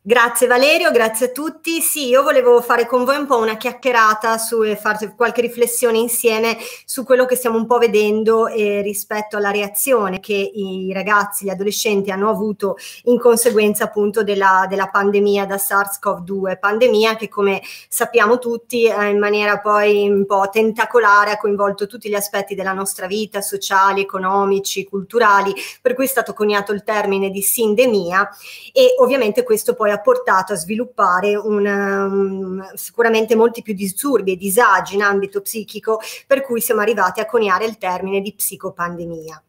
[0.07, 1.81] Grazie Valerio, grazie a tutti.
[1.81, 5.97] Sì, io volevo fare con voi un po' una chiacchierata su, e fare qualche riflessione
[5.97, 6.55] insieme
[6.85, 11.49] su quello che stiamo un po' vedendo eh, rispetto alla reazione che i ragazzi, gli
[11.49, 18.39] adolescenti hanno avuto in conseguenza appunto della, della pandemia da SARS-CoV-2, pandemia che come sappiamo
[18.39, 23.07] tutti eh, in maniera poi un po' tentacolare ha coinvolto tutti gli aspetti della nostra
[23.07, 28.29] vita, sociali, economici, culturali, per cui è stato coniato il termine di sindemia
[28.71, 34.37] e ovviamente questo poi ha portato a sviluppare una, um, sicuramente molti più disturbi e
[34.37, 39.43] disagi in ambito psichico, per cui siamo arrivati a coniare il termine di psicopandemia.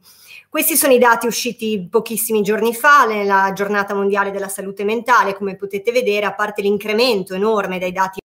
[0.48, 5.56] Questi sono i dati usciti pochissimi giorni fa, nella giornata mondiale della salute mentale, come
[5.56, 8.20] potete vedere, a parte l'incremento enorme dai dati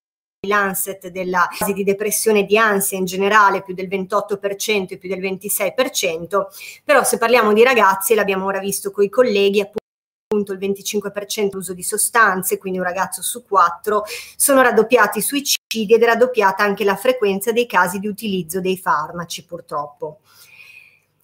[0.47, 5.09] Lancet della fase di depressione e di ansia in generale più del 28% e più
[5.09, 6.45] del 26%,
[6.83, 9.82] però se parliamo di ragazzi, l'abbiamo ora visto con i colleghi, appunto
[10.37, 14.03] il 25% l'uso di sostanze, quindi un ragazzo su quattro,
[14.35, 18.77] sono raddoppiati i suicidi ed è raddoppiata anche la frequenza dei casi di utilizzo dei
[18.77, 20.19] farmaci purtroppo.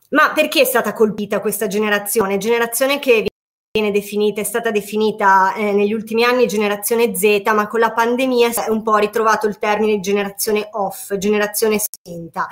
[0.10, 2.38] Ma perché è stata colpita questa generazione?
[2.38, 3.29] Generazione che
[3.72, 8.52] viene definita, è stata definita eh, negli ultimi anni generazione Z, ma con la pandemia
[8.52, 12.48] si è un po' ritrovato il termine generazione off, generazione spenta.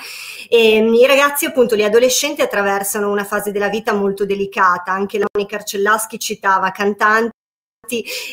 [0.47, 5.17] E, ehm, I ragazzi, appunto, gli adolescenti attraversano una fase della vita molto delicata, anche
[5.17, 7.31] la Monica Arcellaschi citava cantanti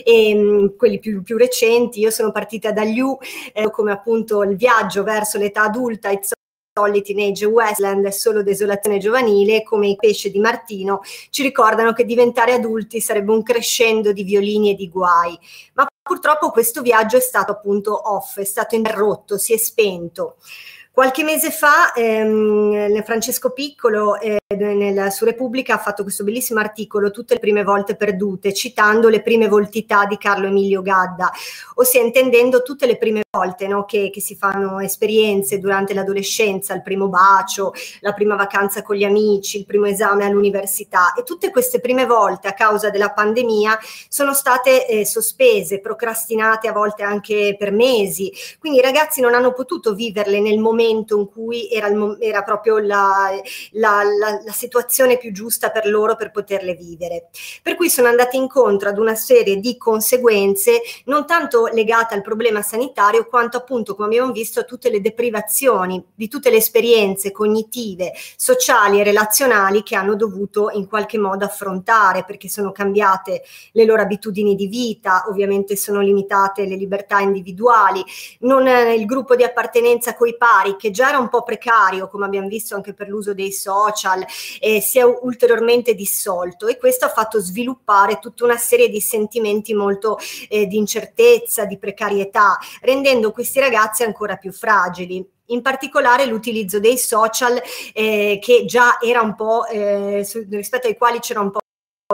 [0.04, 2.00] e ehm, quelli più, più, recenti.
[2.00, 3.16] Io sono partita dagli U,
[3.54, 6.32] eh, come appunto il viaggio verso l'età adulta, It's
[6.76, 12.04] Solly Teenage Westland è solo desolazione giovanile, come i pesci di Martino, ci ricordano che
[12.04, 15.38] diventare adulti sarebbe un crescendo di violini e di guai.
[15.74, 20.38] Ma purtroppo questo viaggio è stato appunto off, è stato interrotto, si è spento.
[20.94, 27.10] Qualche mese fa ehm, Francesco Piccolo eh, nel, su Repubblica ha fatto questo bellissimo articolo,
[27.10, 31.32] Tutte le prime volte perdute, citando le prime voltità di Carlo Emilio Gadda,
[31.74, 36.82] ossia intendendo tutte le prime volte no, che, che, si fanno esperienze durante l'adolescenza, il
[36.82, 41.12] primo bacio, la prima vacanza con gli amici, il primo esame all'università.
[41.14, 46.72] E tutte queste prime volte a causa della pandemia sono state eh, sospese, procrastinate a
[46.72, 51.28] volte anche per mesi, quindi i ragazzi non hanno potuto viverle nel momento momento in
[51.28, 53.30] cui era, il, era proprio la,
[53.72, 57.28] la, la, la, situazione più giusta per loro per poterle vivere.
[57.62, 62.62] Per cui sono andati incontro ad una serie di conseguenze non tanto legate al problema
[62.62, 68.12] sanitario quanto appunto, come abbiamo visto, a tutte le deprivazioni di tutte le esperienze cognitive,
[68.36, 73.42] sociali e relazionali che hanno dovuto in qualche modo affrontare perché sono cambiate
[73.72, 78.04] le loro abitudini di vita, ovviamente sono limitate le libertà individuali,
[78.40, 82.26] non, eh, il gruppo di appartenenza coi pari che già era un po' precario, come
[82.26, 84.24] abbiamo visto anche per l'uso dei social,
[84.60, 86.66] eh, si è ulteriormente dissolto.
[86.66, 90.18] E questo ha fatto sviluppare tutta una serie di sentimenti molto
[90.48, 95.26] eh, di incertezza, di precarietà, rendendo questi ragazzi ancora più fragili.
[95.48, 97.60] In particolare l'utilizzo dei social
[97.92, 101.58] eh, che già era un po' eh, su, rispetto ai quali c'era un po'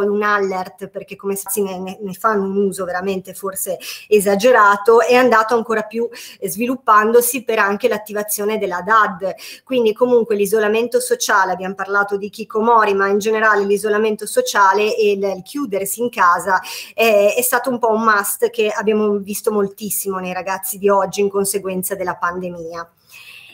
[0.09, 3.79] un alert perché come si ne, ne, fanno un uso veramente forse
[4.09, 6.09] esagerato è andato ancora più
[6.41, 13.09] sviluppandosi per anche l'attivazione della DAD quindi comunque l'isolamento sociale abbiamo parlato di Kikomori ma
[13.09, 16.61] in generale l'isolamento sociale e il, il chiudersi in casa
[16.95, 21.21] è, è stato un po' un must che abbiamo visto moltissimo nei ragazzi di oggi
[21.21, 22.91] in conseguenza della pandemia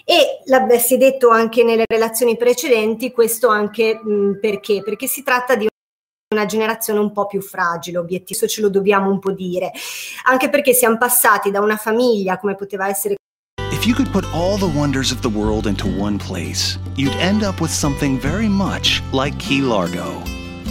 [0.09, 0.41] e
[0.79, 4.81] si detto anche nelle relazioni precedenti questo anche mh, perché?
[4.85, 5.67] Perché si tratta di
[6.35, 9.71] una generazione un po' più fragile, obiettivo ce lo dobbiamo un po' dire,
[10.25, 13.15] anche perché siamo passati da una famiglia come poteva essere
[13.71, 17.45] If you could put all the wonders of the world into one place, you'd end
[17.45, 20.21] up with something very much like Key Largo.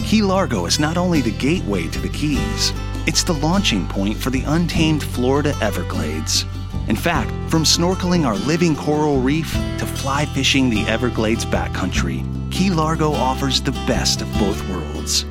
[0.03, 2.73] Key Largo is not only the gateway to the Keys,
[3.07, 6.45] it's the launching point for the untamed Florida Everglades.
[6.89, 12.71] In fact, from snorkeling our living coral reef to fly fishing the Everglades backcountry, Key
[12.71, 15.25] Largo offers the best of both worlds.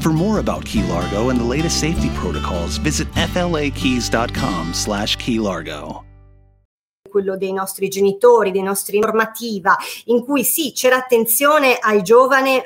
[0.00, 6.04] For more about Key Largo and the latest safety protocols, visit flakeys.com slash keylargo.
[7.16, 9.74] quello dei nostri genitori, dei nostri normativa,
[10.06, 12.62] in cui sì, c'era attenzione al giovane,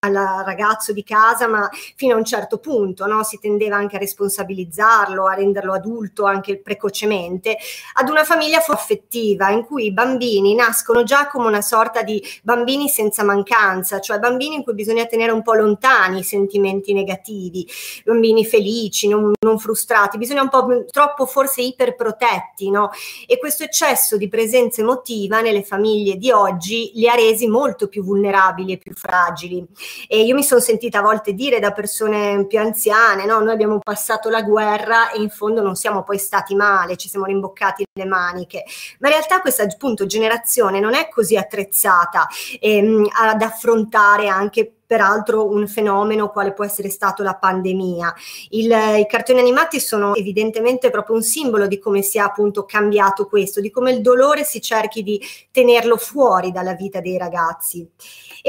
[0.00, 3.24] al ragazzo di casa, ma fino a un certo punto no?
[3.24, 7.56] si tendeva anche a responsabilizzarlo, a renderlo adulto anche precocemente,
[7.94, 12.88] ad una famiglia affettiva in cui i bambini nascono già come una sorta di bambini
[12.88, 17.66] senza mancanza, cioè bambini in cui bisogna tenere un po' lontani i sentimenti negativi,
[18.04, 22.90] bambini felici, non, non frustrati, bisogna un po' troppo forse iperprotetti, no?
[23.26, 28.04] E questo eccesso di presenza emotiva nelle famiglie di oggi li ha resi molto più
[28.04, 29.66] vulnerabili e più fragili.
[30.06, 33.78] E io mi sono sentita a volte dire da persone più anziane, no, noi abbiamo
[33.78, 38.04] passato la guerra e in fondo non siamo poi stati male, ci siamo rimboccati le
[38.04, 38.64] maniche,
[39.00, 42.26] ma in realtà questa appunto generazione non è così attrezzata
[42.60, 48.14] ehm, ad affrontare anche peraltro un fenomeno quale può essere stato la pandemia.
[48.50, 53.60] Il, I cartoni animati sono evidentemente proprio un simbolo di come sia appunto cambiato questo,
[53.60, 55.20] di come il dolore si cerchi di
[55.50, 57.86] tenerlo fuori dalla vita dei ragazzi.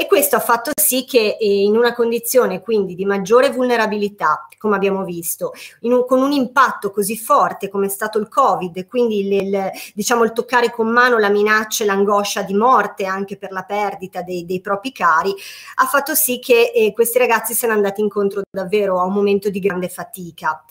[0.00, 4.74] E questo ha fatto sì che eh, in una condizione quindi di maggiore vulnerabilità, come
[4.74, 5.52] abbiamo visto,
[5.82, 10.24] un, con un impatto così forte come è stato il Covid, quindi il, il, diciamo
[10.24, 14.46] il toccare con mano la minaccia e l'angoscia di morte anche per la perdita dei,
[14.46, 15.34] dei propri cari,
[15.74, 19.60] ha fatto sì che eh, questi ragazzi siano andati incontro davvero a un momento di
[19.60, 20.64] grande fatica.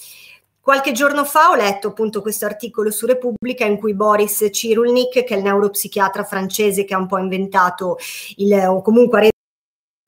[0.70, 5.34] Qualche giorno fa ho letto appunto questo articolo su Repubblica in cui Boris Cyrulnik, che
[5.34, 7.98] è il neuropsichiatra francese che ha un po' inventato
[8.36, 9.22] il, o comunque ha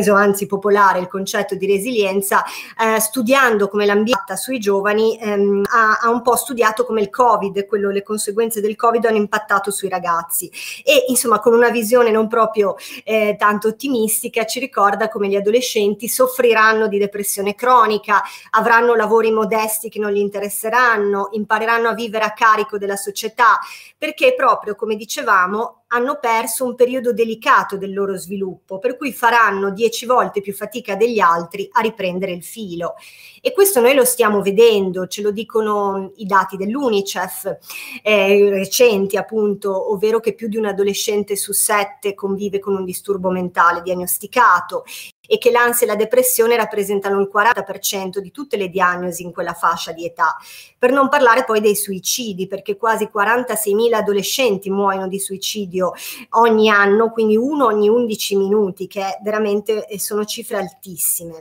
[0.10, 2.44] anzi popolare il concetto di resilienza,
[2.80, 7.66] eh, studiando come l'ambiente sui giovani, ehm, ha, ha, un po' studiato come il Covid,
[7.66, 10.52] quello, le conseguenze del Covid hanno impattato sui ragazzi.
[10.84, 16.08] E insomma con una visione non proprio eh, tanto ottimistica ci ricorda come gli adolescenti
[16.08, 18.22] soffriranno di depressione cronica,
[18.52, 23.60] avranno lavori modesti che non gli interesseranno, impareranno a vivere a carico della società,
[23.98, 29.72] perché proprio come dicevamo hanno perso un periodo delicato del loro sviluppo, per cui faranno
[29.72, 32.96] dieci volte più fatica degli altri a riprendere il filo.
[33.42, 37.58] E questo noi lo stiamo vedendo, ce lo dicono i dati dell'UNICEF
[38.04, 43.30] eh, recenti, appunto, ovvero che più di un adolescente su sette convive con un disturbo
[43.30, 44.84] mentale diagnosticato
[45.32, 49.54] e che l'ansia e la depressione rappresentano il 40% di tutte le diagnosi in quella
[49.54, 50.36] fascia di età.
[50.78, 55.94] Per non parlare poi dei suicidi, perché quasi 46.000 adolescenti muoiono di suicidio
[56.32, 61.40] ogni anno, quindi uno ogni 11 minuti, che veramente eh, sono cifre altissime.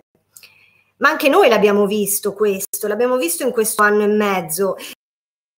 [0.99, 4.77] Ma anche noi l'abbiamo visto questo, l'abbiamo visto in questo anno e mezzo.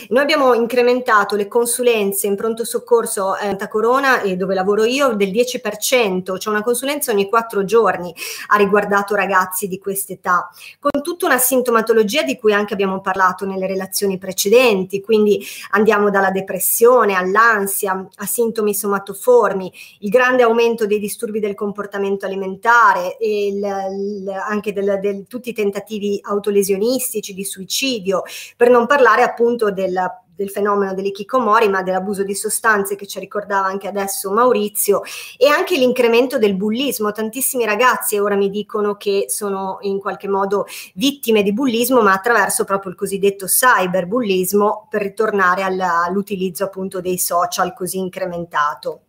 [0.09, 5.15] Noi abbiamo incrementato le consulenze in pronto soccorso eh, a Corona, eh, dove lavoro io,
[5.15, 8.13] del 10%, cioè una consulenza ogni quattro giorni
[8.49, 10.51] ha riguardato ragazzi di quest'età,
[10.81, 16.31] con tutta una sintomatologia di cui anche abbiamo parlato nelle relazioni precedenti, quindi andiamo dalla
[16.31, 24.29] depressione all'ansia, a sintomi somatoformi, il grande aumento dei disturbi del comportamento alimentare, il, il,
[24.29, 28.23] anche del, del, tutti i tentativi autolesionistici di suicidio,
[28.57, 33.21] per non parlare appunto del della del fenomeno dell'ikikomori, ma dell'abuso di sostanze che ci
[33.21, 35.03] ricordava anche adesso Maurizio,
[35.37, 37.13] e anche l'incremento del bullismo.
[37.13, 42.65] Tantissimi ragazzi ora mi dicono che sono in qualche modo vittime di bullismo, ma attraverso
[42.65, 49.03] proprio il cosiddetto cyberbullismo per ritornare alla, all'utilizzo appunto dei social così incrementato.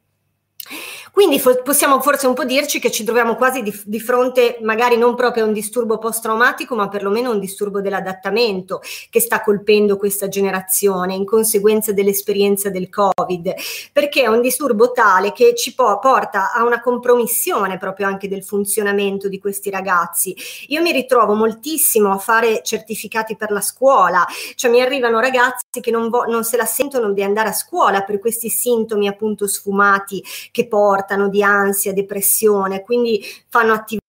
[1.13, 4.97] Quindi fo- possiamo forse un po' dirci che ci troviamo quasi di, di, fronte magari
[4.97, 8.81] non proprio a un disturbo post-traumatico, ma perlomeno a un disturbo dell'adattamento
[9.11, 13.53] che sta colpendo questa generazione in conseguenza dell'esperienza del Covid,
[13.91, 18.43] perché è un disturbo tale che ci po- porta a una compromissione proprio anche del
[18.43, 20.35] funzionamento di questi ragazzi.
[20.69, 24.25] Io mi ritrovo moltissimo a fare certificati per la scuola,
[24.55, 28.01] cioè mi arrivano ragazzi che non, vo- non se la sentono di andare a scuola
[28.01, 34.01] per questi sintomi appunto sfumati che portano di ansia, depressione, quindi fanno attività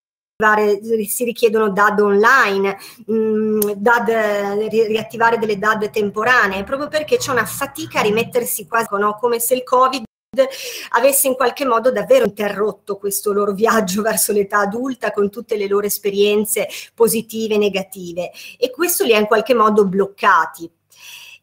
[1.06, 2.76] si richiedono DAD online,
[3.06, 4.08] mh, mm, DAD,
[4.68, 9.16] riattivare delle DAD temporanee, proprio perché c'è una fatica a rimettersi quasi, no?
[9.20, 10.04] come se il Covid
[10.90, 15.68] avesse in qualche modo davvero interrotto questo loro viaggio verso l'età adulta con tutte le
[15.68, 20.68] loro esperienze positive e negative e questo li ha in qualche modo bloccati.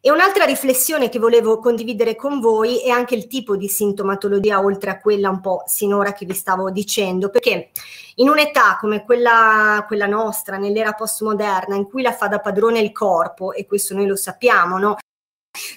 [0.04, 4.90] E un'altra riflessione che volevo condividere con voi è anche il tipo di sintomatologia, oltre
[4.90, 7.70] a quella un po' sinora che vi stavo dicendo, perché
[8.16, 12.90] in un'età come quella, quella nostra, nell'era postmoderna, in cui la fa da padrone il
[12.90, 14.96] corpo, e questo noi lo sappiamo, no?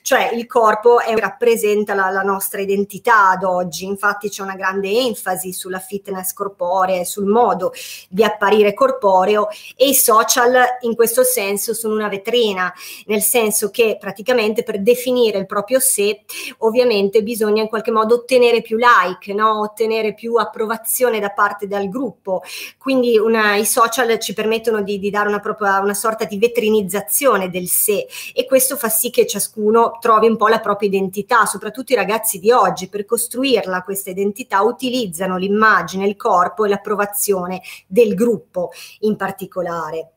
[0.01, 4.89] Cioè il corpo è, rappresenta la, la, nostra identità ad oggi, infatti c'è una grande
[4.89, 7.73] enfasi sulla fitness corporea, sul modo
[8.07, 12.73] di apparire corporeo e i social in questo senso sono una vetrina,
[13.07, 16.21] nel senso che praticamente per definire il proprio sé
[16.59, 19.59] ovviamente bisogna in qualche modo ottenere più like, no?
[19.59, 22.43] ottenere più approvazione da parte del gruppo,
[22.77, 27.49] quindi una, i social ci permettono di, di dare una, propria, una sorta di vetrinizzazione
[27.49, 31.45] del sé e questo fa sì che ciascuno ciascuno trovi un po' la propria identità,
[31.45, 37.61] soprattutto i ragazzi di oggi, per costruirla questa identità utilizzano l'immagine, il corpo e l'approvazione
[37.87, 40.11] del gruppo in particolare.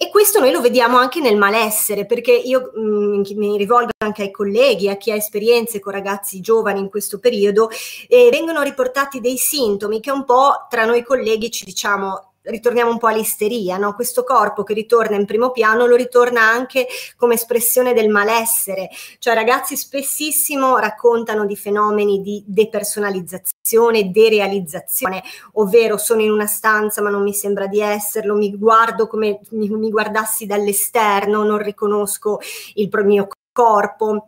[0.00, 4.22] E questo noi lo vediamo anche nel malessere, perché io mh, mm, mi rivolgo anche
[4.22, 7.68] ai colleghi, a chi ha esperienze con ragazzi giovani in questo periodo,
[8.06, 12.98] eh, vengono riportati dei sintomi che un po' tra noi colleghi ci diciamo ritorniamo un
[12.98, 13.94] po' all'isteria, no?
[13.94, 18.88] questo corpo che ritorna in primo piano lo ritorna anche come espressione del malessere,
[19.18, 25.22] cioè ragazzi spessissimo raccontano di fenomeni di depersonalizzazione, derealizzazione,
[25.54, 29.68] ovvero sono in una stanza ma non mi sembra di esserlo, mi guardo come mi,
[29.68, 32.40] mi guardassi dall'esterno, non riconosco
[32.74, 34.26] il mio corpo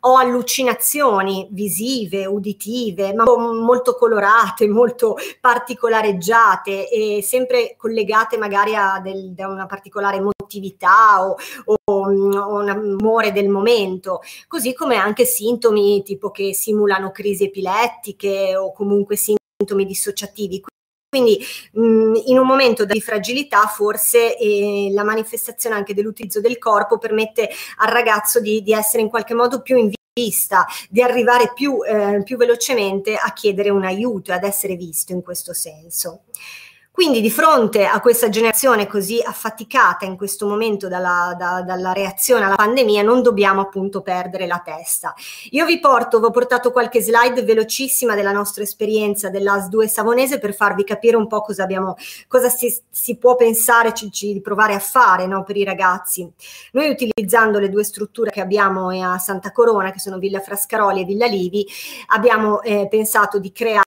[0.00, 9.34] ho allucinazioni visive, uditive, ma molto colorate, molto particolareggiate e sempre collegate magari a, del,
[9.38, 16.02] a una particolare emotività o, o, o, un amore del momento, così come anche sintomi
[16.02, 20.62] tipo che simulano crisi epilettiche o comunque sintomi dissociativi.
[21.16, 26.98] Quindi mh, in un momento di fragilità forse eh, la manifestazione anche dell'utilizzo del corpo
[26.98, 27.48] permette
[27.78, 32.22] al ragazzo di, di essere in qualche modo più in vista, di arrivare più, eh,
[32.22, 36.24] più velocemente a chiedere un aiuto e ad essere visto in questo senso.
[36.96, 42.46] Quindi di fronte a questa generazione così affaticata in questo momento dalla, da, dalla, reazione
[42.46, 45.12] alla pandemia non dobbiamo appunto perdere la testa.
[45.50, 50.38] Io vi porto, vi ho portato qualche slide velocissima della nostra esperienza dell'AS 2 Savonese
[50.38, 51.96] per farvi capire un po' cosa, abbiamo,
[52.28, 56.26] cosa si, si può pensare di provare a fare no, per i ragazzi.
[56.72, 61.04] Noi utilizzando le due strutture che abbiamo a Santa Corona, che sono Villa Frascaroli e
[61.04, 61.66] Villa Livi,
[62.06, 63.85] abbiamo eh, pensato di creare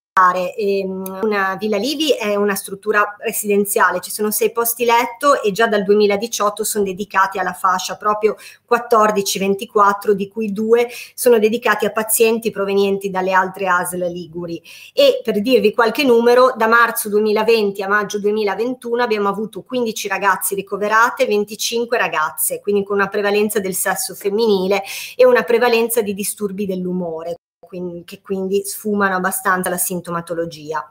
[1.22, 5.84] una Villa Livi è una struttura residenziale, ci sono sei posti letto e già dal
[5.84, 8.36] 2018 sono dedicati alla fascia proprio
[8.70, 14.62] 14-24, di cui due sono dedicati a pazienti provenienti dalle altre ASL Liguri.
[14.94, 20.56] E per dirvi qualche numero, da marzo 2020 a maggio 2021 abbiamo avuto 15 ragazzi
[20.56, 24.84] ricoverate, 25 ragazze, quindi con una prevalenza del sesso femminile
[25.16, 27.36] e una prevalenza di disturbi dell'umore
[27.70, 30.84] quindi, che quindi sfumano abbastanza la sintomatologia.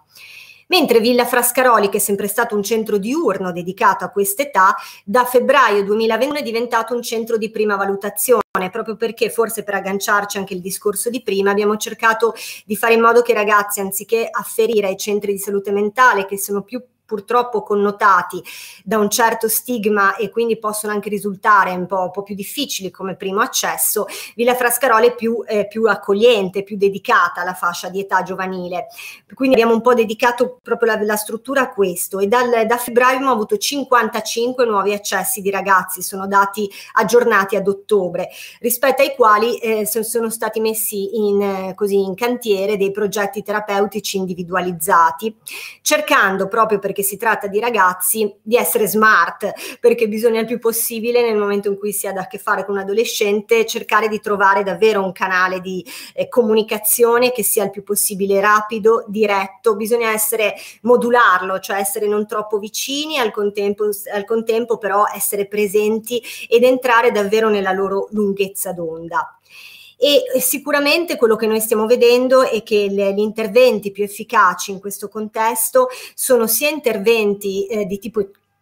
[0.69, 5.83] Mentre Villa Frascaroli, che è sempre stato un centro diurno dedicato a quest'età, da febbraio
[5.83, 10.61] 2021 è diventato un centro di prima valutazione, proprio perché forse per agganciarci anche il
[10.61, 12.35] discorso di prima abbiamo cercato
[12.67, 16.39] di fare in modo che i ragazzi, anziché afferire ai centri di salute mentale, che
[16.39, 18.43] sono più purtroppo connotati
[18.85, 22.91] da un certo stigma e quindi possono anche risultare un po', un po più difficili
[22.91, 24.05] come primo accesso,
[24.37, 28.89] Villa Frascarola è più, eh, più, accogliente, più dedicata alla fascia di età giovanile.
[29.33, 33.15] Quindi abbiamo un po' dedicato proprio la, la struttura a questo e dal, da febbraio
[33.15, 38.29] abbiamo avuto 55 nuovi accessi di ragazzi, sono dati aggiornati ad ottobre,
[38.61, 45.35] rispetto ai quali eh, sono stati messi in, così, in cantiere dei progetti terapeutici individualizzati,
[45.81, 50.59] cercando proprio perché perché si tratta di ragazzi, di essere smart, perché bisogna il più
[50.59, 54.21] possibile nel momento in cui si ha a che fare con un adolescente cercare di
[54.21, 55.85] trovare davvero un canale di
[56.15, 62.27] eh, comunicazione che sia il più possibile rapido, diretto, bisogna essere modularlo, cioè essere non
[62.27, 68.73] troppo vicini, al contempo, al contempo però essere presenti ed entrare davvero nella loro lunghezza
[68.73, 69.39] d'onda
[69.99, 74.79] e sicuramente quello che noi stiamo vedendo è che le, gli interventi più efficaci in
[74.79, 78.21] questo contesto sono sia interventi eh, di tipo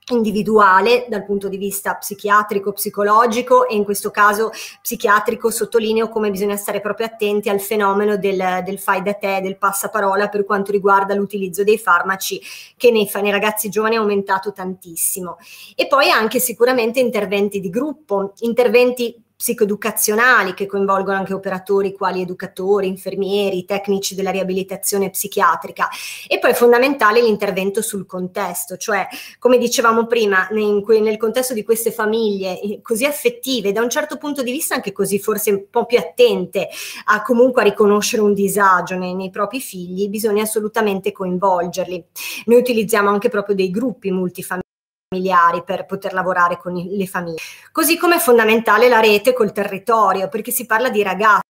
[0.09, 4.51] individuale dal punto di vista psichiatrico, psicologico e in questo caso
[4.81, 9.59] psichiatrico sottolineo come bisogna stare proprio attenti al fenomeno del, del fai da te, del
[9.59, 12.41] passaparola per quanto riguarda l'utilizzo dei farmaci
[12.77, 15.39] che nei, nei ragazzi giovani è aumentato tantissimo.
[15.75, 22.89] E poi anche sicuramente interventi di gruppo, interventi psicoeducazionali che coinvolgono anche operatori quali educatori,
[22.89, 25.89] infermieri, tecnici della riabilitazione psichiatrica
[26.27, 29.07] e poi è fondamentale l'intervento sul contesto, cioè
[29.39, 34.17] come dicevamo prima nel, nel contesto di queste famiglie eh, così affettive, da un certo
[34.17, 36.69] punto di vista anche così forse un po' più attente
[37.05, 42.05] a comunque a riconoscere un disagio nei, nei propri figli, bisogna assolutamente coinvolgerli.
[42.47, 44.66] Noi utilizziamo anche proprio dei gruppi multifamiliari
[45.09, 47.39] familiari per poter lavorare con le famiglie.
[47.71, 51.45] Così come è fondamentale la rete col territorio, perché si parla di ragazzi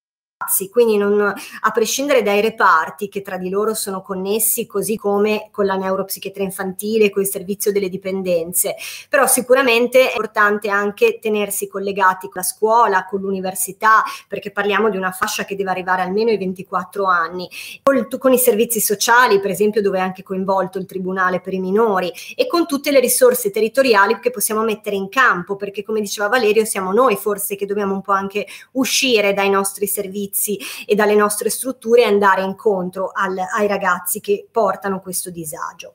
[0.71, 5.65] quindi non, a prescindere dai reparti che tra di loro sono connessi, così come con
[5.65, 8.77] la neuropsichiatria infantile, con il servizio delle dipendenze,
[9.09, 14.99] però sicuramente è importante anche tenersi collegati con la scuola, con l'università, perché parliamo di
[14.99, 17.49] una fascia che deve arrivare almeno ai 24 anni,
[17.83, 21.61] con, con i servizi sociali, per esempio, dove è anche coinvolto il Tribunale per i
[21.61, 26.29] minori e con tutte le risorse territoriali che possiamo mettere in campo, perché come diceva
[26.29, 30.95] Valerio, siamo noi forse che dobbiamo un po' anche uscire dai nostri servizi servizi e
[30.95, 35.95] dalle nostre strutture andare incontro al, ai ragazzi che portano questo disagio.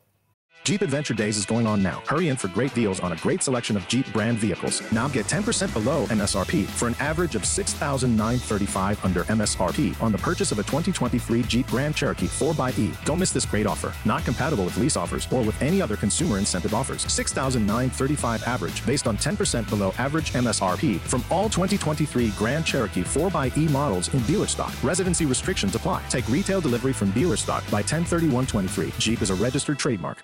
[0.64, 2.04] Jeep Adventure Days is going on now.
[2.08, 4.80] Hurry in for great deals on a great selection of Jeep brand vehicles.
[4.92, 10.52] Now get 10% below MSRP for an average of 6935 under MSRP on the purchase
[10.52, 13.04] of a 2023 Jeep Grand Cherokee 4xE.
[13.06, 13.92] Don't miss this great offer.
[14.06, 17.12] Not compatible with lease offers or with any other consumer incentive offers.
[17.12, 24.14] 6935 average based on 10% below average MSRP from all 2023 Grand Cherokee 4xE models
[24.14, 24.74] in dealer stock.
[24.84, 26.04] Residency restrictions apply.
[26.10, 28.94] Take retail delivery from dealer stock by 103123.
[29.00, 30.24] Jeep is a registered trademark.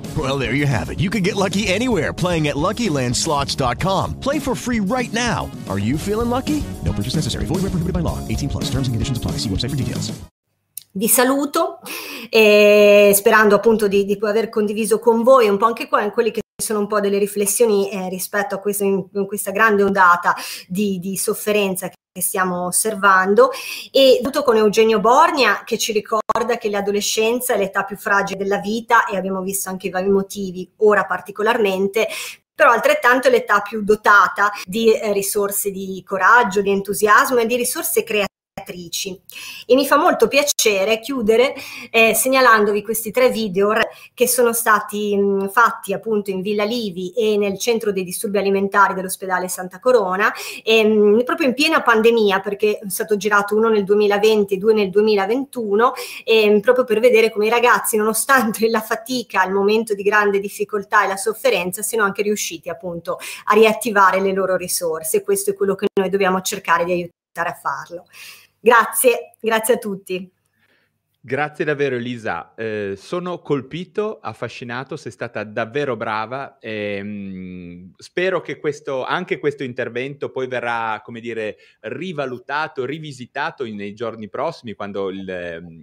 [0.17, 0.99] Well, there you have it.
[0.99, 4.19] You can get lucky anywhere playing at LuckyLandSlots.com.
[4.19, 5.49] Play for free right now.
[5.69, 6.61] Are you feeling lucky?
[6.83, 7.45] No purchase necessary.
[7.45, 8.19] Void where prohibited by law.
[8.27, 8.65] 18 plus.
[8.65, 9.37] Terms and conditions apply.
[9.39, 10.11] See website for details.
[10.93, 11.79] Vi saluto
[12.29, 16.41] eh, sperando appunto di, di aver condiviso con voi un po' anche qua quelli che
[16.61, 20.35] sono un po' delle riflessioni eh, rispetto a questo, in, in questa grande ondata
[20.67, 23.51] di, di sofferenza che stiamo osservando.
[23.91, 28.59] E tutto con Eugenio Borgna che ci ricorda che l'adolescenza è l'età più fragile della
[28.59, 32.07] vita e abbiamo visto anche i vari motivi, ora particolarmente,
[32.53, 37.55] però altrettanto è l'età più dotata di eh, risorse di coraggio, di entusiasmo e di
[37.55, 38.29] risorse creative
[39.65, 41.53] e mi fa molto piacere chiudere
[41.89, 43.73] eh, segnalandovi questi tre video
[44.13, 48.93] che sono stati mh, fatti appunto in Villa Livi e nel centro dei disturbi alimentari
[48.93, 50.31] dell'ospedale Santa Corona.
[50.63, 54.73] E, mh, proprio in piena pandemia perché è stato girato uno nel 2020 e due
[54.73, 60.03] nel 2021 e, proprio per vedere come i ragazzi nonostante la fatica il momento di
[60.03, 65.23] grande difficoltà e la sofferenza siano anche riusciti appunto a riattivare le loro risorse.
[65.23, 68.05] Questo è quello che noi dobbiamo cercare di aiutare a farlo.
[68.61, 70.31] Grazie, grazie a tutti.
[71.23, 76.57] Grazie davvero Elisa, eh, sono colpito, affascinato, sei stata davvero brava.
[76.57, 83.75] E, mh, spero che questo, anche questo intervento poi verrà, come dire, rivalutato, rivisitato in,
[83.75, 85.19] nei giorni prossimi quando il,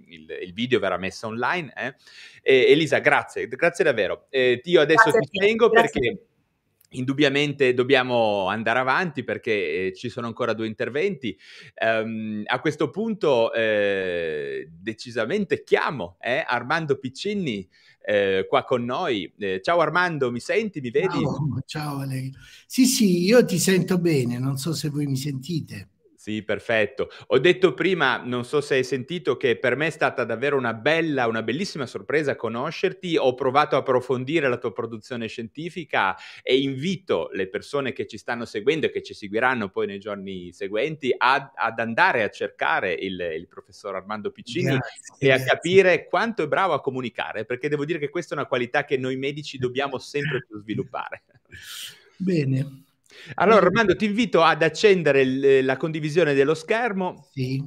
[0.07, 1.71] il, il, video verrà messo online.
[1.73, 1.95] Eh.
[2.41, 4.25] E, Elisa, grazie, grazie davvero.
[4.29, 6.17] Eh, io adesso grazie ti tengo perché
[6.93, 11.37] Indubbiamente dobbiamo andare avanti perché eh, ci sono ancora due interventi.
[11.81, 17.67] Um, a questo punto eh, decisamente chiamo eh, Armando Piccinni
[18.01, 19.31] eh, qua con noi.
[19.37, 21.19] Eh, ciao Armando, mi senti, mi vedi?
[21.19, 22.31] Ciao, ciao Valerio.
[22.65, 25.89] Sì, sì, io ti sento bene, non so se voi mi sentite.
[26.19, 27.09] Sì, perfetto.
[27.27, 30.73] Ho detto prima, non so se hai sentito, che per me è stata davvero una
[30.73, 33.15] bella, una bellissima sorpresa conoscerti.
[33.15, 38.43] Ho provato a approfondire la tua produzione scientifica e invito le persone che ci stanno
[38.43, 43.17] seguendo e che ci seguiranno poi nei giorni seguenti ad, ad andare a cercare il,
[43.37, 47.85] il, professor Armando Piccini grazie, e a capire quanto è bravo a comunicare, perché devo
[47.85, 51.23] dire che questa è una qualità che noi medici dobbiamo sempre più sviluppare.
[52.17, 52.87] Bene.
[53.35, 57.27] Allora, Armando, ti invito ad accendere l- la condivisione dello schermo.
[57.31, 57.63] Sì.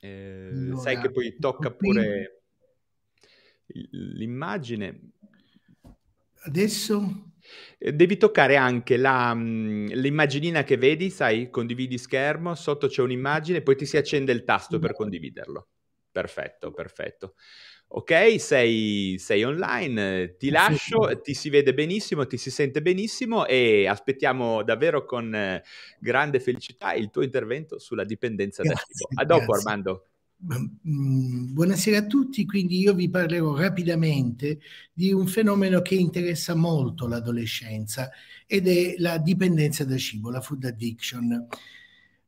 [0.00, 2.42] Eh, allora, sai che poi tocca pure
[3.66, 5.12] l'immagine.
[6.42, 7.32] Adesso?
[7.78, 13.62] Eh, devi toccare anche la, mh, l'immaginina che vedi, sai, condividi schermo, sotto c'è un'immagine,
[13.62, 15.68] poi ti si accende il tasto per condividerlo.
[16.10, 17.34] Perfetto, perfetto.
[17.92, 21.18] Ok, sei, sei online, ti lascio, sì.
[21.22, 25.64] ti si vede benissimo, ti si sente benissimo e aspettiamo davvero con eh,
[25.98, 29.20] grande felicità il tuo intervento sulla dipendenza grazie, da cibo.
[29.20, 29.68] A dopo grazie.
[29.70, 30.04] Armando.
[30.88, 34.60] Mm, buonasera a tutti, quindi io vi parlerò rapidamente
[34.92, 38.08] di un fenomeno che interessa molto l'adolescenza
[38.46, 41.48] ed è la dipendenza da cibo, la food addiction.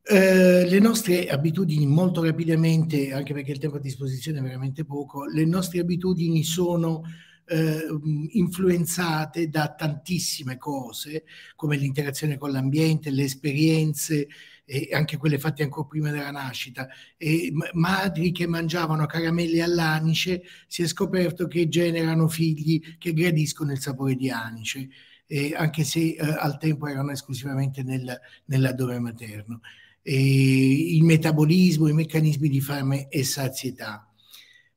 [0.05, 5.25] Eh, le nostre abitudini molto rapidamente, anche perché il tempo a disposizione è veramente poco,
[5.25, 7.03] le nostre abitudini sono
[7.45, 7.85] eh,
[8.31, 11.23] influenzate da tantissime cose,
[11.55, 14.27] come l'interazione con l'ambiente, le esperienze
[14.65, 20.81] e anche quelle fatte ancora prima della nascita, e madri che mangiavano caramelle all'anice, si
[20.83, 24.89] è scoperto che generano figli che gradiscono il sapore di anice,
[25.27, 29.61] eh, anche se eh, al tempo erano esclusivamente nel, nell'addome materno.
[30.03, 34.07] E il metabolismo, i meccanismi di fame e sazietà.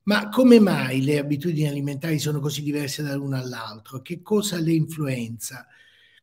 [0.03, 4.01] Ma come mai le abitudini alimentari sono così diverse dall'uno all'altro?
[4.01, 5.67] Che cosa le influenza?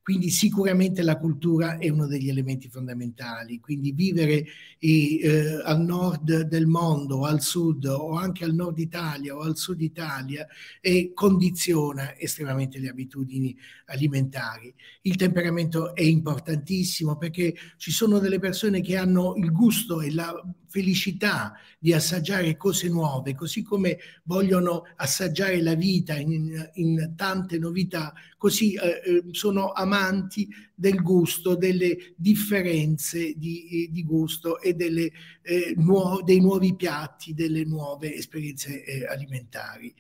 [0.05, 4.45] Quindi sicuramente la cultura è uno degli elementi fondamentali, quindi vivere
[4.79, 9.81] eh, al nord del mondo, al sud o anche al nord Italia o al sud
[9.81, 10.47] Italia
[10.83, 13.57] eh, condiziona estremamente le abitudini
[13.87, 14.75] alimentari.
[15.01, 20.35] Il temperamento è importantissimo perché ci sono delle persone che hanno il gusto e la
[20.75, 28.13] felicità di assaggiare cose nuove, così come vogliono assaggiare la vita in, in tante novità,
[28.37, 35.75] così eh, eh sono amanti del gusto, delle differenze di, di gusto e delle, eh,
[35.77, 39.95] nuo- dei nuovi piatti, delle nuove esperienze eh, alimentari.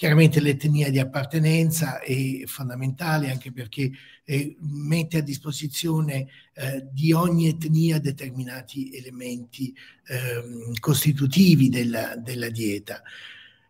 [0.00, 3.90] Chiaramente l'etnia di appartenenza è fondamentale anche perché
[4.24, 13.02] eh, mette a disposizione eh, di ogni etnia determinati elementi eh, costitutivi della, della dieta.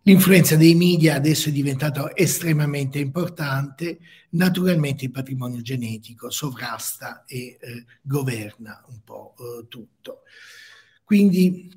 [0.02, 3.98] L'influenza dei media adesso è diventata estremamente importante,
[4.28, 10.20] naturalmente il patrimonio genetico sovrasta e eh, governa un po' eh, tutto.
[11.02, 11.72] Quindi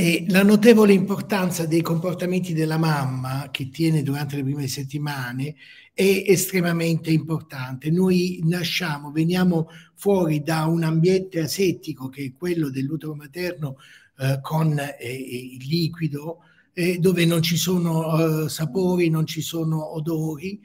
[0.00, 5.56] e la notevole importanza dei comportamenti della mamma che tiene durante le prime settimane
[5.92, 7.90] è estremamente importante.
[7.90, 9.66] Noi nasciamo, veniamo
[9.96, 13.78] fuori da un ambiente asettico che è quello dell'utero materno
[14.18, 16.42] eh, con eh, il liquido,
[16.74, 20.60] eh, dove non ci sono eh, sapori, non ci sono odori,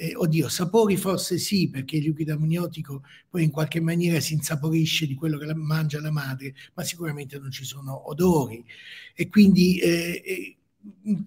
[0.00, 5.06] eh, oddio, sapori forse sì, perché il liquido amniotico poi in qualche maniera si insaporisce
[5.06, 8.64] di quello che la, mangia la madre, ma sicuramente non ci sono odori.
[9.14, 10.56] E quindi eh, eh,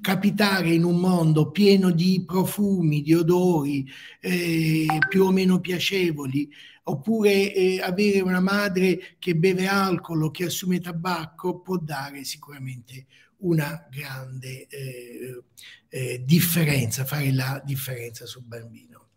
[0.01, 3.87] capitare in un mondo pieno di profumi, di odori
[4.19, 6.49] eh, più o meno piacevoli,
[6.85, 13.05] oppure eh, avere una madre che beve alcol o che assume tabacco può dare sicuramente
[13.43, 15.43] una grande eh,
[15.89, 19.07] eh, differenza, fare la differenza sul bambino.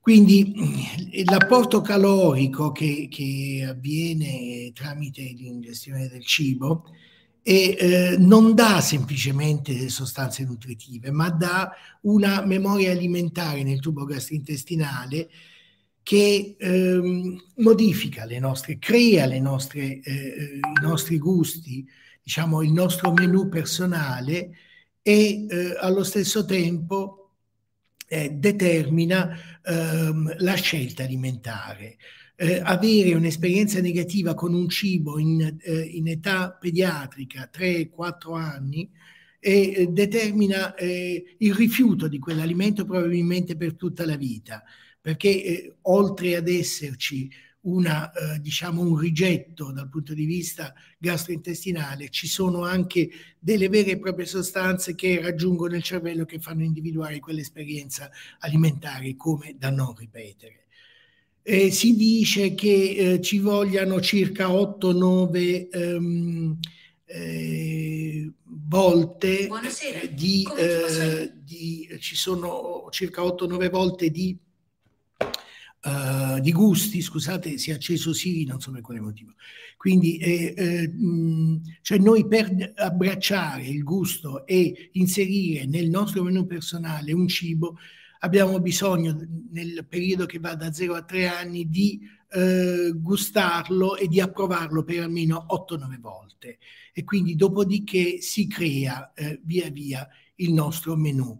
[0.00, 0.52] Quindi
[1.24, 6.86] l'apporto calorico che, che avviene tramite l'ingestione del cibo
[7.42, 11.70] e, eh, non dà semplicemente sostanze nutritive, ma dà
[12.02, 15.28] una memoria alimentare nel tubo gastrointestinale
[16.02, 21.86] che ehm, modifica le nostre, crea le nostre, eh, i nostri gusti,
[22.22, 24.50] diciamo, il nostro menù personale
[25.02, 27.20] e eh, allo stesso tempo
[28.08, 31.96] eh, determina ehm, la scelta alimentare.
[32.34, 38.90] Eh, avere un'esperienza negativa con un cibo in, eh, in età pediatrica, 3-4 anni,
[39.38, 44.62] eh, determina eh, il rifiuto di quell'alimento probabilmente per tutta la vita,
[45.00, 47.30] perché oltre ad esserci
[47.62, 53.92] una, eh, diciamo un rigetto dal punto di vista gastrointestinale, ci sono anche delle vere
[53.92, 59.94] e proprie sostanze che raggiungono il cervello che fanno individuare quell'esperienza alimentare come da non
[59.94, 60.66] ripetere.
[61.42, 66.58] Eh, si dice che eh, ci vogliano circa 8-9 ehm,
[67.06, 69.48] eh, volte
[70.12, 74.38] di, eh, di, ci sono circa 8-9 volte di
[75.82, 79.32] uh, di gusti, scusate, si è acceso Siri, non so per quale motivo.
[79.76, 86.46] Quindi, eh, eh, mh, cioè noi per abbracciare il gusto e inserire nel nostro menù
[86.46, 87.78] personale un cibo,
[88.20, 89.16] abbiamo bisogno
[89.50, 92.00] nel periodo che va da 0 a 3 anni di
[92.32, 96.58] eh, gustarlo e di approvarlo per almeno 8-9 volte.
[96.92, 101.38] E quindi dopodiché si crea eh, via via il nostro menù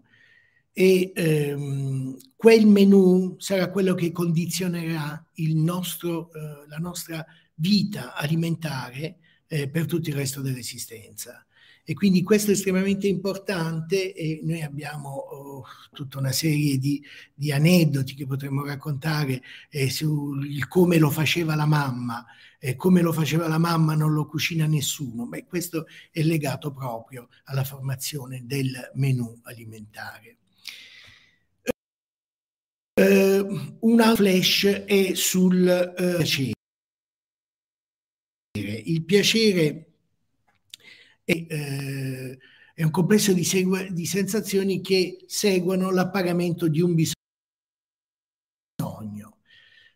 [0.73, 5.23] e ehm, quel menu sarà quello che condizionerà
[5.53, 7.25] nostro, eh, la nostra
[7.55, 9.17] vita alimentare
[9.47, 11.45] eh, per tutto il resto dell'esistenza.
[11.83, 17.03] E quindi questo è estremamente importante e noi abbiamo oh, tutta una serie di,
[17.33, 20.35] di, aneddoti che potremmo raccontare eh, su
[20.67, 22.23] come lo faceva la mamma,
[22.59, 27.27] eh, come lo faceva la mamma non lo cucina nessuno, Beh, questo è legato proprio
[27.45, 30.37] alla formazione del menù alimentare.
[33.01, 36.53] Uh, una flash è sul uh, piacere.
[38.85, 39.93] Il piacere
[41.23, 42.37] è, uh,
[42.75, 47.17] è un complesso di, segu- di, sensazioni che seguono l'appagamento di un bisogno.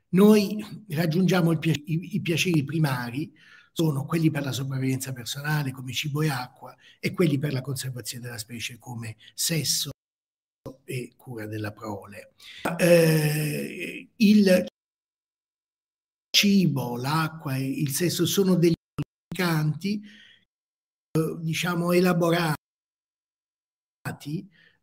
[0.10, 3.32] noi raggiungiamo pi- i, i piaceri primari,
[3.72, 8.24] sono quelli per la sopravvivenza personale come cibo e acqua e quelli per la conservazione
[8.26, 9.92] della specie come sesso
[10.86, 12.34] e cura della prole.
[12.78, 14.66] Eh, il
[16.36, 18.74] cibo, l'acqua e il sesso sono degli
[19.36, 20.02] canti
[21.16, 22.56] eh, diciamo elaborati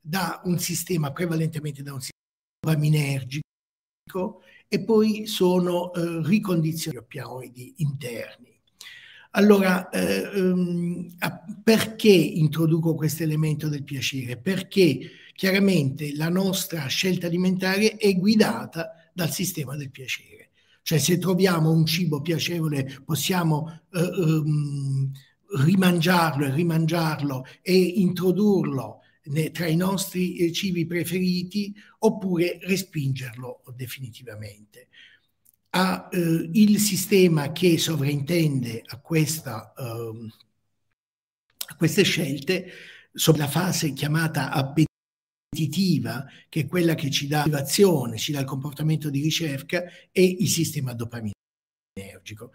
[0.01, 2.21] da un sistema prevalentemente da un sistema
[2.61, 3.43] dopaminergico
[4.69, 8.51] e poi sono eh, ricondizionati opioidi interni.
[9.35, 11.09] Allora, eh, um,
[11.63, 14.37] perché introduco questo elemento del piacere?
[14.37, 15.11] Perché
[15.43, 20.51] chiaramente la nostra scelta alimentare è guidata dal sistema del piacere.
[20.83, 25.11] Cioè se troviamo un cibo piacevole possiamo eh, um,
[25.65, 29.01] rimangiarlo e rimangiarlo e introdurlo
[29.51, 34.91] tra i nostri eh, cibi preferiti oppure respingerlo definitivamente.
[35.71, 40.33] A, eh, il sistema che sovrintende a, questa, eh,
[41.67, 42.71] a queste scelte,
[43.37, 44.53] la fase chiamata
[45.53, 50.37] appetitiva, che è quella che ci dà l'attivazione, ci dà il comportamento di ricerca, e
[50.41, 52.53] il sistema dopaminergico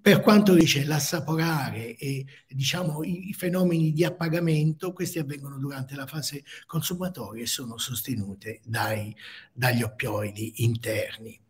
[0.00, 6.44] per quanto dice l'assaporare e diciamo i, fenomeni di appagamento, questi avvengono durante la fase
[6.66, 9.14] consumatoria e sono sostenute dai,
[9.52, 11.40] dagli oppioidi interni.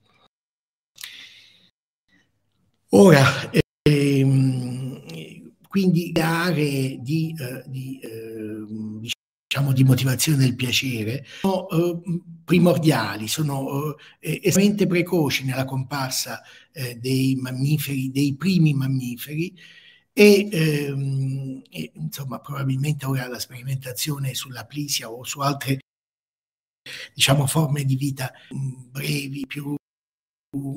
[2.91, 3.51] Ora,
[3.83, 8.65] ehm, quindi aree di, eh, di eh,
[9.55, 12.01] diciamo, di motivazione del piacere, sono eh,
[12.45, 19.57] primordiali, sono eh, estremamente precoci nella comparsa eh, dei mammiferi, dei primi mammiferi,
[20.13, 25.79] e, ehm, e, insomma probabilmente ora la sperimentazione sulla plisia o su altre
[27.15, 29.75] diciamo forme di vita mm, brevi più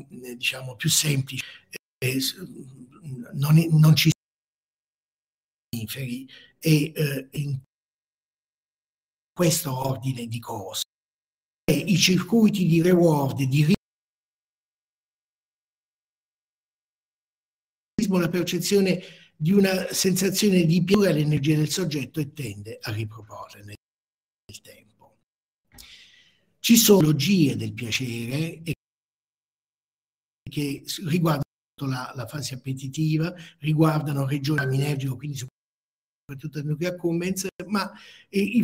[0.09, 1.43] diciamo più semplici
[1.99, 2.19] eh,
[3.33, 4.23] non, non, ci sono
[5.71, 6.27] mammiferi
[6.59, 7.59] e eh, in
[9.37, 10.81] questo ordine di cose.
[11.63, 13.75] E I circuiti di reward, di
[18.09, 18.99] la percezione
[19.35, 23.75] di una sensazione di più all'energia del soggetto e tende a riproporre nel
[24.63, 25.17] tempo.
[26.57, 28.61] Ci sono logie del piacere
[30.49, 31.43] che riguardano
[31.79, 37.91] la, la fase appetitiva, riguardano regione aminergico, quindi soprattutto il nucleo accumbens, ma
[38.29, 38.63] i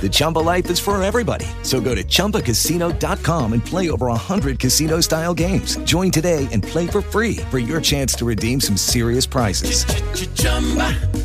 [0.00, 1.44] The Chumba life is for everybody.
[1.62, 5.76] So go to ChumbaCasino.com and play over 100 casino style games.
[5.84, 9.84] Join today and play for free for your chance to redeem some serious prizes.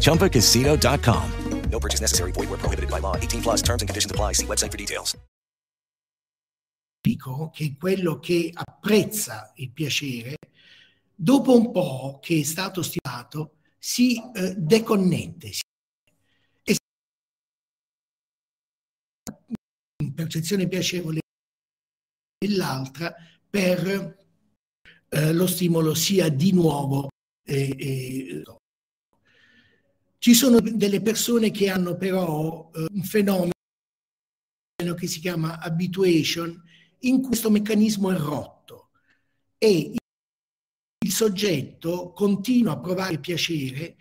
[0.01, 1.31] ChumbaCasino.com.
[1.69, 2.31] No purchase necessary.
[2.31, 3.15] Void where prohibited by law.
[3.17, 4.33] 18 plus terms and conditions apply.
[4.33, 5.15] See website for details.
[7.01, 10.37] Dico che quello che apprezza il piacere,
[11.13, 15.61] dopo un po' che è stato stimato, si eh, deconnette, si
[20.15, 21.19] percezione piacevole
[22.37, 23.13] dell'altra
[23.47, 24.17] per
[25.09, 27.09] eh, lo stimolo sia di nuovo
[27.47, 28.43] eh, eh,
[30.17, 33.51] ci sono delle persone che hanno però eh, un fenomeno
[34.97, 36.59] che si chiama habituation
[37.01, 38.89] in cui questo meccanismo è rotto
[39.57, 39.93] e
[41.05, 43.95] il soggetto continua a provare piacere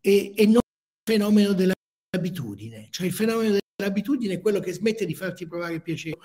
[0.00, 5.14] e, e non il fenomeno dell'abitudine, cioè il fenomeno L'abitudine è quello che smette di
[5.14, 6.16] farti provare piacere.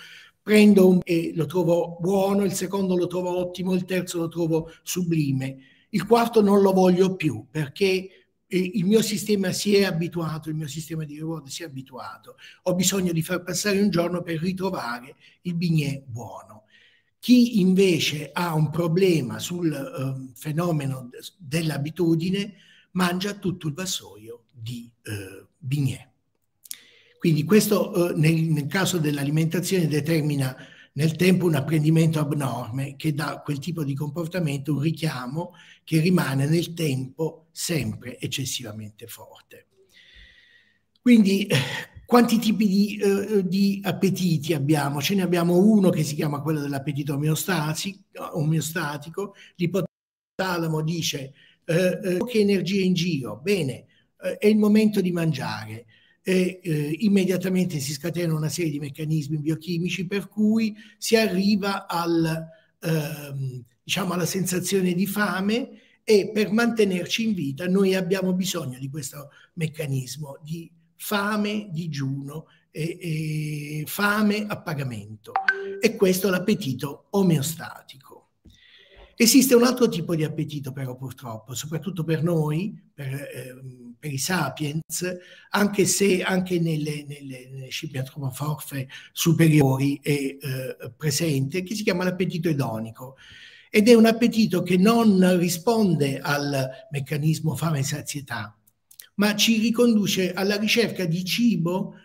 [0.41, 4.71] Prendo un e lo trovo buono, il secondo lo trovo ottimo, il terzo lo trovo
[4.83, 5.57] sublime.
[5.89, 8.09] Il quarto non lo voglio più perché
[8.47, 12.37] il mio sistema si è abituato, il mio sistema di reward si è abituato.
[12.63, 16.63] Ho bisogno di far passare un giorno per ritrovare il bignè buono.
[17.19, 22.55] Chi invece ha un problema sul uh, fenomeno dell'abitudine
[22.91, 26.10] mangia tutto il vassoio di uh, bignè.
[27.22, 30.57] Quindi questo eh, nel, nel, caso dell'alimentazione determina
[30.93, 35.53] nel tempo un apprendimento abnorme che dà quel tipo di comportamento un richiamo
[35.84, 39.68] che rimane nel tempo sempre eccessivamente forte.
[40.99, 41.48] Quindi
[42.07, 44.99] quanti tipi di, eh, di, appetiti abbiamo?
[44.99, 49.35] Ce ne abbiamo uno che si chiama quello dell'appetito omeostatico.
[49.57, 51.34] L'ipotalamo dice
[51.65, 53.85] eh, eh, che energia in giro, bene,
[54.23, 55.85] eh, è il momento di mangiare.
[56.23, 62.48] E, eh, immediatamente si scatena una serie di meccanismi biochimici per cui si arriva al,
[62.80, 65.69] ehm, diciamo alla sensazione di fame
[66.03, 72.98] e per mantenerci in vita noi abbiamo bisogno di questo meccanismo di fame, digiuno, e,
[73.02, 75.34] e fame a pagamento.
[75.80, 78.20] E questo l'appetito omeostatico.
[79.15, 83.55] Esiste un altro tipo di appetito però purtroppo, soprattutto per noi, per, eh,
[83.99, 85.17] per i sapiens,
[85.49, 90.38] anche se anche nelle, nelle, nelle scimmie antropomorfe superiori è eh,
[90.97, 93.15] presente, che si chiama l'appetito edonico.
[93.69, 98.57] Ed è un appetito che non risponde al meccanismo fame e sazietà,
[99.15, 101.95] ma ci riconduce alla ricerca di cibo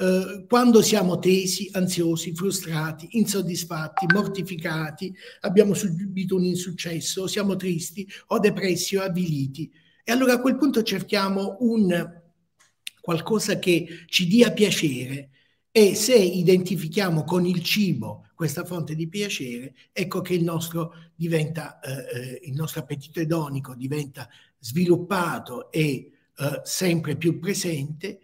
[0.00, 8.38] eh, quando siamo tesi, ansiosi, frustrati, insoddisfatti, mortificati, abbiamo subito un insuccesso, siamo tristi o
[8.38, 9.70] depressi o avviliti.
[10.02, 12.18] E allora a quel punto cerchiamo un
[12.98, 15.28] qualcosa che ci dia piacere
[15.70, 21.78] e se identifichiamo con il cibo questa fonte di piacere, ecco che il nostro, diventa,
[21.80, 24.26] eh, eh il nostro appetito edonico diventa
[24.58, 28.20] sviluppato e eh, sempre più presente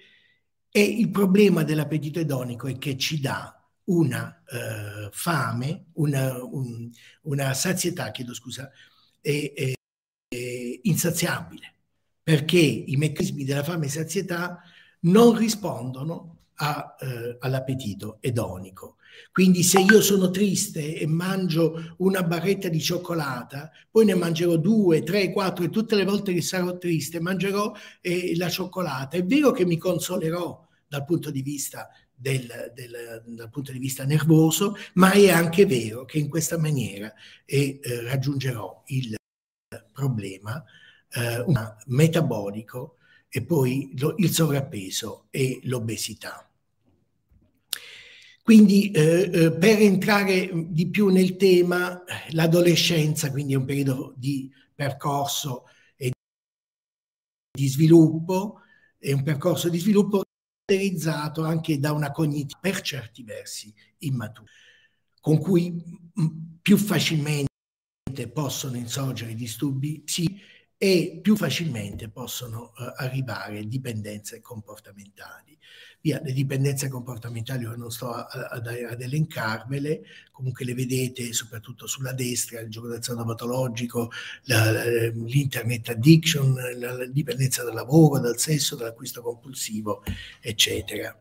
[0.76, 6.90] e il problema dell'appetito edonico è che ci dà una uh, fame, una, un,
[7.22, 8.70] una, sazietà, chiedo scusa,
[9.18, 9.72] è, è,
[10.28, 11.76] è insaziabile,
[12.22, 14.60] perché i meccanismi della fame e sazietà
[15.00, 18.96] non rispondono a, uh, all'appetito edonico.
[19.32, 25.02] Quindi se io sono triste e mangio una barretta di cioccolata, poi ne mangerò due,
[25.04, 27.72] tre, quattro e tutte le volte che sarò triste mangerò
[28.02, 29.16] eh, la cioccolata.
[29.16, 34.04] È vero che mi consolerò dal punto di vista del, del, dal punto di vista
[34.04, 37.12] nervoso, ma è anche vero che in questa maniera
[37.44, 39.16] eh, raggiungerò il
[39.92, 40.64] problema
[41.10, 41.44] eh,
[41.86, 42.96] metabolico
[43.28, 46.48] e poi lo, il sovrappeso e l'obesità.
[48.42, 54.48] Quindi eh, eh, per entrare di più nel tema, l'adolescenza, quindi è un periodo di
[54.72, 55.64] percorso
[55.96, 56.12] e
[57.50, 58.60] di sviluppo,
[58.98, 60.25] è un percorso di sviluppo
[60.66, 64.51] caratterizzato anche da una cognizione per certi versi immatura,
[65.20, 65.80] con cui
[66.60, 67.47] più facilmente
[68.32, 70.43] possono insorgere disturbi psichici
[70.78, 75.56] e più facilmente possono uh, arrivare dipendenze comportamentali.
[76.00, 82.12] Via, le dipendenze comportamentali, io non sto ad, ad elencarvele, comunque le vedete soprattutto sulla
[82.12, 84.10] destra, il gioco d'azzardo patologico,
[84.44, 90.04] l'internet addiction, la, la dipendenza dal lavoro, dal sesso, dall'acquisto compulsivo,
[90.40, 91.18] eccetera.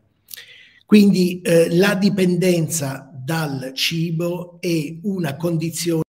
[0.84, 6.04] Quindi eh, la dipendenza dal cibo è una condizione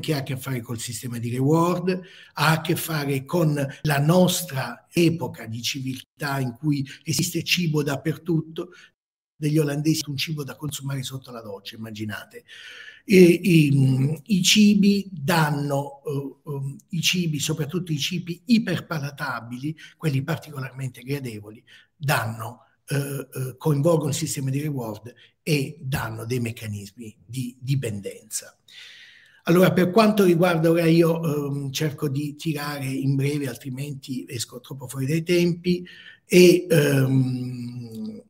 [0.00, 1.90] che ha a che fare col sistema di reward,
[2.34, 8.70] ha a che fare con la nostra epoca di civiltà in cui esiste cibo dappertutto,
[9.36, 12.44] degli olandesi un cibo da consumare sotto la doccia, immaginate.
[13.04, 21.02] E, i, i, cibi danno, uh, um, i cibi, soprattutto i cibi iperpalatabili, quelli particolarmente
[21.02, 21.62] gradevoli,
[21.94, 28.56] danno, uh, uh, coinvolgono il sistema di reward e danno dei meccanismi di dipendenza.
[29.46, 34.88] Allora, per quanto riguarda ora io ehm, cerco di tirare in breve, altrimenti esco troppo
[34.88, 35.84] fuori dai tempi,
[36.24, 38.22] e ehm,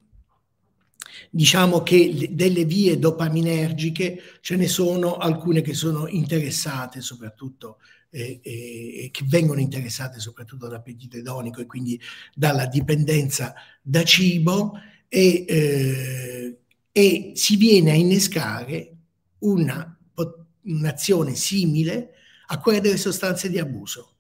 [1.30, 7.78] diciamo che delle vie dopaminergiche ce ne sono alcune che sono interessate soprattutto
[8.10, 12.00] eh, eh, che vengono interessate soprattutto dall'appetito edonico e quindi
[12.34, 14.74] dalla dipendenza da cibo
[15.08, 16.58] e, eh,
[16.90, 18.96] e si viene a innescare
[19.40, 19.96] una
[20.64, 22.10] un'azione simile
[22.46, 24.10] a quella delle sostanze di abuso,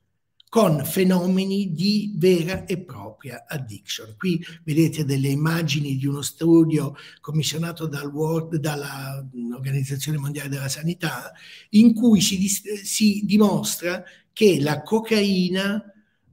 [0.48, 4.14] con fenomeni di vera e propria addiction.
[4.16, 11.32] Qui vedete delle immagini di uno studio commissionato dal World, dall'Organizzazione Mondiale della Sanità,
[11.70, 15.82] in cui si, si dimostra che la cocaina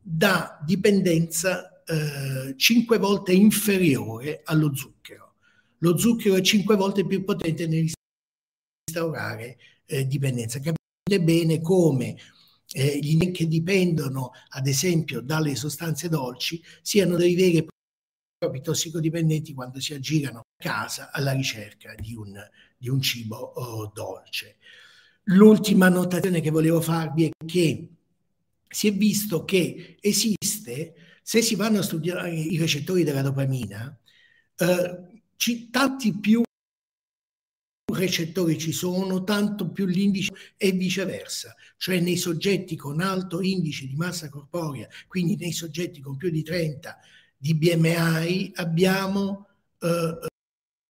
[0.02, 5.36] dà dipendenza eh, 5 volte inferiore allo zucchero.
[5.80, 9.58] Lo zucchero è 5 volte più potente nell'instaurare
[9.92, 10.60] eh, dipendenza.
[10.60, 12.16] Capite bene come
[12.74, 17.68] eh, gli che dipendono ad esempio dalle sostanze dolci siano dei veri e
[18.38, 22.34] propri tossicodipendenti quando si aggirano a casa alla ricerca di un,
[22.78, 24.58] di un cibo oh, dolce.
[25.26, 27.90] L'ultima notazione che volevo farvi è che
[28.68, 33.96] si è visto che esiste, se si vanno a studiare i recettori della dopamina,
[34.56, 36.42] eh, ci, tanti più
[37.94, 43.96] recettori ci sono, tanto più l'indice e viceversa, cioè nei soggetti con alto indice di
[43.96, 46.98] massa corporea, quindi nei soggetti con più di 30
[47.38, 49.48] di BMI abbiamo
[49.80, 50.18] eh,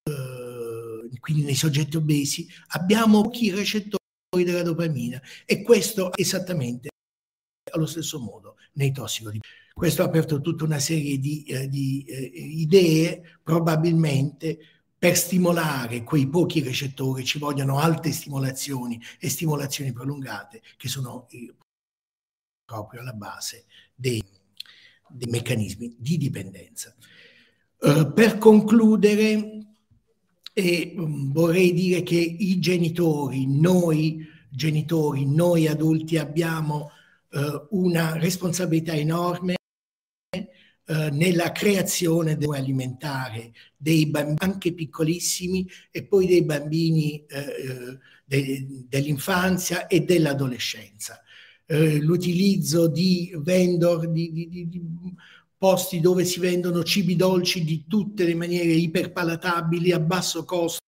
[0.03, 3.99] eh, quindi nei soggetti obesi abbiamo pochi recettori
[4.31, 6.89] della dopamina e questo esattamente
[7.71, 9.59] allo stesso modo nei tossicodipendenti.
[9.73, 16.27] Questo ha aperto tutta una serie di, eh, di eh, idee, probabilmente per stimolare quei
[16.27, 21.55] pochi recettori ci vogliono alte stimolazioni e stimolazioni prolungate che sono eh,
[22.63, 23.65] proprio alla base
[23.95, 24.23] dei,
[25.09, 26.95] dei meccanismi di dipendenza.
[27.79, 29.65] Uh, per concludere,
[30.53, 36.91] eh, vorrei dire che i genitori, noi genitori, noi adulti abbiamo
[37.31, 39.55] uh, una responsabilità enorme
[40.87, 47.25] uh, nella creazione alimentare dei bambini anche piccolissimi e poi dei bambini
[48.25, 51.21] de, dell'infanzia e dell'adolescenza.
[51.65, 54.81] Eh, l'utilizzo di vendor, di, di, di,
[55.57, 60.79] posti dove si vendono cibi dolci di tutte le maniere iperpalatabili a basso costo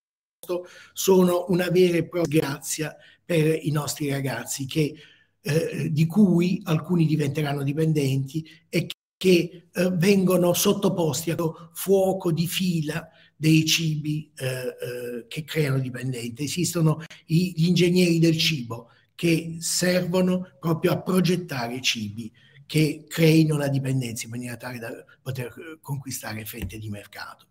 [0.93, 4.95] sono una vera e propria grazia per i nostri ragazzi che,
[5.41, 8.87] eh, di cui alcuni diventeranno dipendenti e
[9.23, 11.37] che eh, vengono sottoposti a
[11.71, 16.43] fuoco di fila dei cibi eh, eh che creano dipendenti.
[16.43, 22.29] Esistono gli ingegneri del cibo che servono proprio a progettare cibi
[22.65, 27.47] che creino la dipendenza in maniera tale da poter eh, conquistare fette di mercato.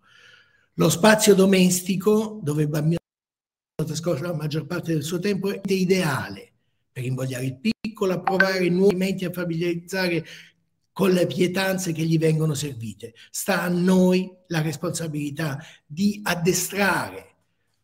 [0.74, 2.98] Lo spazio domestico, dove il bambino
[3.82, 6.52] trascorre la maggior parte del suo tempo, è ideale
[6.92, 10.22] per invogliare il piccolo a provare nuovi alimenti, a familiarizzare
[10.92, 13.14] con le pietanze che gli vengono servite.
[13.30, 17.34] Sta a noi la responsabilità di addestrare,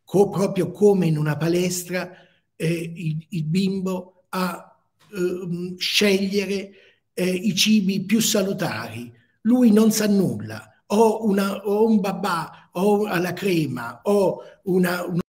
[0.04, 2.10] co- proprio come in una palestra,
[2.54, 4.76] eh, il, il, bimbo a
[5.10, 6.70] eh, scegliere
[7.14, 9.12] eh, i cibi più salutari.
[9.42, 15.20] Lui non sa nulla, o, una, o un babà, o alla crema, o una, uno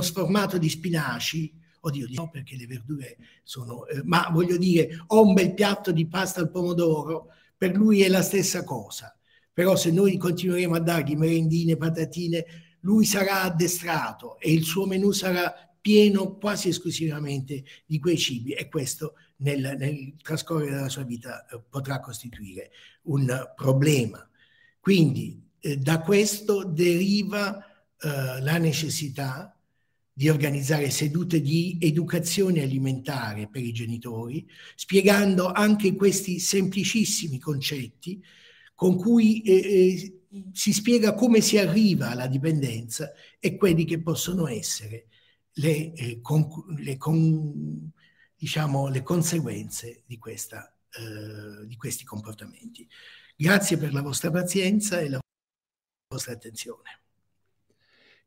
[0.00, 5.34] sformato di spinaci, oddio, no perché le verdure sono, eh, ma voglio dire, o un
[5.34, 9.14] bel piatto di pasta al pomodoro, per lui è la stessa cosa.
[9.52, 12.44] Però se noi continueremo a dargli merendine, patatine,
[12.80, 18.68] lui sarà addestrato e il suo menù sarà pieno quasi esclusivamente di quei cibi e
[18.68, 22.70] questo nel, nel trascorrere della sua vita eh, potrà costituire
[23.02, 24.26] un problema.
[24.78, 29.54] Quindi eh, da questo deriva eh, la necessità
[30.20, 38.22] di organizzare sedute di educazione alimentare per i genitori, spiegando anche questi semplicissimi concetti
[38.74, 40.14] con cui eh, eh
[40.52, 45.06] si spiega come si arriva alla dipendenza e quelli che possono essere
[45.54, 47.90] le, eh, con, le, con,
[48.36, 52.86] diciamo, le conseguenze di, questa, eh, di questi comportamenti.
[53.34, 55.18] Grazie per la vostra pazienza e la
[56.08, 57.00] vostra attenzione.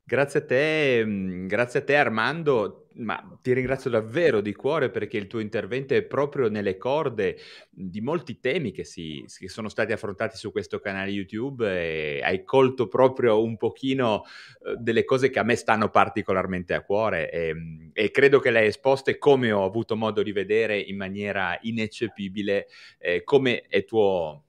[0.05, 5.15] Grazie a te, mm, grazie a te Armando, ma ti ringrazio davvero di cuore perché
[5.15, 7.37] il tuo intervento è proprio nelle corde
[7.69, 12.43] di molti temi che, si, che sono stati affrontati su questo canale YouTube e hai
[12.43, 14.23] colto proprio un pochino
[14.65, 17.31] eh, delle cose che a me stanno particolarmente a cuore.
[17.31, 20.97] E, mm, e, credo che le hai esposte come ho avuto modo di vedere in
[20.97, 22.67] maniera ineccepibile
[22.99, 24.42] eh, come è tuo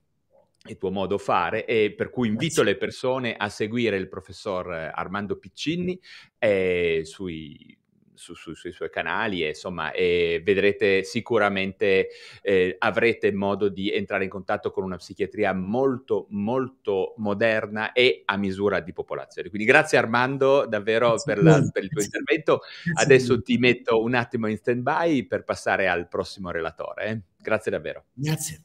[0.67, 5.37] il tuo modo fare e per cui invito le persone a seguire il professor Armando
[5.37, 5.99] Piccini
[6.39, 7.77] eh, sui,
[8.15, 12.07] su, su, sui suoi canali e insomma e vedrete sicuramente
[12.41, 18.37] eh, avrete modo di entrare in contatto con una psichiatria molto molto moderna e a
[18.37, 19.49] misura di popolazione.
[19.49, 22.61] Quindi grazie Armando davvero per, la, per, il tuo intervento.
[22.83, 27.21] Grazie adesso ti metto un attimo in stand by per passare al prossimo relatore eh.
[27.41, 28.05] grazie davvero.
[28.13, 28.64] Grazie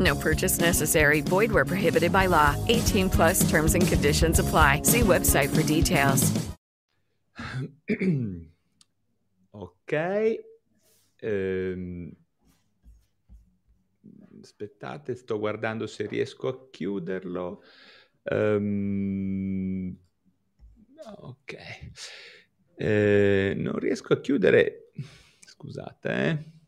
[0.00, 1.20] No purchase necessary.
[1.20, 2.56] Void where prohibited by law.
[2.68, 4.82] 18 plus terms and conditions apply.
[4.82, 6.32] See website for details.
[9.52, 10.44] ok.
[11.22, 12.10] Ehm,
[14.40, 17.62] aspettate, sto guardando se riesco a chiuderlo.
[18.22, 19.96] Ehm,
[21.18, 21.54] ok.
[22.76, 24.90] Eh, non riesco a chiudere.
[25.40, 26.59] Scusate, eh.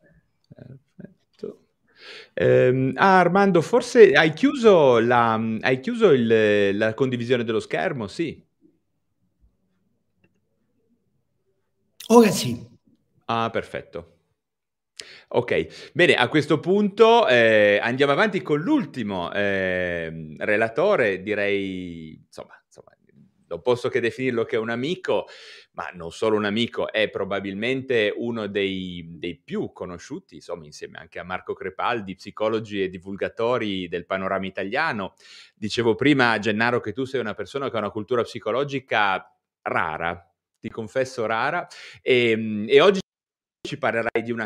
[2.34, 8.06] Ehm, ah, Armando, forse hai chiuso la, hai chiuso il- la condivisione dello schermo?
[8.08, 8.42] Sì.
[12.10, 12.64] Ora sì.
[13.26, 14.18] Ah, perfetto.
[15.28, 22.90] Ok, bene, a questo punto eh, andiamo avanti con l'ultimo ehm, relatore, direi, insomma, insomma,
[23.48, 25.26] non posso che definirlo che un amico,
[25.74, 31.18] ma non solo un amico, è probabilmente uno dei, dei più conosciuti, insomma, insieme anche
[31.18, 35.14] a Marco Crepaldi, psicologi e divulgatori del panorama italiano.
[35.54, 40.68] Dicevo prima, Gennaro, che tu sei una persona che ha una cultura psicologica rara, ti
[40.68, 41.66] confesso rara,
[42.02, 43.00] e, e oggi
[43.66, 44.44] ci parlerai di una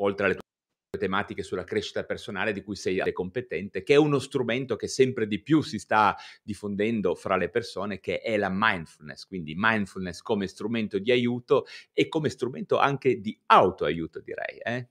[0.00, 0.47] oltre alle tue
[0.96, 5.42] tematiche sulla crescita personale di cui sei competente, che è uno strumento che sempre di
[5.42, 10.98] più si sta diffondendo fra le persone, che è la mindfulness, quindi mindfulness come strumento
[10.98, 14.58] di aiuto e come strumento anche di autoaiuto, direi.
[14.62, 14.88] Eh?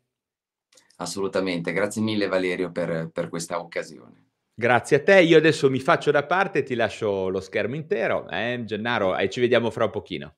[0.98, 4.26] Assolutamente, grazie mille Valerio per, per questa occasione.
[4.54, 8.62] Grazie a te, io adesso mi faccio da parte, ti lascio lo schermo intero, eh?
[8.66, 10.36] Gennaro, e ci vediamo fra un pochino.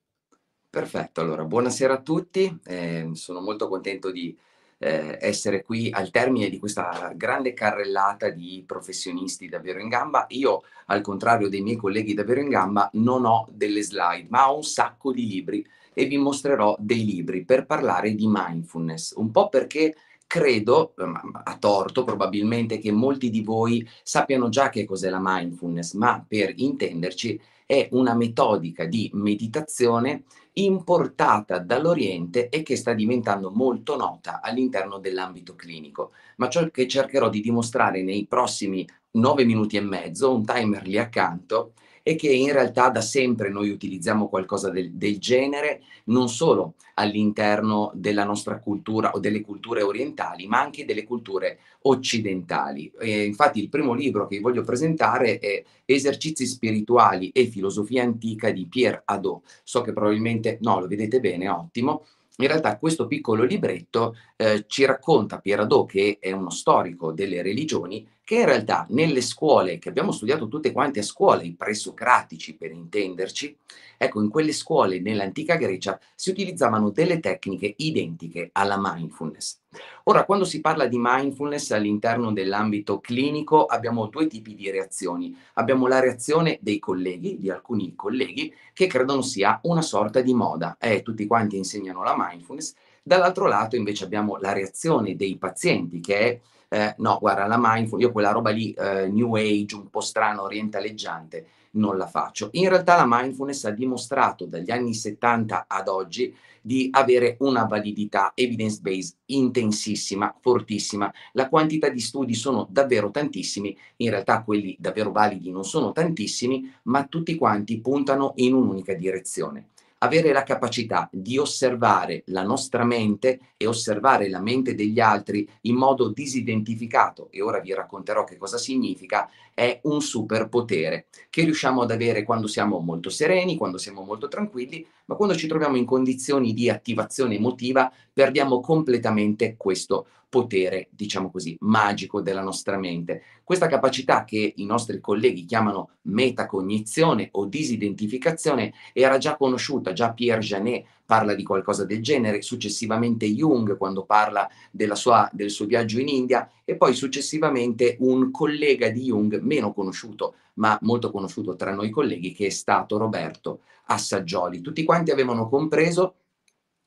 [0.70, 4.38] Perfetto, allora buonasera a tutti, eh, sono molto contento di
[4.80, 10.26] eh, essere qui al termine di questa grande carrellata di professionisti davvero in gamba.
[10.30, 14.56] Io, al contrario dei miei colleghi davvero in gamba, non ho delle slide, ma ho
[14.56, 19.50] un sacco di libri e vi mostrerò dei libri per parlare di mindfulness, un po'
[19.50, 25.20] perché credo, ehm, a torto probabilmente, che molti di voi sappiano già che cos'è la
[25.22, 30.24] mindfulness, ma per intenderci è una metodica di meditazione
[30.54, 36.14] importata dall'Oriente e che sta diventando molto nota all'interno dell'ambito clinico.
[36.38, 40.98] Ma ciò che cercherò di dimostrare nei prossimi nove minuti e mezzo, un timer lì
[40.98, 41.74] accanto,
[42.10, 47.92] è che in realtà da sempre noi utilizziamo qualcosa del, del genere, non solo all'interno
[47.94, 52.92] della nostra cultura o delle culture orientali, ma anche delle culture occidentali.
[53.00, 58.52] E infatti il primo libro che vi voglio presentare è Esercizi spirituali e filosofia antica
[58.52, 59.42] di Pierre Hadot.
[59.64, 62.06] So che probabilmente no, lo vedete bene, ottimo
[62.40, 68.08] in realtà questo piccolo libretto eh, ci racconta Pieradò, che è uno storico delle religioni,
[68.30, 72.70] che in realtà nelle scuole che abbiamo studiato tutte quante a scuola, i presocratici per
[72.70, 73.58] intenderci,
[73.98, 79.62] ecco, in quelle scuole nell'antica Grecia si utilizzavano delle tecniche identiche alla mindfulness.
[80.04, 85.36] Ora, quando si parla di mindfulness all'interno dell'ambito clinico, abbiamo due tipi di reazioni.
[85.54, 90.78] Abbiamo la reazione dei colleghi, di alcuni colleghi, che credono sia una sorta di moda.
[90.80, 92.76] Eh, tutti quanti insegnano la mindfulness.
[93.02, 98.08] Dall'altro lato invece abbiamo la reazione dei pazienti che è eh, no, guarda, la mindfulness,
[98.08, 102.50] io quella roba lì, eh, new age, un po' strano, orientaleggiante, non la faccio.
[102.54, 108.34] In realtà la mindfulness ha dimostrato dagli anni 70 ad oggi di avere una validità
[108.36, 111.12] evidence-based intensissima, fortissima.
[111.34, 116.72] La quantità di studi sono davvero tantissimi, in realtà quelli davvero validi non sono tantissimi,
[116.84, 119.70] ma tutti quanti puntano in un'unica direzione
[120.00, 125.76] avere la capacità di osservare la nostra mente e osservare la mente degli altri in
[125.76, 129.30] modo disidentificato, e ora vi racconterò che cosa significa,
[129.60, 134.88] è un superpotere che riusciamo ad avere quando siamo molto sereni, quando siamo molto tranquilli,
[135.04, 141.58] ma quando ci troviamo in condizioni di attivazione emotiva perdiamo completamente questo potere, diciamo così,
[141.60, 143.24] magico della nostra mente.
[143.44, 150.40] Questa capacità che i nostri colleghi chiamano metacognizione o disidentificazione era già conosciuta, già Pierre
[150.40, 154.48] Janet parla di qualcosa del genere, successivamente Jung quando parla
[154.94, 160.36] sua, del suo viaggio in India e poi successivamente un collega di Jung meno conosciuto,
[160.56, 164.62] ma molto conosciuto tra noi colleghi, che è stato Roberto Assaggioli.
[164.62, 166.14] Tutti quanti avevano compreso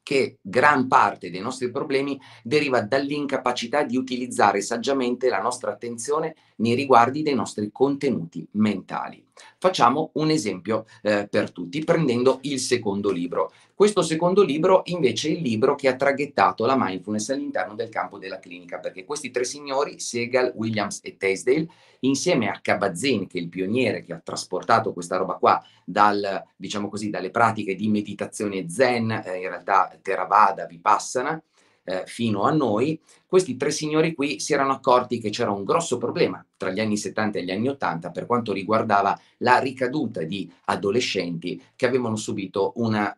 [0.03, 6.75] che gran parte dei nostri problemi deriva dall'incapacità di utilizzare saggiamente la nostra attenzione nei
[6.75, 9.25] riguardi dei nostri contenuti mentali.
[9.59, 13.53] Facciamo un esempio eh, per tutti, prendendo il secondo libro.
[13.83, 18.17] Questo secondo libro invece è il libro che ha traghettato la mindfulness all'interno del campo
[18.17, 21.67] della clinica, perché questi tre signori, Segal, Williams e Teisdale,
[22.03, 26.89] insieme a Kabat-Zinn, che è il pioniere che ha trasportato questa roba qua dal, diciamo
[26.89, 31.43] così, dalle pratiche di meditazione zen, eh, in realtà Theravada, Vipassana,
[31.83, 35.99] eh, fino a noi, questi tre signori qui si erano accorti che c'era un grosso
[35.99, 40.49] problema tra gli anni 70 e gli anni 80 per quanto riguardava la ricaduta di
[40.67, 43.13] adolescenti che avevano subito una,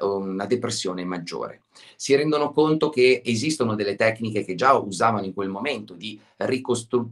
[0.00, 1.62] uh, una depressione maggiore.
[1.96, 6.20] Si rendono conto che esistono delle tecniche che già usavano in quel momento di,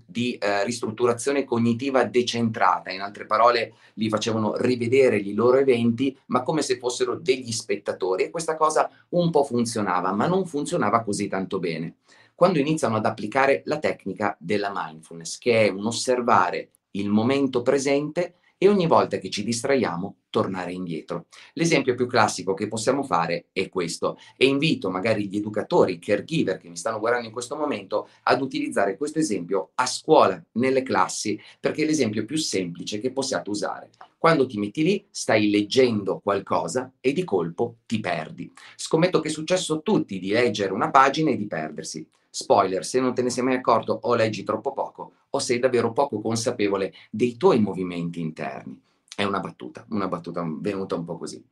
[0.05, 6.43] di uh, ristrutturazione cognitiva decentrata, in altre parole li facevano rivedere i loro eventi, ma
[6.43, 8.23] come se fossero degli spettatori.
[8.23, 11.97] E questa cosa un po' funzionava, ma non funzionava così tanto bene
[12.37, 18.35] quando iniziano ad applicare la tecnica della mindfulness, che è un osservare il momento presente
[18.59, 21.27] e ogni volta che ci distraiamo tornare indietro.
[21.55, 26.59] L'esempio più classico che possiamo fare è questo e invito magari gli educatori, i caregiver
[26.59, 31.41] che mi stanno guardando in questo momento ad utilizzare questo esempio a scuola, nelle classi,
[31.59, 33.91] perché è l'esempio più semplice che possiate usare.
[34.19, 38.53] Quando ti metti lì, stai leggendo qualcosa e di colpo ti perdi.
[38.75, 42.07] Scommetto che è successo a tutti di leggere una pagina e di perdersi.
[42.39, 45.95] Spoiler, se non te ne sei mai accorto o leggi troppo poco o sei davvero
[45.95, 48.79] poco consapevole dei tuoi movimenti interni.
[49.17, 51.43] È una battuta, una battuta venuta un po' così.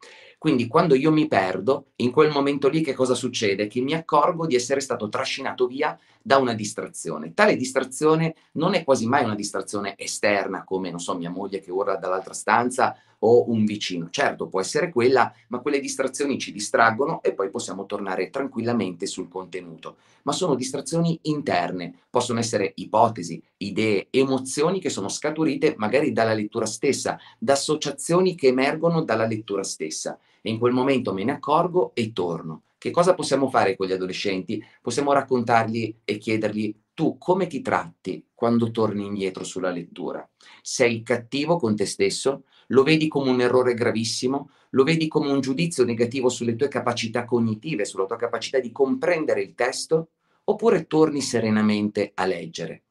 [0.45, 3.67] Quindi quando io mi perdo, in quel momento lì che cosa succede?
[3.67, 7.33] Che mi accorgo di essere stato trascinato via da una distrazione.
[7.33, 11.71] Tale distrazione non è quasi mai una distrazione esterna, come, non so, mia moglie che
[11.71, 14.09] urla dall'altra stanza o un vicino.
[14.11, 19.29] Certo, può essere quella, ma quelle distrazioni ci distraggono e poi possiamo tornare tranquillamente sul
[19.29, 19.97] contenuto.
[20.25, 26.67] Ma sono distrazioni interne, possono essere ipotesi, idee, emozioni che sono scaturite magari dalla lettura
[26.67, 30.19] stessa, da associazioni che emergono dalla lettura stessa.
[30.47, 32.65] E in quel momento me ne accorgo e torno.
[32.77, 34.63] Che cosa possiamo fare con gli adolescenti?
[34.83, 40.29] Possiamo raccontargli e chiedergli tu come ti tratti quando torni indietro sulla lettura?
[40.61, 42.45] Sei cattivo con te stesso?
[42.67, 44.51] Lo vedi come un errore gravissimo?
[44.73, 49.41] Lo vedi come un giudizio negativo sulle tue capacità cognitive, sulla tua capacità di comprendere
[49.41, 50.11] il testo?
[50.45, 52.83] Oppure torni serenamente a leggere?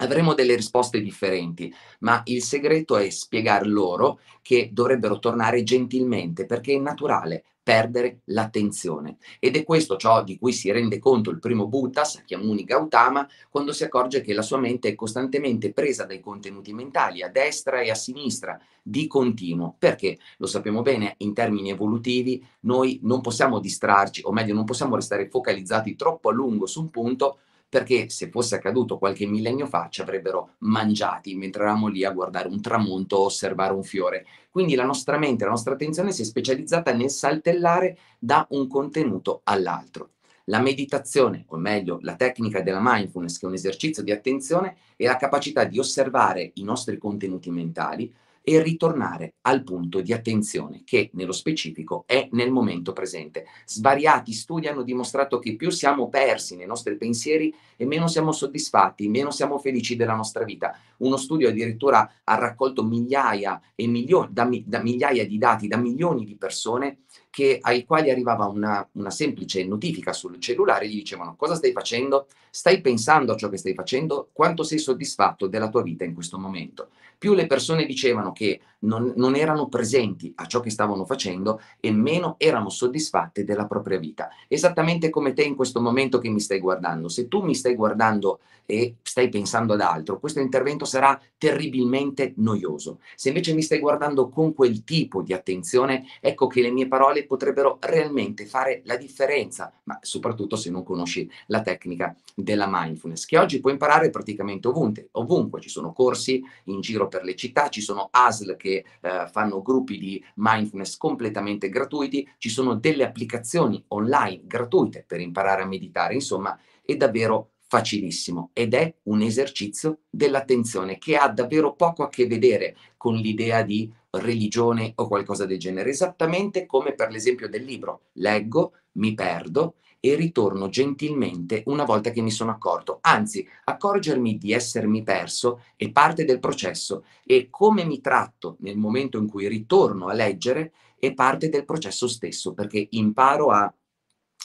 [0.00, 6.74] Avremo delle risposte differenti, ma il segreto è spiegar loro che dovrebbero tornare gentilmente perché
[6.74, 9.18] è naturale perdere l'attenzione.
[9.38, 13.72] Ed è questo ciò di cui si rende conto il primo Buddha, Sakyamuni Gautama, quando
[13.72, 17.90] si accorge che la sua mente è costantemente presa dai contenuti mentali a destra e
[17.90, 19.76] a sinistra, di continuo.
[19.78, 20.18] Perché?
[20.38, 25.28] Lo sappiamo bene, in termini evolutivi, noi non possiamo distrarci, o meglio, non possiamo restare
[25.28, 30.00] focalizzati troppo a lungo su un punto perché se fosse accaduto qualche millennio fa ci
[30.00, 34.26] avrebbero mangiati mentre eravamo lì a guardare un tramonto o osservare un fiore.
[34.50, 39.42] Quindi la nostra mente, la nostra attenzione si è specializzata nel saltellare da un contenuto
[39.44, 40.10] all'altro.
[40.46, 45.04] La meditazione, o meglio la tecnica della mindfulness, che è un esercizio di attenzione, è
[45.04, 48.12] la capacità di osservare i nostri contenuti mentali,
[48.42, 53.46] e ritornare al punto di attenzione che nello specifico è nel momento presente.
[53.66, 59.08] Svariati studi hanno dimostrato che più siamo persi nei nostri pensieri e meno siamo soddisfatti,
[59.08, 60.76] meno siamo felici della nostra vita.
[60.98, 66.24] Uno studio addirittura ha raccolto migliaia e milioni, da, da migliaia di dati da milioni
[66.24, 71.54] di persone che, ai quali arrivava una, una semplice notifica sul cellulare gli dicevano cosa
[71.54, 72.26] stai facendo?
[72.50, 74.28] Stai pensando a ciò che stai facendo?
[74.32, 76.90] Quanto sei soddisfatto della tua vita in questo momento?
[77.16, 81.90] Più le persone dicevano che non, non erano presenti a ciò che stavano facendo e
[81.90, 84.28] meno erano soddisfatte della propria vita.
[84.48, 87.08] Esattamente come te in questo momento che mi stai guardando.
[87.08, 93.00] Se tu mi stai guardando e stai pensando ad altro, questo intervento sarà terribilmente noioso.
[93.16, 97.26] Se invece mi stai guardando con quel tipo di attenzione, ecco che le mie parole
[97.26, 103.38] potrebbero realmente fare la differenza, ma soprattutto se non conosci la tecnica della mindfulness, che
[103.38, 105.08] oggi puoi imparare praticamente ovunque.
[105.12, 105.60] ovunque.
[105.60, 109.98] Ci sono corsi in giro per le città, ci sono ASL che eh, fanno gruppi
[109.98, 116.58] di mindfulness completamente gratuiti, ci sono delle applicazioni online gratuite per imparare a meditare, insomma
[116.84, 122.76] è davvero facilissimo ed è un esercizio dell'attenzione che ha davvero poco a che vedere
[122.96, 128.06] con l'idea di religione o qualcosa del genere, esattamente come per l'esempio del libro.
[128.14, 132.98] Leggo, mi perdo e ritorno gentilmente una volta che mi sono accorto.
[133.02, 139.18] Anzi, accorgermi di essermi perso è parte del processo e come mi tratto nel momento
[139.18, 143.72] in cui ritorno a leggere è parte del processo stesso, perché imparo a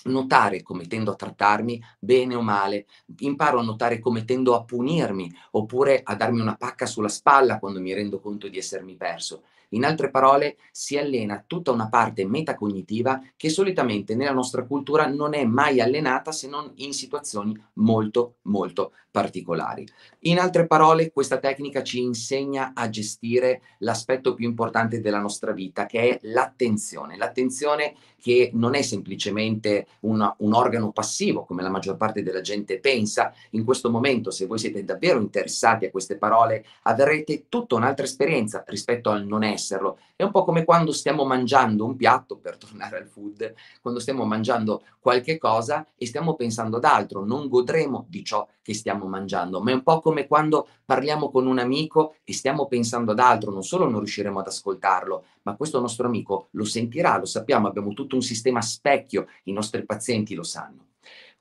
[0.06, 2.86] notare come tendo a trattarmi, bene o male,
[3.20, 7.80] imparo a notare come tendo a punirmi, oppure a darmi una pacca sulla spalla quando
[7.80, 9.44] mi rendo conto di essermi perso.
[9.70, 15.34] In altre parole, si allena tutta una parte metacognitiva che solitamente nella nostra cultura non
[15.34, 19.88] è mai allenata se non in situazioni molto, molto particolari.
[20.24, 25.86] In altre parole, questa tecnica ci insegna a gestire l'aspetto più importante della nostra vita,
[25.86, 27.16] che è l'attenzione.
[27.16, 27.96] L'attenzione
[28.26, 33.32] che non è semplicemente una, un organo passivo, come la maggior parte della gente pensa.
[33.52, 38.66] In questo momento, se voi siete davvero interessati a queste parole, avrete tutta un'altra esperienza
[38.68, 40.00] rispetto al non esserlo.
[40.16, 44.26] È un po' come quando stiamo mangiando un piatto, per tornare al food, quando stiamo
[44.26, 49.62] mangiando qualche cosa e stiamo pensando ad altro, non godremo di ciò che stiamo mangiando,
[49.62, 53.52] ma è un po' come quando parliamo con un amico e stiamo pensando ad altro,
[53.52, 57.94] non solo non riusciremo ad ascoltarlo, ma questo nostro amico lo sentirà, lo sappiamo, abbiamo
[57.94, 60.86] tutto un sistema specchio, i nostri pazienti lo sanno.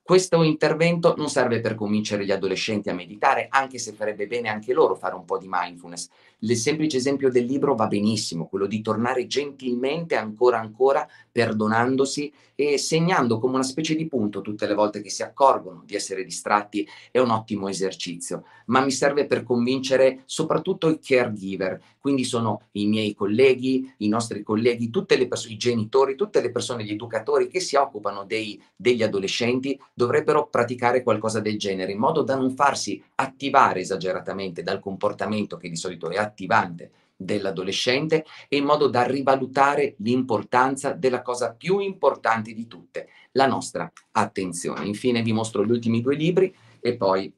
[0.07, 4.75] Questo intervento non serve per convincere gli adolescenti a meditare, anche se farebbe bene anche
[4.75, 6.11] loro fare un po' di mindfulness.
[6.47, 12.77] Il semplice esempio del libro va benissimo, quello di tornare gentilmente ancora ancora, perdonandosi e
[12.77, 16.87] segnando come una specie di punto tutte le volte che si accorgono di essere distratti,
[17.11, 22.87] è un ottimo esercizio, ma mi serve per convincere soprattutto i caregiver, quindi sono i
[22.87, 24.91] miei colleghi, i nostri colleghi,
[25.27, 30.49] persone, i genitori, tutte le persone, gli educatori che si occupano dei, degli adolescenti dovrebbero
[30.49, 35.77] praticare qualcosa del genere in modo da non farsi attivare esageratamente dal comportamento che di
[35.77, 42.67] solito è attivante dell'adolescente e in modo da rivalutare l'importanza della cosa più importante di
[42.67, 44.85] tutte, la nostra attenzione.
[44.85, 47.33] Infine vi mostro gli ultimi due libri e poi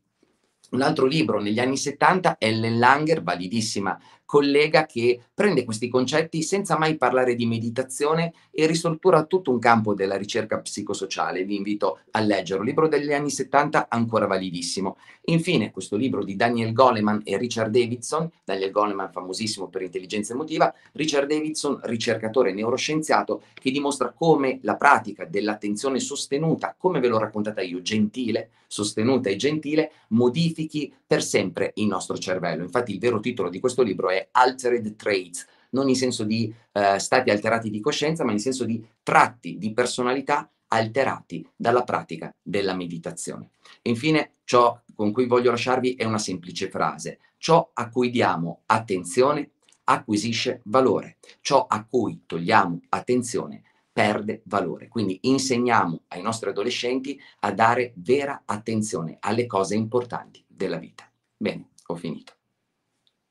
[0.71, 3.97] un altro libro negli anni 70, Ellen Langer, validissima
[4.27, 9.95] collega che prende questi concetti senza mai parlare di meditazione e ristruttura tutto un campo
[9.95, 11.45] della ricerca psicosociale.
[11.45, 12.65] Vi invito a leggerlo.
[12.65, 14.99] Libro degli anni 70 ancora validissimo.
[15.27, 20.73] Infine, questo libro di Daniel Goleman e Richard Davidson, Daniel Goleman famosissimo per intelligenza emotiva,
[20.93, 27.61] Richard Davidson ricercatore neuroscienziato che dimostra come la pratica dell'attenzione sostenuta, come ve l'ho raccontata
[27.63, 32.63] io, gentile, sostenuta e gentile, modifichi per sempre il nostro cervello.
[32.63, 36.53] Infatti il vero titolo di questo libro è è altered traits, non in senso di
[36.73, 42.35] eh, stati alterati di coscienza, ma in senso di tratti di personalità alterati dalla pratica
[42.43, 43.51] della meditazione.
[43.83, 47.19] E infine, ciò con cui voglio lasciarvi è una semplice frase.
[47.39, 49.51] Ciò a cui diamo attenzione
[49.85, 51.19] acquisisce valore.
[51.41, 53.63] Ciò a cui togliamo attenzione
[53.93, 54.89] perde valore.
[54.89, 61.09] Quindi insegniamo ai nostri adolescenti a dare vera attenzione alle cose importanti della vita.
[61.37, 62.36] Bene, ho finito.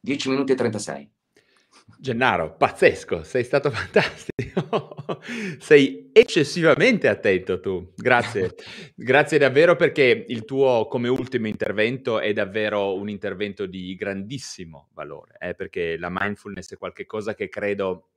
[0.05, 1.11] 10 minuti e 36.
[1.97, 5.01] Gennaro, pazzesco, sei stato fantastico.
[5.57, 7.91] sei eccessivamente attento tu.
[7.95, 8.53] Grazie.
[8.93, 15.37] Grazie davvero perché il tuo come ultimo intervento è davvero un intervento di grandissimo valore,
[15.39, 18.09] eh, perché la mindfulness è qualcosa che credo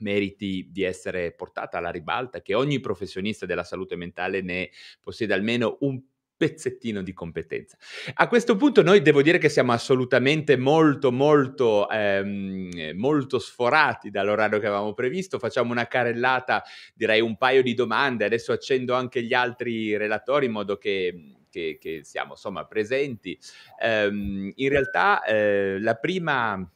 [0.00, 4.68] meriti di essere portata alla ribalta, che ogni professionista della salute mentale ne
[5.00, 6.02] possieda almeno un
[6.44, 7.76] pezzettino di competenza.
[8.14, 14.58] A questo punto noi devo dire che siamo assolutamente molto molto ehm, molto sforati dall'orario
[14.58, 16.62] che avevamo previsto, facciamo una carrellata,
[16.94, 21.78] direi un paio di domande, adesso accendo anche gli altri relatori in modo che che,
[21.80, 23.38] che siamo insomma presenti.
[23.80, 26.68] Um, in realtà eh, la prima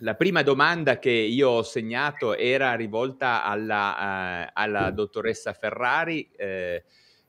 [0.00, 6.84] la prima domanda che io ho segnato era rivolta alla, uh, alla dottoressa Ferrari, eh,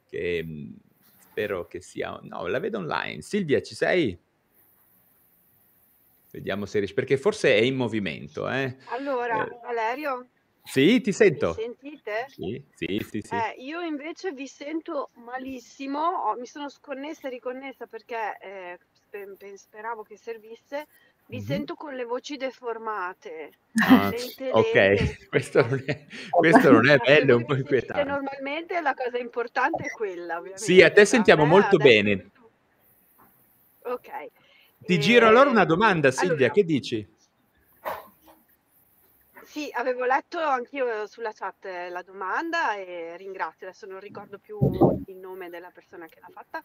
[0.06, 0.46] che
[1.40, 2.20] spero che sia...
[2.24, 3.22] No, la vedo online.
[3.22, 4.18] Silvia, ci sei?
[6.32, 8.50] Vediamo se riesci, perché forse è in movimento.
[8.50, 8.76] Eh?
[8.90, 9.60] Allora, eh.
[9.64, 10.28] Valerio?
[10.64, 11.56] Sì, ti sento.
[11.58, 12.26] Mi sentite?
[12.28, 13.22] Sì, sì, sì.
[13.22, 13.34] sì.
[13.34, 18.78] Eh, io invece vi sento malissimo, oh, mi sono sconnessa e riconnessa perché eh,
[19.56, 20.88] speravo che servisse,
[21.30, 21.46] vi mm-hmm.
[21.46, 23.52] sento con le voci deformate.
[23.88, 24.10] Ah,
[24.52, 28.04] ok, questo non è, questo non è bello, è un po' inquietante.
[28.04, 30.64] Normalmente la cosa importante è quella, ovviamente.
[30.64, 32.30] Sì, a te sentiamo me molto bene.
[33.84, 34.10] Ok.
[34.80, 34.98] Ti e...
[34.98, 37.08] giro allora una domanda, Silvia, allora, che dici?
[39.50, 44.60] Sì, avevo letto anch'io sulla chat la domanda e ringrazio, adesso non ricordo più
[45.08, 46.62] il nome della persona che l'ha fatta,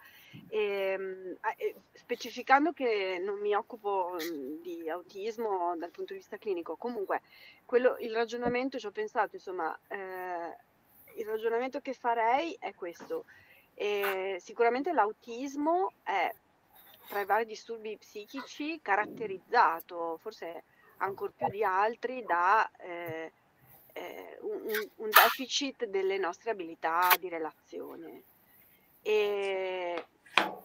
[0.50, 4.18] e, eh, specificando che non mi occupo
[4.60, 7.22] di autismo dal punto di vista clinico, comunque
[7.64, 10.54] quello, il ragionamento ci ho pensato, insomma, eh,
[11.16, 13.24] il ragionamento che farei è questo,
[13.72, 16.30] e sicuramente l'autismo è
[17.08, 20.64] tra i vari disturbi psichici caratterizzato, forse
[20.98, 23.32] ancor più di altri da eh,
[23.92, 28.23] eh, un, un deficit delle nostre abilità di relazione.
[29.02, 30.06] E,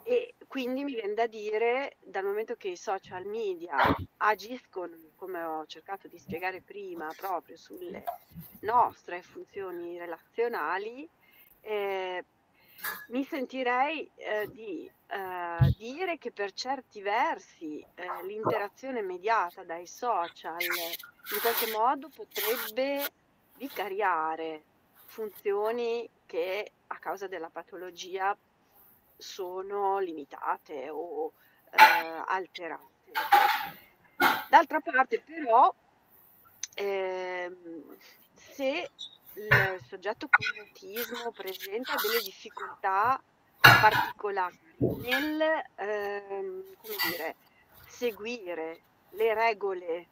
[0.03, 3.75] e quindi mi viene da dire, dal momento che i social media
[4.17, 8.03] agiscono, come ho cercato di spiegare prima, proprio sulle
[8.61, 11.07] nostre funzioni relazionali,
[11.61, 12.23] eh,
[13.07, 20.61] mi sentirei eh, di eh, dire che per certi versi eh, l'interazione mediata dai social
[20.61, 23.11] in qualche modo potrebbe
[23.57, 24.63] vicariare
[25.05, 28.37] funzioni che a causa della patologia
[29.17, 31.33] sono limitate o
[31.71, 32.87] eh, alterate.
[34.49, 35.73] D'altra parte però,
[36.75, 37.97] ehm,
[38.33, 38.89] se
[39.39, 43.21] il soggetto con autismo presenta delle difficoltà
[43.59, 45.41] particolari nel
[45.75, 46.63] ehm,
[47.09, 47.35] dire,
[47.87, 50.07] seguire le regole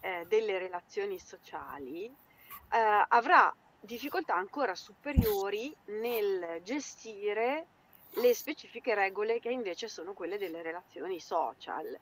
[0.00, 7.66] eh, delle relazioni sociali, eh, avrà difficoltà ancora superiori nel gestire
[8.14, 11.98] le specifiche regole che invece sono quelle delle relazioni social.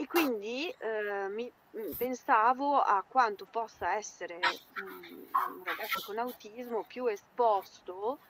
[0.00, 4.38] E quindi eh, mi, mm, pensavo a quanto possa essere
[4.80, 8.20] um, un ragazzo con autismo più esposto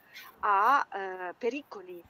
[0.40, 2.02] a eh, pericoli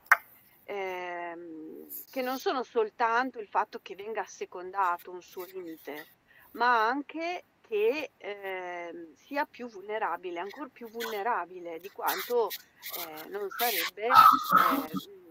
[0.63, 6.07] ehm, che non sono soltanto il fatto che venga assecondato un suo limite,
[6.53, 14.05] ma anche che eh, sia più vulnerabile, ancora più vulnerabile di quanto eh, non sarebbe
[14.05, 14.11] eh,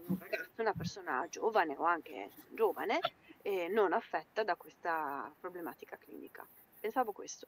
[0.08, 3.00] un ragazzo, una persona giovane o anche giovane
[3.48, 6.46] e non affetta da questa problematica clinica.
[6.78, 7.46] Pensavo questo.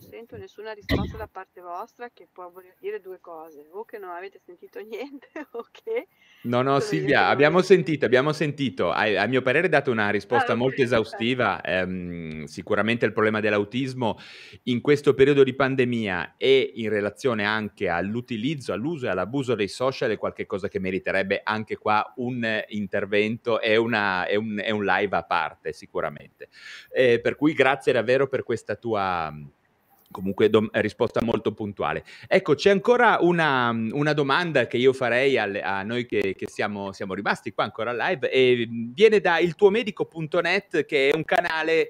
[0.00, 3.98] Non sento nessuna risposta da parte vostra che può voler dire due cose, o che
[3.98, 6.08] non avete sentito niente o che...
[6.42, 10.56] No, no, Silvia, abbiamo sentito, abbiamo sentito, a, a mio parere dato una risposta ah,
[10.56, 14.18] molto esaustiva, ehm, sicuramente il problema dell'autismo
[14.64, 20.10] in questo periodo di pandemia e in relazione anche all'utilizzo, all'uso e all'abuso dei social
[20.10, 25.16] è qualcosa che meriterebbe anche qua un intervento e, una, e, un, e un, live
[25.16, 26.48] a parte sicuramente.
[26.90, 29.30] Eh, per cui grazie davvero per questa tua
[30.10, 32.04] comunque dom- risposta molto puntuale.
[32.26, 36.92] Ecco, c'è ancora una, una domanda che io farei alle, a noi che, che siamo,
[36.92, 41.88] siamo, rimasti qua ancora live e viene da iltuomedico.net che è un canale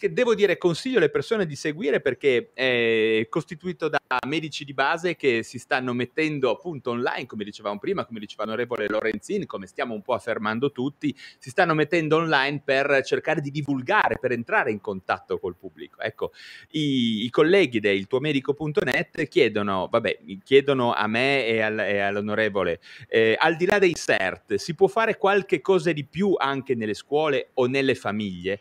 [0.00, 5.14] che devo dire consiglio alle persone di seguire perché è costituito da medici di base
[5.14, 9.92] che si stanno mettendo appunto online, come dicevamo prima, come diceva l'onorevole Lorenzin, come stiamo
[9.92, 14.80] un po' affermando tutti, si stanno mettendo online per cercare di divulgare, per entrare in
[14.80, 16.00] contatto col pubblico.
[16.00, 16.32] Ecco,
[16.70, 23.36] i, i colleghi del tuomedico.net chiedono, vabbè, chiedono a me e, al, e all'onorevole, eh,
[23.38, 27.50] al di là dei CERT, si può fare qualche cosa di più anche nelle scuole
[27.52, 28.60] o nelle famiglie?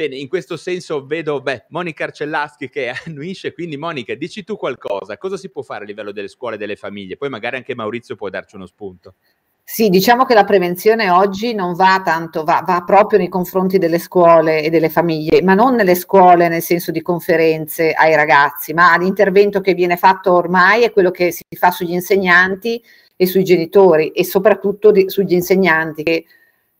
[0.00, 5.36] Bene, in questo senso vedo Monica Arcellaschi che annuisce, quindi Monica, dici tu qualcosa, cosa
[5.36, 7.18] si può fare a livello delle scuole e delle famiglie?
[7.18, 9.16] Poi magari anche Maurizio può darci uno spunto.
[9.62, 13.98] Sì, diciamo che la prevenzione oggi non va tanto, va, va, proprio nei confronti delle
[13.98, 18.96] scuole e delle famiglie, ma non nelle scuole nel senso di conferenze ai ragazzi, ma
[18.96, 22.82] l'intervento che viene fatto ormai è quello che si fa sugli insegnanti
[23.14, 26.24] e sui genitori e soprattutto di, sugli insegnanti che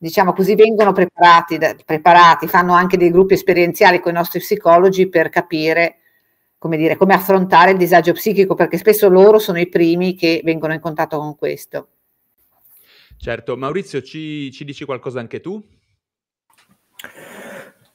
[0.00, 5.28] diciamo così, vengono preparati, preparati, fanno anche dei gruppi esperienziali con i nostri psicologi per
[5.28, 5.98] capire
[6.56, 10.72] come, dire, come affrontare il disagio psichico, perché spesso loro sono i primi che vengono
[10.72, 11.88] in contatto con questo.
[13.18, 15.62] Certo, Maurizio, ci, ci dici qualcosa anche tu?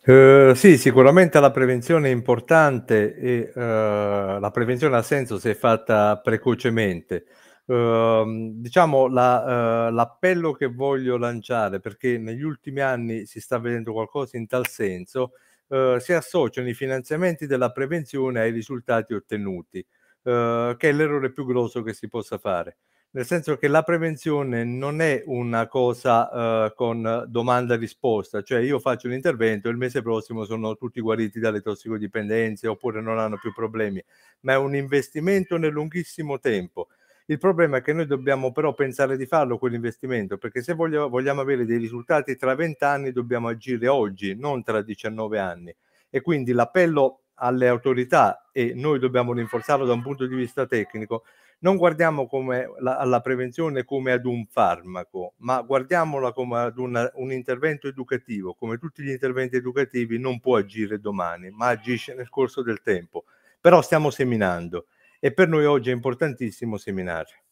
[0.06, 5.56] Uh, sì, sicuramente la prevenzione è importante e uh, la prevenzione ha senso se è
[5.56, 7.26] fatta precocemente.
[7.68, 13.92] Uh, diciamo la, uh, l'appello che voglio lanciare perché negli ultimi anni si sta vedendo
[13.92, 15.32] qualcosa in tal senso
[15.70, 19.84] uh, si associano i finanziamenti della prevenzione ai risultati ottenuti
[20.26, 22.78] che è l'errore più grosso che si possa fare.
[23.12, 29.06] Nel senso che la prevenzione non è una cosa con domanda risposta cioè io faccio
[29.06, 33.54] un intervento e il mese prossimo sono tutti guariti dalle tossicodipendenze oppure non hanno più
[33.54, 34.04] problemi
[34.42, 36.88] ma è un investimento nel lunghissimo tempo
[37.28, 41.42] il problema è che noi dobbiamo però pensare di farlo quell'investimento, perché se vogliamo, vogliamo
[41.42, 45.76] avere dei risultati tra 20 anni dobbiamo agire oggi, non tra 19 anni.
[46.10, 51.24] E quindi l'appello alle autorità, e noi dobbiamo rinforzarlo da un punto di vista tecnico,
[51.60, 57.10] non guardiamo come la, alla prevenzione come ad un farmaco, ma guardiamola come ad una,
[57.16, 58.54] un intervento educativo.
[58.54, 63.24] Come tutti gli interventi educativi non può agire domani, ma agisce nel corso del tempo.
[63.60, 64.86] Però stiamo seminando
[65.26, 67.45] e per noi oggi è importantissimo seminare.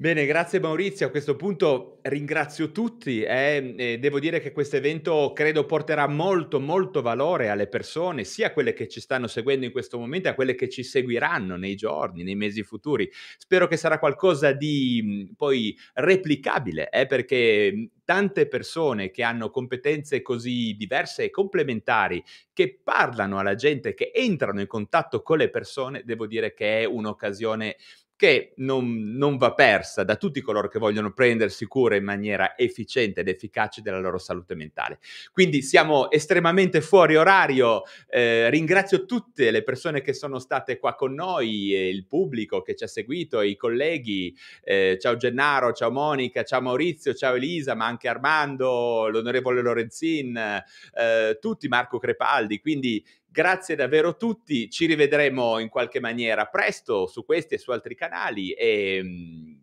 [0.00, 1.06] Bene, grazie Maurizio.
[1.08, 3.20] A questo punto ringrazio tutti.
[3.22, 8.46] eh, e devo dire che questo evento credo porterà molto, molto valore alle persone, sia
[8.46, 11.74] a quelle che ci stanno seguendo in questo momento, a quelle che ci seguiranno nei
[11.74, 13.10] giorni, nei mesi futuri.
[13.36, 20.74] Spero che sarà qualcosa di poi replicabile, eh, perché tante persone che hanno competenze così
[20.78, 26.26] diverse e complementari, che parlano alla gente, che entrano in contatto con le persone, devo
[26.26, 27.76] dire che è un'occasione
[28.20, 33.20] che non, non, va persa da tutti coloro che vogliono prendersi cura in maniera efficiente
[33.20, 34.98] ed efficace della loro salute mentale.
[35.32, 41.14] Quindi siamo estremamente fuori orario, eh, ringrazio tutte le persone che sono state qua con
[41.14, 46.60] noi, il pubblico che ci ha seguito, i colleghi, eh, ciao Gennaro, ciao Monica, ciao
[46.60, 53.02] Maurizio, ciao Elisa, ma anche Armando, l'onorevole Lorenzin, eh, tutti, Marco Crepaldi, quindi
[53.32, 57.94] Grazie davvero a tutti, ci rivedremo in qualche maniera presto su questi e su altri
[57.94, 59.54] canali e mm,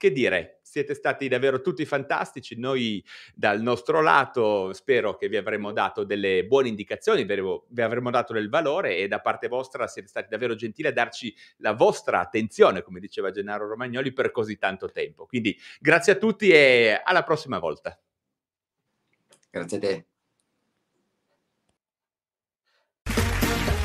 [0.00, 3.04] che dire, siete stati davvero tutti fantastici, noi
[3.34, 8.48] dal nostro lato spero che vi avremo dato delle buone indicazioni, vi avremo dato del
[8.48, 12.98] valore e da parte vostra siete stati davvero gentili a darci la vostra attenzione, come
[12.98, 15.26] diceva Gennaro Romagnoli, per così tanto tempo.
[15.26, 18.00] Quindi grazie a tutti e alla prossima volta.
[19.50, 20.09] Grazie a te.